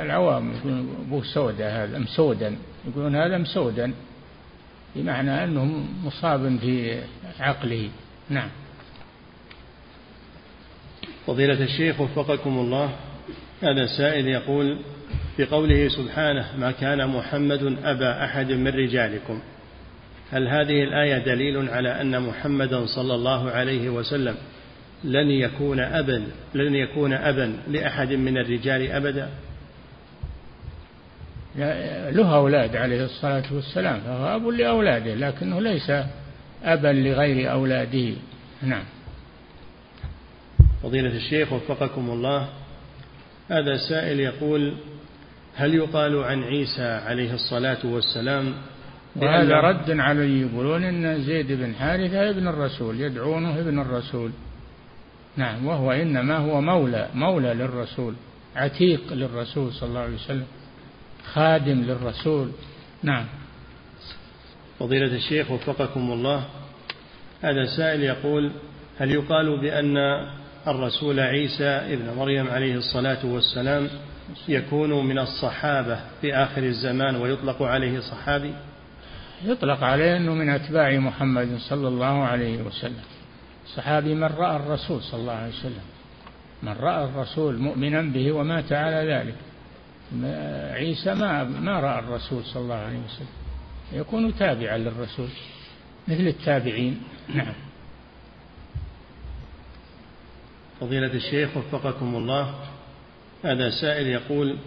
العوام 0.06 0.54
يقولون 0.54 0.96
أبوه 1.08 1.24
سوداء 1.24 1.72
هذا 1.72 2.00
مسودا 2.00 2.56
يقولون 2.88 3.16
هذا 3.16 3.38
مسودا 3.38 3.94
بمعنى 4.96 5.44
أنه 5.44 5.86
مصاب 6.04 6.58
في 6.58 7.02
عقله. 7.40 7.90
نعم. 8.30 8.50
فضيلة 11.28 11.64
الشيخ 11.64 12.02
وفقكم 12.02 12.58
الله 12.58 12.90
هذا 13.62 13.86
سائل 13.98 14.28
يقول 14.28 14.80
في 15.38 15.46
قوله 15.46 15.88
سبحانه 15.88 16.46
ما 16.58 16.72
كان 16.72 17.08
محمد 17.08 17.78
أبا 17.84 18.26
أحد 18.26 18.52
من 18.52 18.68
رجالكم. 18.68 19.42
هل 20.32 20.48
هذه 20.48 20.84
الآية 20.84 21.18
دليل 21.18 21.70
على 21.70 22.02
أن 22.02 22.22
محمدا 22.22 22.86
صلى 22.86 23.16
الله 23.16 23.52
عليه 23.52 23.90
وسلم 23.90 24.36
لن 25.04 25.32
يكون 25.32 25.80
أبا 25.80 26.24
لن 26.54 26.76
يكون 26.76 27.14
أبا 27.14 27.58
لأحد 27.68 28.14
من 28.14 28.38
الرجال 28.38 28.92
أبدا؟ 28.92 29.30
له 32.12 32.36
أولاد 32.36 32.76
عليه 32.76 33.06
الصلاة 33.06 33.44
والسلام 33.52 34.00
فهو 34.00 34.36
أب 34.36 34.48
لأولاده 34.48 35.16
لكنه 35.16 35.62
ليس 35.62 35.92
أبا 36.64 36.88
لغير 36.88 37.52
أولاده. 37.52 38.14
نعم. 38.64 38.84
فضيلة 40.88 41.16
الشيخ 41.16 41.54
وفقكم 41.54 42.10
الله. 42.10 42.48
هذا 43.50 43.78
سائل 43.90 44.20
يقول 44.20 44.74
هل 45.56 45.76
يقال 45.76 46.24
عن 46.24 46.44
عيسى 46.44 46.84
عليه 46.84 47.34
الصلاة 47.34 47.78
والسلام 47.86 48.54
وهذا 49.16 49.56
رد 49.56 50.00
على 50.00 50.42
يقولون 50.42 50.84
إن 50.84 51.22
زيد 51.22 51.52
بن 51.52 51.76
حارثة 51.76 52.30
ابن 52.30 52.48
الرسول 52.48 53.02
يدعونه 53.02 53.60
ابن 53.60 53.80
الرسول. 53.80 54.32
نعم 55.38 55.66
وهو 55.66 55.92
إنما 55.92 56.38
هو 56.38 56.62
مولى 56.62 57.10
مولى 57.14 57.54
للرسول 57.54 58.14
عتيق 58.56 59.14
للرسول 59.14 59.74
صلى 59.74 59.90
الله 59.90 60.00
عليه 60.00 60.16
وسلم 60.16 60.48
خادم 61.34 61.82
للرسول. 61.82 62.52
نعم. 63.04 63.26
فضيلة 64.80 65.16
الشيخ 65.16 65.52
وفقكم 65.52 66.12
الله 66.12 66.46
هذا 67.42 67.66
سائل 67.78 68.04
يقول 68.04 68.52
هل 69.00 69.12
يقال 69.12 69.62
بأن 69.62 69.98
الرسول 70.68 71.20
عيسى 71.20 71.68
ابن 71.68 72.14
مريم 72.18 72.48
عليه 72.48 72.76
الصلاة 72.76 73.26
والسلام 73.26 73.90
يكون 74.48 75.06
من 75.06 75.20
الصحابة 75.20 76.00
في 76.22 76.36
آخر 76.36 76.64
الزمان 76.64 77.16
ويطلق 77.16 77.62
عليه 77.62 78.00
صحابي؟ 78.00 78.54
يطلق 79.46 79.84
عليه 79.84 80.18
أنه 80.18 80.34
من 80.34 80.50
أتباع 80.50 80.92
محمد 80.92 81.58
صلى 81.58 81.88
الله 81.88 82.24
عليه 82.24 82.62
وسلم. 82.62 83.04
صحابي 83.76 84.16
من 84.16 84.24
رأى 84.24 84.56
الرسول 84.56 85.02
صلى 85.02 85.20
الله 85.20 85.34
عليه 85.34 85.54
وسلم. 85.54 85.84
من 86.64 86.72
رأى 86.80 87.04
الرسول 87.04 87.58
مؤمنا 87.58 88.02
به 88.02 88.32
ومات 88.32 88.74
على 88.74 89.14
ذلك. 89.14 89.36
عيسى 90.74 91.14
ما 91.14 91.44
ما 91.44 91.80
رأى 91.80 92.00
الرسول 92.00 92.44
صلى 92.44 92.64
الله 92.64 92.76
عليه 92.76 93.00
وسلم. 93.00 93.28
يكون 93.94 94.36
تابعا 94.36 94.78
للرسول 94.78 95.28
مثل 96.08 96.28
التابعين. 96.28 97.02
نعم. 97.36 97.54
فضيلة 100.80 101.14
الشيخ 101.14 101.58
وفقكم 101.58 102.16
الله. 102.16 102.56
هذا 103.44 103.70
سائل 103.70 104.08
يقول 104.08 104.58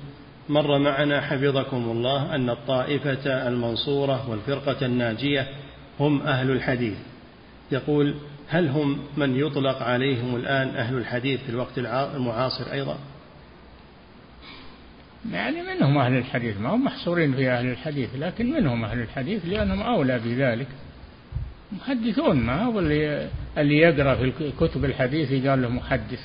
مر 0.48 0.78
معنا 0.78 1.20
حفظكم 1.20 1.90
الله 1.90 2.34
أن 2.34 2.50
الطائفة 2.50 3.48
المنصورة 3.48 4.30
والفرقة 4.30 4.86
الناجية 4.86 5.48
هم 6.00 6.22
أهل 6.22 6.50
الحديث. 6.50 6.98
يقول 7.72 8.14
هل 8.48 8.68
هم 8.68 8.98
من 9.16 9.36
يطلق 9.36 9.82
عليهم 9.82 10.36
الآن 10.36 10.68
أهل 10.68 10.96
الحديث 10.96 11.40
في 11.40 11.48
الوقت 11.48 11.78
المعاصر 11.78 12.72
أيضا؟ 12.72 12.98
يعني 15.32 15.62
منهم 15.62 15.98
أهل 15.98 16.16
الحديث 16.16 16.60
ما 16.60 16.74
هم 16.74 16.84
محصورين 16.84 17.34
في 17.34 17.50
أهل 17.50 17.66
الحديث 17.66 18.10
لكن 18.14 18.50
منهم 18.52 18.84
أهل 18.84 19.00
الحديث 19.00 19.46
لأنهم 19.46 19.80
أولى 19.80 20.18
بذلك. 20.18 20.68
محدثون 21.72 22.36
ما 22.36 22.64
هو 22.64 22.78
اللي, 22.78 23.28
اللي 23.58 23.76
يقرأ 23.78 24.14
في 24.14 24.52
كتب 24.60 24.84
الحديث 24.84 25.46
قال 25.46 25.62
له 25.62 25.68
محدث. 25.68 26.20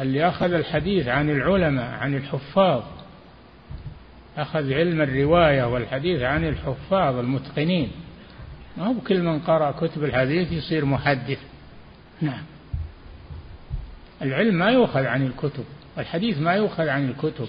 اللي 0.00 0.28
أخذ 0.28 0.52
الحديث 0.52 1.08
عن 1.08 1.30
العلماء 1.30 1.90
عن 1.90 2.14
الحفاظ 2.14 2.82
أخذ 4.36 4.72
علم 4.72 5.00
الرواية 5.00 5.64
والحديث 5.64 6.22
عن 6.22 6.48
الحفاظ 6.48 7.18
المتقنين. 7.18 7.90
ما 8.76 8.86
هو 8.86 8.94
كل 9.08 9.22
من 9.22 9.40
قرأ 9.40 9.70
كتب 9.70 10.04
الحديث 10.04 10.52
يصير 10.52 10.84
محدث. 10.84 11.38
نعم. 12.20 12.42
العلم 14.22 14.54
ما 14.54 14.70
يؤخذ 14.70 15.06
عن 15.06 15.26
الكتب 15.26 15.64
الحديث 15.98 16.38
ما 16.38 16.52
يؤخذ 16.52 16.88
عن 16.88 17.08
الكتب 17.08 17.48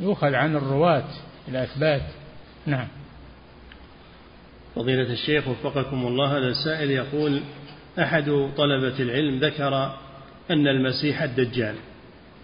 يؤخذ 0.00 0.34
عن 0.34 0.56
الرواة 0.56 1.08
الأثبات 1.48 2.02
نعم. 2.66 2.88
فضيلة 4.78 5.12
الشيخ 5.12 5.48
وفقكم 5.48 6.06
الله 6.06 6.38
هذا 6.38 6.48
السائل 6.48 6.90
يقول 6.90 7.40
أحد 7.98 8.50
طلبة 8.56 8.98
العلم 9.00 9.38
ذكر 9.38 9.96
أن 10.50 10.68
المسيح 10.68 11.22
الدجال. 11.22 11.74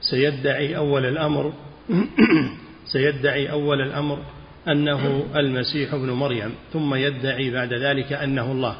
سيدعي 0.01 0.77
أول 0.77 1.07
الأمر 1.07 1.53
سيدعي 2.93 3.51
أول 3.51 3.81
الأمر 3.81 4.19
أنه 4.69 5.27
المسيح 5.37 5.95
ابن 5.95 6.11
مريم 6.11 6.55
ثم 6.73 6.95
يدعي 6.95 7.51
بعد 7.51 7.73
ذلك 7.73 8.13
أنه 8.13 8.53
الله. 8.53 8.77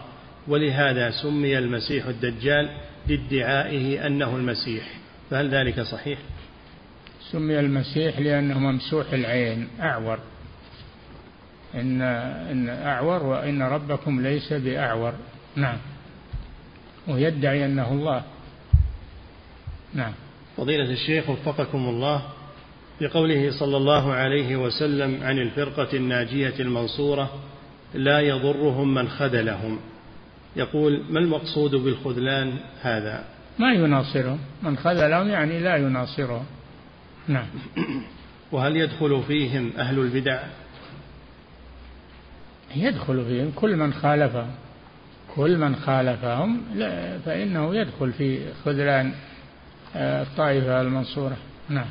ولهذا 0.49 1.11
سمي 1.11 1.59
المسيح 1.59 2.07
الدجال 2.07 2.71
لادعائه 3.09 4.07
أنه 4.07 4.37
المسيح. 4.37 4.85
فهل 5.31 5.49
ذلك 5.49 5.81
صحيح؟ 5.81 6.19
سمي 7.33 7.61
المسيح 7.61 8.19
لأنه 8.19 8.59
ممسوح 8.59 9.13
العين 9.13 9.69
أعور. 9.81 10.19
إن 11.75 12.03
إن 12.03 12.69
أعور 12.69 13.23
وإن 13.23 13.63
ربكم 13.63 14.21
ليس 14.21 14.53
بأعور. 14.53 15.13
نعم. 15.57 15.77
ويدعي 17.09 17.65
أنه 17.65 17.93
الله. 17.93 18.23
نعم. 19.95 20.13
فضيلة 20.57 20.91
الشيخ 20.91 21.31
وفقكم 21.31 21.79
الله 21.79 22.23
بقوله 23.01 23.51
صلى 23.51 23.77
الله 23.77 24.13
عليه 24.13 24.57
وسلم 24.57 25.23
عن 25.23 25.39
الفرقة 25.39 25.97
الناجية 25.97 26.55
المنصورة 26.61 27.31
لا 27.95 28.21
يضرهم 28.21 28.95
من 28.95 29.09
خذلهم. 29.09 29.79
يقول 30.57 31.03
ما 31.11 31.21
المقصود 31.21 31.71
بالخذلان 31.75 32.53
هذا؟ 32.83 33.25
ما 33.59 33.73
يناصرهم. 33.73 34.39
من 34.63 34.77
خذلهم 34.77 35.29
يعني 35.29 35.61
لا 35.61 35.77
يناصرهم. 35.77 36.45
نعم. 37.29 37.47
وهل 38.53 38.77
يدخل 38.77 39.23
فيهم 39.29 39.73
أهل 39.79 39.99
البدع؟ 39.99 40.43
يدخل 42.77 43.25
فيهم 43.25 43.53
كل 43.57 43.77
من 43.77 43.93
خالفهم. 43.93 44.51
كل 45.35 45.59
من 45.59 45.77
خالفهم 45.77 46.61
لا 46.75 47.19
فإنه 47.19 47.77
يدخل 47.77 48.13
في 48.13 48.39
خذلان 48.65 49.13
آه، 49.97 50.23
الطائفة 50.23 50.81
المنصورة. 50.81 51.37
نعم. 51.69 51.89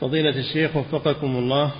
فضيلة 0.00 0.38
الشيخ 0.38 0.76
وفقكم 0.76 1.36
الله 1.36 1.72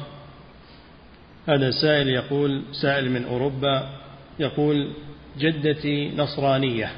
هذا 1.48 1.70
سائل 1.70 2.08
يقول 2.08 2.62
سائل 2.72 3.10
من 3.10 3.24
أوروبا 3.24 3.90
يقول 4.38 4.92
جدتي 5.38 6.16
نصرانية 6.16 6.92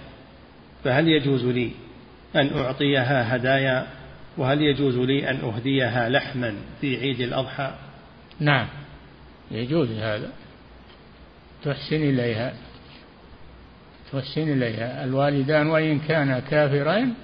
فهل 0.84 1.08
يجوز 1.08 1.44
لي 1.44 1.70
أن 2.36 2.58
أعطيها 2.58 3.36
هدايا؟ 3.36 3.86
وهل 4.36 4.62
يجوز 4.62 4.96
لي 4.96 5.30
أن 5.30 5.36
أهديها 5.36 6.08
لحما 6.08 6.54
في 6.80 6.96
عيد 6.96 7.20
الأضحى؟ 7.20 7.74
نعم. 8.40 8.68
يجوز 9.52 9.90
هذا. 9.90 10.30
تحسن 11.64 11.96
إليها. 11.96 12.54
تحسن 14.12 14.52
إليها. 14.52 15.04
الوالدان 15.04 15.66
وإن 15.66 15.98
كانا 15.98 16.40
كافرين 16.40 17.14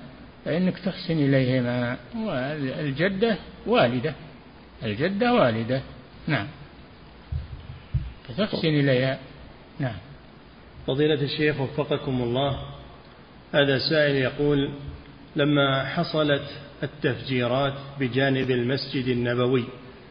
فإنك 0.45 0.79
تحسن 0.79 1.19
إليهما. 1.19 1.97
الجدة 2.81 3.37
والدة. 3.67 4.15
الجدة 4.83 5.35
والدة. 5.35 5.83
نعم. 6.27 6.47
فتحسن 8.29 8.69
إليها. 8.69 9.19
نعم. 9.79 9.97
فضيلة 10.87 11.23
الشيخ 11.23 11.61
وفقكم 11.61 12.23
الله. 12.23 12.59
هذا 13.55 13.79
سائل 13.79 14.17
يقول 14.17 14.71
لما 15.37 15.85
حصلت 15.85 16.43
التفجيرات 16.83 17.75
بجانب 18.01 18.51
المسجد 18.51 19.09
النبوي 19.09 19.65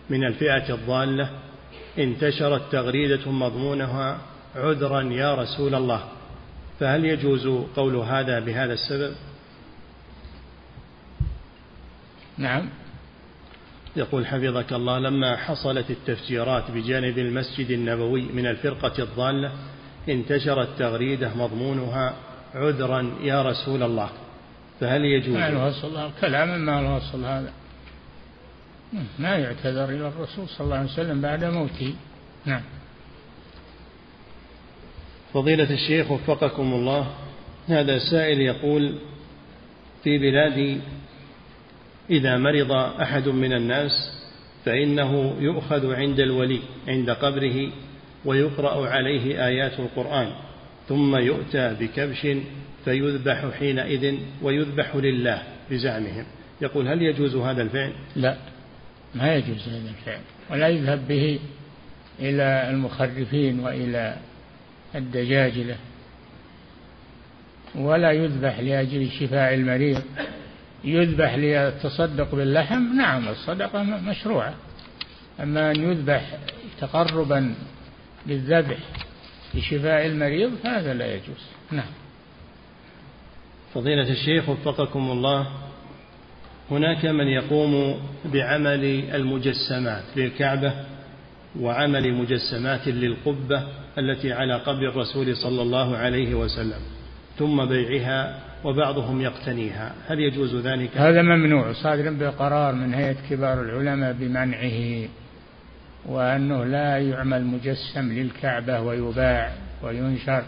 من 0.09 0.23
الفئة 0.23 0.73
الضالة 0.73 1.29
انتشرت 1.99 2.61
تغريدة 2.71 3.31
مضمونها 3.31 4.17
عذرا 4.55 5.01
يا 5.01 5.35
رسول 5.35 5.75
الله. 5.75 6.03
فهل 6.79 7.05
يجوز 7.05 7.47
قول 7.75 7.95
هذا 7.95 8.39
بهذا 8.39 8.73
السبب؟ 8.73 9.15
نعم. 12.37 12.69
يقول 13.95 14.27
حفظك 14.27 14.73
الله 14.73 14.99
لما 14.99 15.37
حصلت 15.37 15.91
التفجيرات 15.91 16.71
بجانب 16.71 17.17
المسجد 17.17 17.71
النبوي 17.71 18.21
من 18.21 18.45
الفرقة 18.45 19.03
الضالة 19.03 19.51
انتشرت 20.09 20.69
تغريدة 20.79 21.33
مضمونها 21.35 22.15
عذرا 22.55 23.11
يا 23.21 23.41
رسول 23.41 23.83
الله. 23.83 24.09
فهل 24.79 25.05
يجوز؟ 25.05 25.35
ما 25.35 25.69
أصل 25.69 26.11
كلام 26.21 26.65
ما 26.65 26.97
أصل 26.97 27.25
هذا. 27.25 27.53
ما 29.19 29.35
يعتذر 29.35 29.89
إلى 29.89 30.07
الرسول 30.07 30.49
صلى 30.49 30.65
الله 30.65 30.77
عليه 30.77 30.89
وسلم 30.89 31.21
بعد 31.21 31.43
موته. 31.43 31.93
نعم. 32.45 32.61
فضيلة 35.33 35.73
الشيخ 35.73 36.11
وفقكم 36.11 36.73
الله 36.73 37.11
هذا 37.67 37.99
سائل 37.99 38.41
يقول 38.41 38.95
في 40.03 40.17
بلادي 40.17 40.77
إذا 42.09 42.37
مرض 42.37 42.71
أحد 42.71 43.27
من 43.27 43.53
الناس 43.53 43.91
فإنه 44.65 45.35
يؤخذ 45.39 45.93
عند 45.93 46.19
الولي 46.19 46.59
عند 46.87 47.09
قبره 47.09 47.71
ويقرأ 48.25 48.89
عليه 48.89 49.47
آيات 49.47 49.79
القرآن 49.79 50.31
ثم 50.87 51.15
يؤتى 51.15 51.75
بكبش 51.79 52.27
فيذبح 52.85 53.49
حينئذ 53.59 54.17
ويذبح 54.41 54.95
لله 54.95 55.43
بزعمهم. 55.71 56.25
يقول 56.61 56.87
هل 56.87 57.01
يجوز 57.01 57.35
هذا 57.35 57.61
الفعل؟ 57.61 57.91
لا. 58.15 58.37
ما 59.17 59.35
يجوز 59.35 59.67
هذا 59.67 59.89
الفعل. 59.89 60.21
ولا 60.51 60.67
يذهب 60.67 61.07
به 61.07 61.39
إلى 62.19 62.69
المخرفين 62.69 63.59
وإلى 63.59 64.17
الدجاجلة. 64.95 65.75
ولا 67.75 68.11
يذبح 68.11 68.59
لأجل 68.59 69.11
شفاء 69.11 69.53
المريض. 69.53 70.03
يذبح 70.83 71.33
ليتصدق 71.33 72.35
باللحم؟ 72.35 72.97
نعم 72.97 73.27
الصدقة 73.27 73.83
مشروعة. 73.83 74.55
أما 75.39 75.71
أن 75.71 75.91
يذبح 75.91 76.37
تقربا 76.81 77.55
بالذبح 78.25 78.77
لشفاء 79.53 80.05
المريض 80.05 80.55
فهذا 80.63 80.93
لا 80.93 81.13
يجوز. 81.13 81.45
نعم. 81.71 81.91
فضيلة 83.73 84.09
الشيخ 84.11 84.49
وفقكم 84.49 85.11
الله. 85.11 85.66
هناك 86.71 87.05
من 87.05 87.27
يقوم 87.27 87.99
بعمل 88.25 88.85
المجسمات 89.15 90.03
للكعبة 90.15 90.73
وعمل 91.59 92.13
مجسمات 92.13 92.87
للقبة 92.87 93.63
التي 93.97 94.33
على 94.33 94.55
قبر 94.55 94.89
الرسول 94.89 95.35
صلى 95.35 95.61
الله 95.61 95.97
عليه 95.97 96.35
وسلم 96.35 96.79
ثم 97.37 97.65
بيعها 97.65 98.39
وبعضهم 98.63 99.21
يقتنيها. 99.21 99.93
هل 100.07 100.19
يجوز 100.19 100.55
ذلك؟ 100.55 100.97
هذا 100.97 101.21
ممنوع 101.21 101.73
صادر 101.73 102.09
بقرار 102.09 102.75
من 102.75 102.93
هيئة 102.93 103.15
كبار 103.29 103.61
العلماء 103.61 104.13
بمنعه 104.13 105.09
وأنه 106.05 106.63
لا 106.63 106.97
يعمل 106.97 107.45
مجسم 107.45 108.13
للكعبة 108.13 108.81
ويباع 108.81 109.51
وينشر 109.83 110.43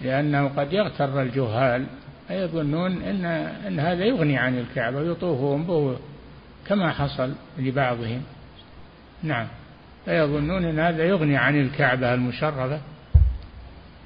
لأنه 0.00 0.48
قد 0.48 0.72
يغتر 0.72 1.22
الجهال. 1.22 1.86
يظنون 2.30 3.02
أن, 3.02 3.24
أن 3.66 3.80
هذا 3.80 4.04
يغني 4.04 4.38
عن 4.38 4.58
الكعبة 4.58 4.98
ويطوفون 4.98 5.64
به 5.64 5.96
كما 6.66 6.92
حصل 6.92 7.32
لبعضهم. 7.58 8.22
نعم. 9.22 9.46
فيظنون 10.04 10.64
أن 10.64 10.78
هذا 10.78 11.04
يغني 11.04 11.36
عن 11.36 11.60
الكعبة 11.60 12.14
المشرفة 12.14 12.80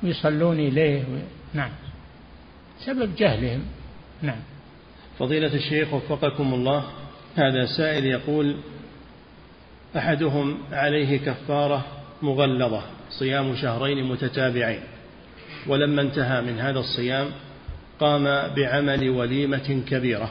ويصلون 0.02 0.58
إليه 0.58 1.02
و... 1.02 1.18
نعم. 1.54 1.70
سبب 2.86 3.14
جهلهم. 3.16 3.62
نعم. 4.22 4.40
فضيلة 5.18 5.54
الشيخ 5.54 5.94
وفقكم 5.94 6.54
الله 6.54 6.84
هذا 7.36 7.66
سائل 7.76 8.04
يقول 8.04 8.56
أحدهم 9.96 10.58
عليه 10.72 11.18
كفارة 11.18 11.86
مغلظة 12.22 12.82
صيام 13.10 13.56
شهرين 13.56 14.04
متتابعين 14.04 14.80
ولما 15.66 16.02
انتهى 16.02 16.40
من 16.40 16.60
هذا 16.60 16.78
الصيام 16.78 17.30
قام 18.00 18.54
بعمل 18.54 19.10
وليمة 19.10 19.82
كبيرة 19.88 20.30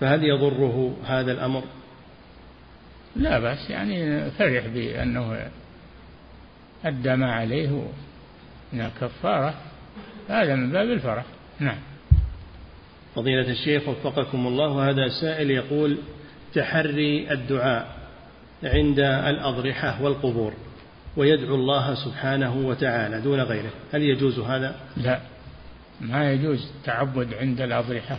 فهل 0.00 0.24
يضره 0.24 0.96
هذا 1.06 1.32
الأمر؟ 1.32 1.62
لا 3.16 3.38
بأس 3.38 3.70
يعني 3.70 4.30
فرح 4.30 4.66
بأنه 4.66 5.50
أدى 6.84 7.16
ما 7.16 7.32
عليه 7.32 7.84
من 8.72 8.80
الكفارة 8.80 9.54
هذا 10.28 10.54
من 10.54 10.72
باب 10.72 10.90
الفرح. 10.90 11.24
نعم. 11.60 11.78
فضيلة 13.14 13.50
الشيخ 13.50 13.88
وفقكم 13.88 14.46
الله 14.46 14.90
هذا 14.90 15.08
سائل 15.20 15.50
يقول 15.50 15.98
تحري 16.54 17.32
الدعاء 17.32 17.96
عند 18.64 19.00
الأضرحة 19.00 20.02
والقبور 20.02 20.52
ويدعو 21.16 21.54
الله 21.54 21.94
سبحانه 21.94 22.56
وتعالى 22.56 23.20
دون 23.20 23.40
غيره 23.40 23.70
هل 23.92 24.02
يجوز 24.02 24.38
هذا؟ 24.38 24.74
لا. 24.96 25.20
ما 26.02 26.32
يجوز 26.32 26.70
التعبد 26.76 27.34
عند 27.34 27.60
الأضرحة 27.60 28.18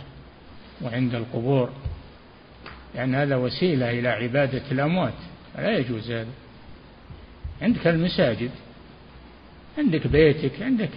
وعند 0.82 1.14
القبور 1.14 1.70
لأن 2.94 3.14
هذا 3.14 3.36
وسيلة 3.36 3.90
إلى 3.90 4.08
عبادة 4.08 4.62
الأموات 4.72 5.14
لا 5.58 5.78
يجوز 5.78 6.10
هذا. 6.10 6.30
عندك 7.62 7.86
المساجد 7.86 8.50
عندك 9.78 10.06
بيتك 10.06 10.62
عندك 10.62 10.90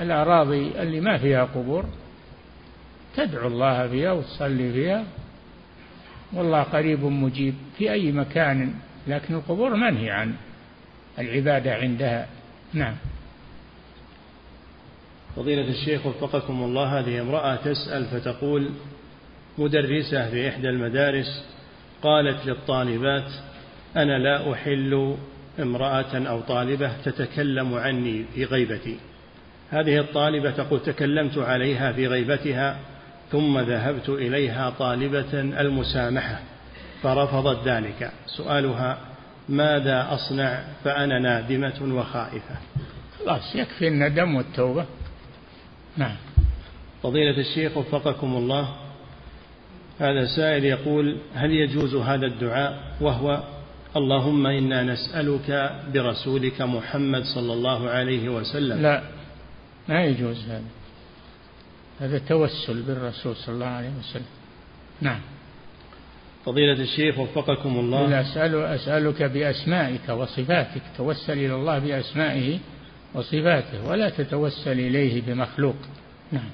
الأراضي 0.00 0.82
اللي 0.82 1.00
ما 1.00 1.18
فيها 1.18 1.44
قبور 1.44 1.84
تدعو 3.16 3.46
الله 3.48 3.88
فيها 3.88 4.12
وتصلي 4.12 4.72
فيها. 4.72 5.04
والله 6.32 6.62
قريب 6.62 7.04
مجيب 7.04 7.54
في 7.78 7.92
أي 7.92 8.12
مكان 8.12 8.74
لكن 9.06 9.34
القبور 9.34 9.74
منهي 9.76 10.10
عن 10.10 10.34
العبادة 11.18 11.74
عندها. 11.74 12.26
نعم. 12.72 12.94
فضيلة 15.36 15.68
الشيخ 15.68 16.06
وفقكم 16.06 16.62
الله 16.62 16.98
هذه 16.98 17.20
امرأة 17.20 17.56
تسأل 17.56 18.04
فتقول 18.04 18.70
مدرسة 19.58 20.30
في 20.30 20.48
إحدى 20.48 20.68
المدارس 20.68 21.44
قالت 22.02 22.46
للطالبات 22.46 23.32
أنا 23.96 24.18
لا 24.18 24.52
أحل 24.52 25.16
امرأة 25.60 26.28
أو 26.28 26.40
طالبة 26.40 26.92
تتكلم 27.04 27.74
عني 27.74 28.24
في 28.34 28.44
غيبتي. 28.44 28.96
هذه 29.70 29.98
الطالبة 29.98 30.50
تقول 30.50 30.80
تكلمت 30.80 31.38
عليها 31.38 31.92
في 31.92 32.06
غيبتها 32.06 32.76
ثم 33.32 33.58
ذهبت 33.58 34.08
إليها 34.08 34.70
طالبة 34.70 35.40
المسامحة 35.40 36.40
فرفضت 37.02 37.68
ذلك. 37.68 38.12
سؤالها 38.26 38.98
ماذا 39.48 40.08
أصنع 40.10 40.64
فأنا 40.84 41.18
نادمة 41.18 41.94
وخائفة؟ 41.96 42.56
خلاص 43.18 43.56
يكفي 43.56 43.88
الندم 43.88 44.34
والتوبة. 44.34 44.86
نعم. 45.96 46.16
فضيلة 47.02 47.38
الشيخ 47.40 47.76
وفقكم 47.76 48.36
الله 48.36 48.76
هذا 49.98 50.26
سائل 50.26 50.64
يقول 50.64 51.16
هل 51.34 51.50
يجوز 51.50 51.94
هذا 51.94 52.26
الدعاء؟ 52.26 52.96
وهو 53.00 53.42
اللهم 53.96 54.46
إنا 54.46 54.82
نسألك 54.82 55.72
برسولك 55.94 56.62
محمد 56.62 57.22
صلى 57.22 57.52
الله 57.52 57.90
عليه 57.90 58.28
وسلم. 58.28 58.82
لا 58.82 59.02
ما 59.88 60.04
يجوز 60.04 60.44
هذا. 60.48 60.64
هذا 62.00 62.18
توسل 62.18 62.82
بالرسول 62.82 63.36
صلى 63.36 63.54
الله 63.54 63.66
عليه 63.66 63.90
وسلم. 63.98 64.24
نعم. 65.00 65.20
فضيلة 66.44 66.82
الشيخ 66.82 67.18
وفقكم 67.18 67.78
الله. 67.78 68.20
أسأل 68.20 68.54
أسألك 68.64 69.22
بأسمائك 69.22 70.08
وصفاتك 70.08 70.82
توسل 70.96 71.32
إلى 71.32 71.54
الله 71.54 71.78
بأسمائه 71.78 72.58
وصفاته 73.14 73.88
ولا 73.88 74.10
تتوسل 74.10 74.80
إليه 74.80 75.22
بمخلوق. 75.22 75.76
نعم. 76.32 76.50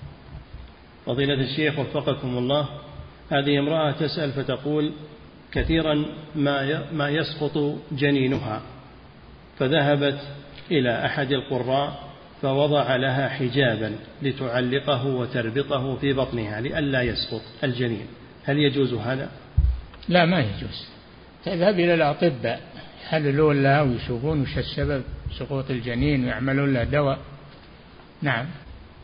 فضيلة 1.06 1.40
الشيخ 1.40 1.78
وفقكم 1.78 2.38
الله 2.38 2.68
هذه 3.30 3.58
امرأة 3.58 3.92
تسأل 3.92 4.32
فتقول 4.32 4.92
كثيرا 5.52 6.04
ما 6.34 6.90
ما 6.92 7.08
يسقط 7.08 7.78
جنينها. 7.92 8.62
فذهبت 9.58 10.20
إلى 10.70 11.06
أحد 11.06 11.32
القراء 11.32 12.06
فوضع 12.42 12.96
لها 12.96 13.28
حجابا 13.28 13.96
لتعلقه 14.22 15.06
وتربطه 15.06 15.96
في 15.96 16.12
بطنها 16.12 16.60
لئلا 16.60 17.02
يسقط 17.02 17.42
الجنين. 17.64 18.06
هل 18.44 18.58
يجوز 18.58 18.94
هذا؟ 18.94 19.30
لا 20.08 20.24
ما 20.24 20.40
يجوز. 20.40 20.88
تذهب 21.44 21.74
إلى 21.74 21.94
الأطباء 21.94 22.60
يحللون 23.06 23.62
لها 23.62 23.82
ويشوفون 23.82 24.42
وش 24.42 24.58
السبب؟ 24.58 25.02
سقوط 25.38 25.70
الجنين 25.70 26.24
ويعملون 26.24 26.74
له 26.74 26.84
دواء. 26.84 27.18
نعم. 28.22 28.46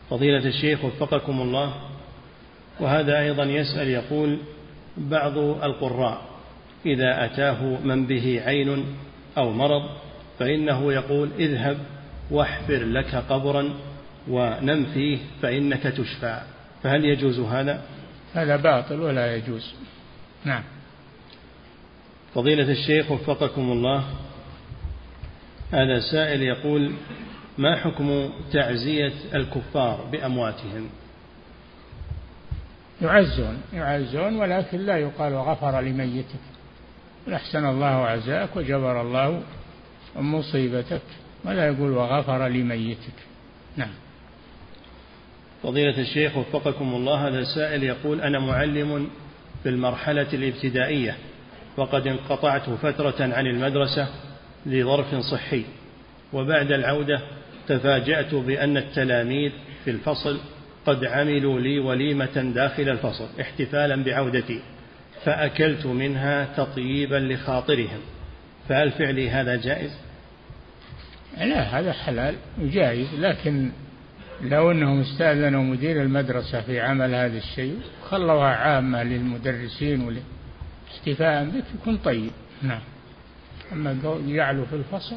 فضيلة 0.09 0.47
الشيخ 0.47 0.85
وفقكم 0.85 1.41
الله. 1.41 1.73
وهذا 2.79 3.19
أيضا 3.19 3.43
يسأل 3.43 3.87
يقول 3.87 4.39
بعض 4.97 5.37
القراء 5.37 6.21
إذا 6.85 7.25
أتاه 7.25 7.77
من 7.83 8.05
به 8.05 8.41
عين 8.45 8.85
أو 9.37 9.51
مرض 9.51 9.89
فإنه 10.39 10.93
يقول 10.93 11.29
اذهب 11.39 11.77
واحفر 12.31 12.83
لك 12.83 13.15
قبرا 13.15 13.73
ونم 14.27 14.85
فيه 14.93 15.17
فإنك 15.41 15.83
تشفى. 15.83 16.41
فهل 16.83 17.05
يجوز 17.05 17.39
هذا؟ 17.39 17.81
هذا 18.33 18.55
باطل 18.55 18.99
ولا 18.99 19.35
يجوز. 19.35 19.73
نعم. 20.45 20.63
فضيلة 22.35 22.71
الشيخ 22.71 23.11
وفقكم 23.11 23.71
الله. 23.71 24.03
هذا 25.71 25.99
سائل 26.11 26.41
يقول 26.41 26.93
ما 27.57 27.75
حكم 27.75 28.29
تعزية 28.51 29.13
الكفار 29.33 30.09
بأمواتهم؟ 30.11 30.89
يعزون 33.01 33.61
يعزون 33.73 34.35
ولكن 34.35 34.77
لا 34.77 34.97
يقال 34.97 35.33
غفر 35.33 35.81
لميتك. 35.81 36.39
أحسن 37.33 37.65
الله 37.65 38.07
عزاك 38.07 38.55
وجبر 38.55 39.01
الله 39.01 39.43
مصيبتك 40.15 41.01
ولا 41.45 41.67
يقول 41.67 41.91
وغفر 41.91 42.47
لميتك. 42.47 43.13
نعم. 43.77 43.93
فضيلة 45.63 46.01
الشيخ 46.01 46.37
وفقكم 46.37 46.93
الله 46.93 47.27
هذا 47.27 47.43
سائل 47.43 47.83
يقول 47.83 48.21
أنا 48.21 48.39
معلم 48.39 49.09
في 49.63 49.69
المرحلة 49.69 50.33
الابتدائية 50.33 51.17
وقد 51.77 52.07
انقطعت 52.07 52.69
فترة 52.69 53.15
عن 53.19 53.47
المدرسة 53.47 54.07
لظرف 54.65 55.15
صحي 55.15 55.65
وبعد 56.33 56.71
العودة 56.71 57.21
تفاجأت 57.67 58.35
بأن 58.35 58.77
التلاميذ 58.77 59.51
في 59.85 59.91
الفصل 59.91 60.39
قد 60.85 61.05
عملوا 61.05 61.59
لي 61.59 61.79
وليمة 61.79 62.51
داخل 62.55 62.89
الفصل 62.89 63.27
احتفالا 63.41 64.03
بعودتي 64.03 64.59
فأكلت 65.23 65.85
منها 65.85 66.45
تطييبا 66.57 67.15
لخاطرهم 67.15 67.99
فهل 68.69 68.91
فعلي 68.91 69.29
هذا 69.29 69.55
جائز؟ 69.55 69.91
لا 71.37 71.61
هذا 71.61 71.93
حلال 71.93 72.35
وجائز 72.61 73.07
لكن 73.19 73.71
لو 74.41 74.71
أنهم 74.71 75.01
استأذنوا 75.01 75.63
مدير 75.63 76.01
المدرسة 76.01 76.61
في 76.61 76.79
عمل 76.79 77.15
هذا 77.15 77.37
الشيء 77.37 77.79
خلوها 78.09 78.47
عامة 78.47 79.03
للمدرسين 79.03 80.07
احتفاء 80.93 81.45
بك 81.45 81.63
يكون 81.81 81.97
طيب. 81.97 82.31
نعم. 82.61 82.81
أما 83.71 84.19
جعلوا 84.27 84.65
في 84.65 84.75
الفصل 84.75 85.15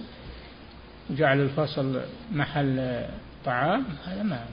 جعل 1.11 1.41
الفصل 1.41 2.01
محل 2.33 3.05
طعام 3.45 3.85
هذا 4.07 4.23
ما 4.23 4.45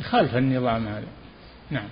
يخالف 0.00 0.36
النظام 0.36 0.86
هذا. 0.86 1.06
نعم. 1.70 1.88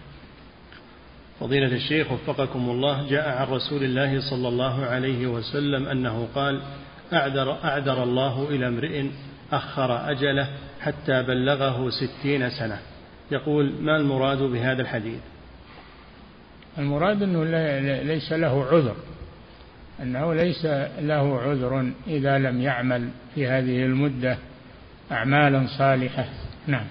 فضيلة 1.40 1.76
الشيخ 1.76 2.12
وفقكم 2.12 2.70
الله 2.70 3.09
جاء 3.09 3.28
عن 3.28 3.46
رسول 3.46 3.84
الله 3.84 4.30
صلى 4.30 4.48
الله 4.48 4.84
عليه 4.84 5.26
وسلم 5.26 5.86
أنه 5.86 6.28
قال 6.34 6.62
أعذر, 7.12 7.64
أعذر 7.64 8.02
الله 8.02 8.48
إلى 8.51 8.68
امرئ 8.68 9.06
أخر 9.52 10.10
أجله 10.10 10.48
حتى 10.80 11.22
بلغه 11.22 11.90
ستين 11.90 12.51
سنة. 12.51 12.78
يقول 13.30 13.72
ما 13.80 13.96
المراد 13.96 14.38
بهذا 14.38 14.82
الحديث؟ 14.82 15.20
المراد 16.78 17.22
أنه 17.22 17.44
ليس 18.02 18.32
له 18.32 18.64
عذر 18.64 18.96
أنه 20.02 20.34
ليس 20.34 20.64
له 21.01 21.40
عذر 21.40 21.92
إذا 22.06 22.38
لم 22.38 22.60
يعمل 22.60 23.09
في 23.34 23.46
هذه 23.46 23.84
المدة 23.84 24.38
أعمالا 25.12 25.66
صالحة. 25.78 26.24
نعم. 26.66 26.86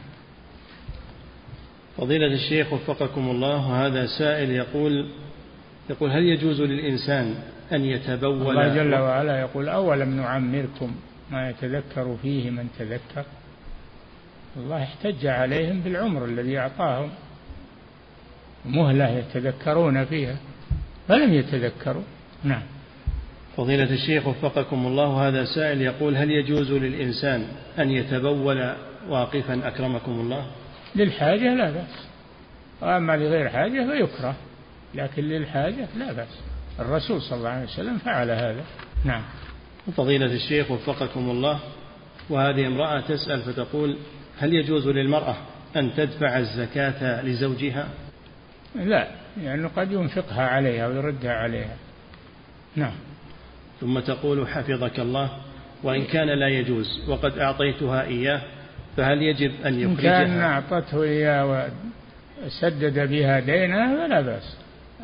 فضيلة 1.98 2.34
الشيخ 2.34 2.74
وفقكم 2.74 3.30
الله 3.30 3.86
هذا 3.86 4.06
سائل 4.06 4.52
يقول 4.52 5.10
يقول 5.90 6.12
هل 6.12 6.24
يجوز 6.24 6.62
للإنسان 6.62 7.36
أن 7.74 7.86
يتبول؟ 7.86 8.50
الله 8.50 8.76
جل 8.76 8.96
وعلا 8.96 9.40
يقول 9.40 9.70
أولم 9.70 10.18
نعمركم 10.18 10.96
ما 11.32 11.50
يتذكر 11.50 12.18
فيه 12.22 12.50
من 12.50 12.68
تذكر؟ 12.80 13.26
الله 14.58 14.84
احتج 14.84 15.26
عليهم 15.26 15.82
بالعمر 15.82 16.26
الذي 16.26 16.58
أعطاهم. 16.58 17.10
مهلة 18.66 19.10
يتذكرون 19.10 20.06
فيها 20.06 20.38
فلم 21.08 21.34
يتذكروا. 21.34 22.04
نعم. 22.44 22.64
فضيلة 23.58 23.94
الشيخ 23.94 24.28
وفقكم 24.28 24.88
الله 24.88 25.28
هذا 25.28 25.46
سائل 25.46 25.82
يقول 25.82 26.16
هل 26.18 26.32
يجوز 26.32 26.72
للإنسان 26.72 27.48
أن 27.80 27.92
يتبول 27.92 28.74
واقفا 29.10 29.68
أكرمكم 29.68 30.12
الله؟ 30.12 30.46
للحاجة 30.96 31.56
لا 31.56 31.72
بأس. 31.72 32.08
وأما 32.82 33.18
لغير 33.18 33.50
حاجة 33.50 33.92
فيكره 33.92 34.36
لكن 34.96 35.24
للحاجة 35.24 35.88
لا 35.98 36.14
بأس. 36.14 36.40
الرسول 36.80 37.22
صلى 37.22 37.38
الله 37.38 37.50
عليه 37.50 37.64
وسلم 37.64 37.98
فعل 37.98 38.30
هذا. 38.30 38.64
نعم. 39.06 39.22
فضيلة 39.98 40.34
الشيخ 40.34 40.72
وفقكم 40.72 41.30
الله 41.30 41.60
وهذه 42.30 42.68
امرأة 42.68 43.02
تسأل 43.02 43.42
فتقول 43.42 43.98
هل 44.40 44.54
يجوز 44.54 44.88
للمرأة 44.88 45.36
أن 45.76 45.94
تدفع 45.94 46.38
الزكاة 46.38 47.22
لزوجها؟ 47.22 47.88
لا 48.76 49.08
لأنه 49.38 49.70
قد 49.76 49.92
ينفقها 49.92 50.48
عليها 50.48 50.88
ويردها 50.88 51.34
عليها. 51.34 51.76
نعم. 52.76 52.94
ثم 53.82 54.00
تقول 54.00 54.48
حفظك 54.48 55.00
الله 55.00 55.30
وإن 55.84 56.04
كان 56.04 56.28
لا 56.28 56.48
يجوز 56.48 57.10
وقد 57.10 57.38
أعطيتها 57.38 58.04
إياه 58.04 58.42
فهل 58.98 59.22
يجب 59.22 59.52
أن 59.66 59.80
يخرجها؟ 59.80 60.22
إن 60.22 60.28
كان 60.28 60.40
أعطته 60.40 61.04
إياه 61.04 61.70
وسدد 62.46 63.10
بها 63.10 63.40
دينها 63.40 64.08
فلا 64.08 64.22
بأس. 64.22 64.58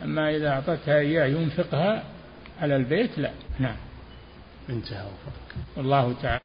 أما 0.04 0.36
إذا 0.36 0.50
أعطتها 0.50 1.00
إياه 1.00 1.26
ينفقها 1.26 2.04
على 2.62 2.76
البيت 2.76 3.20
لا. 3.20 3.32
نعم. 3.60 3.76
انتهى 4.70 5.04
وفق 5.04 5.34
والله 5.78 6.14
تعالى. 6.22 6.38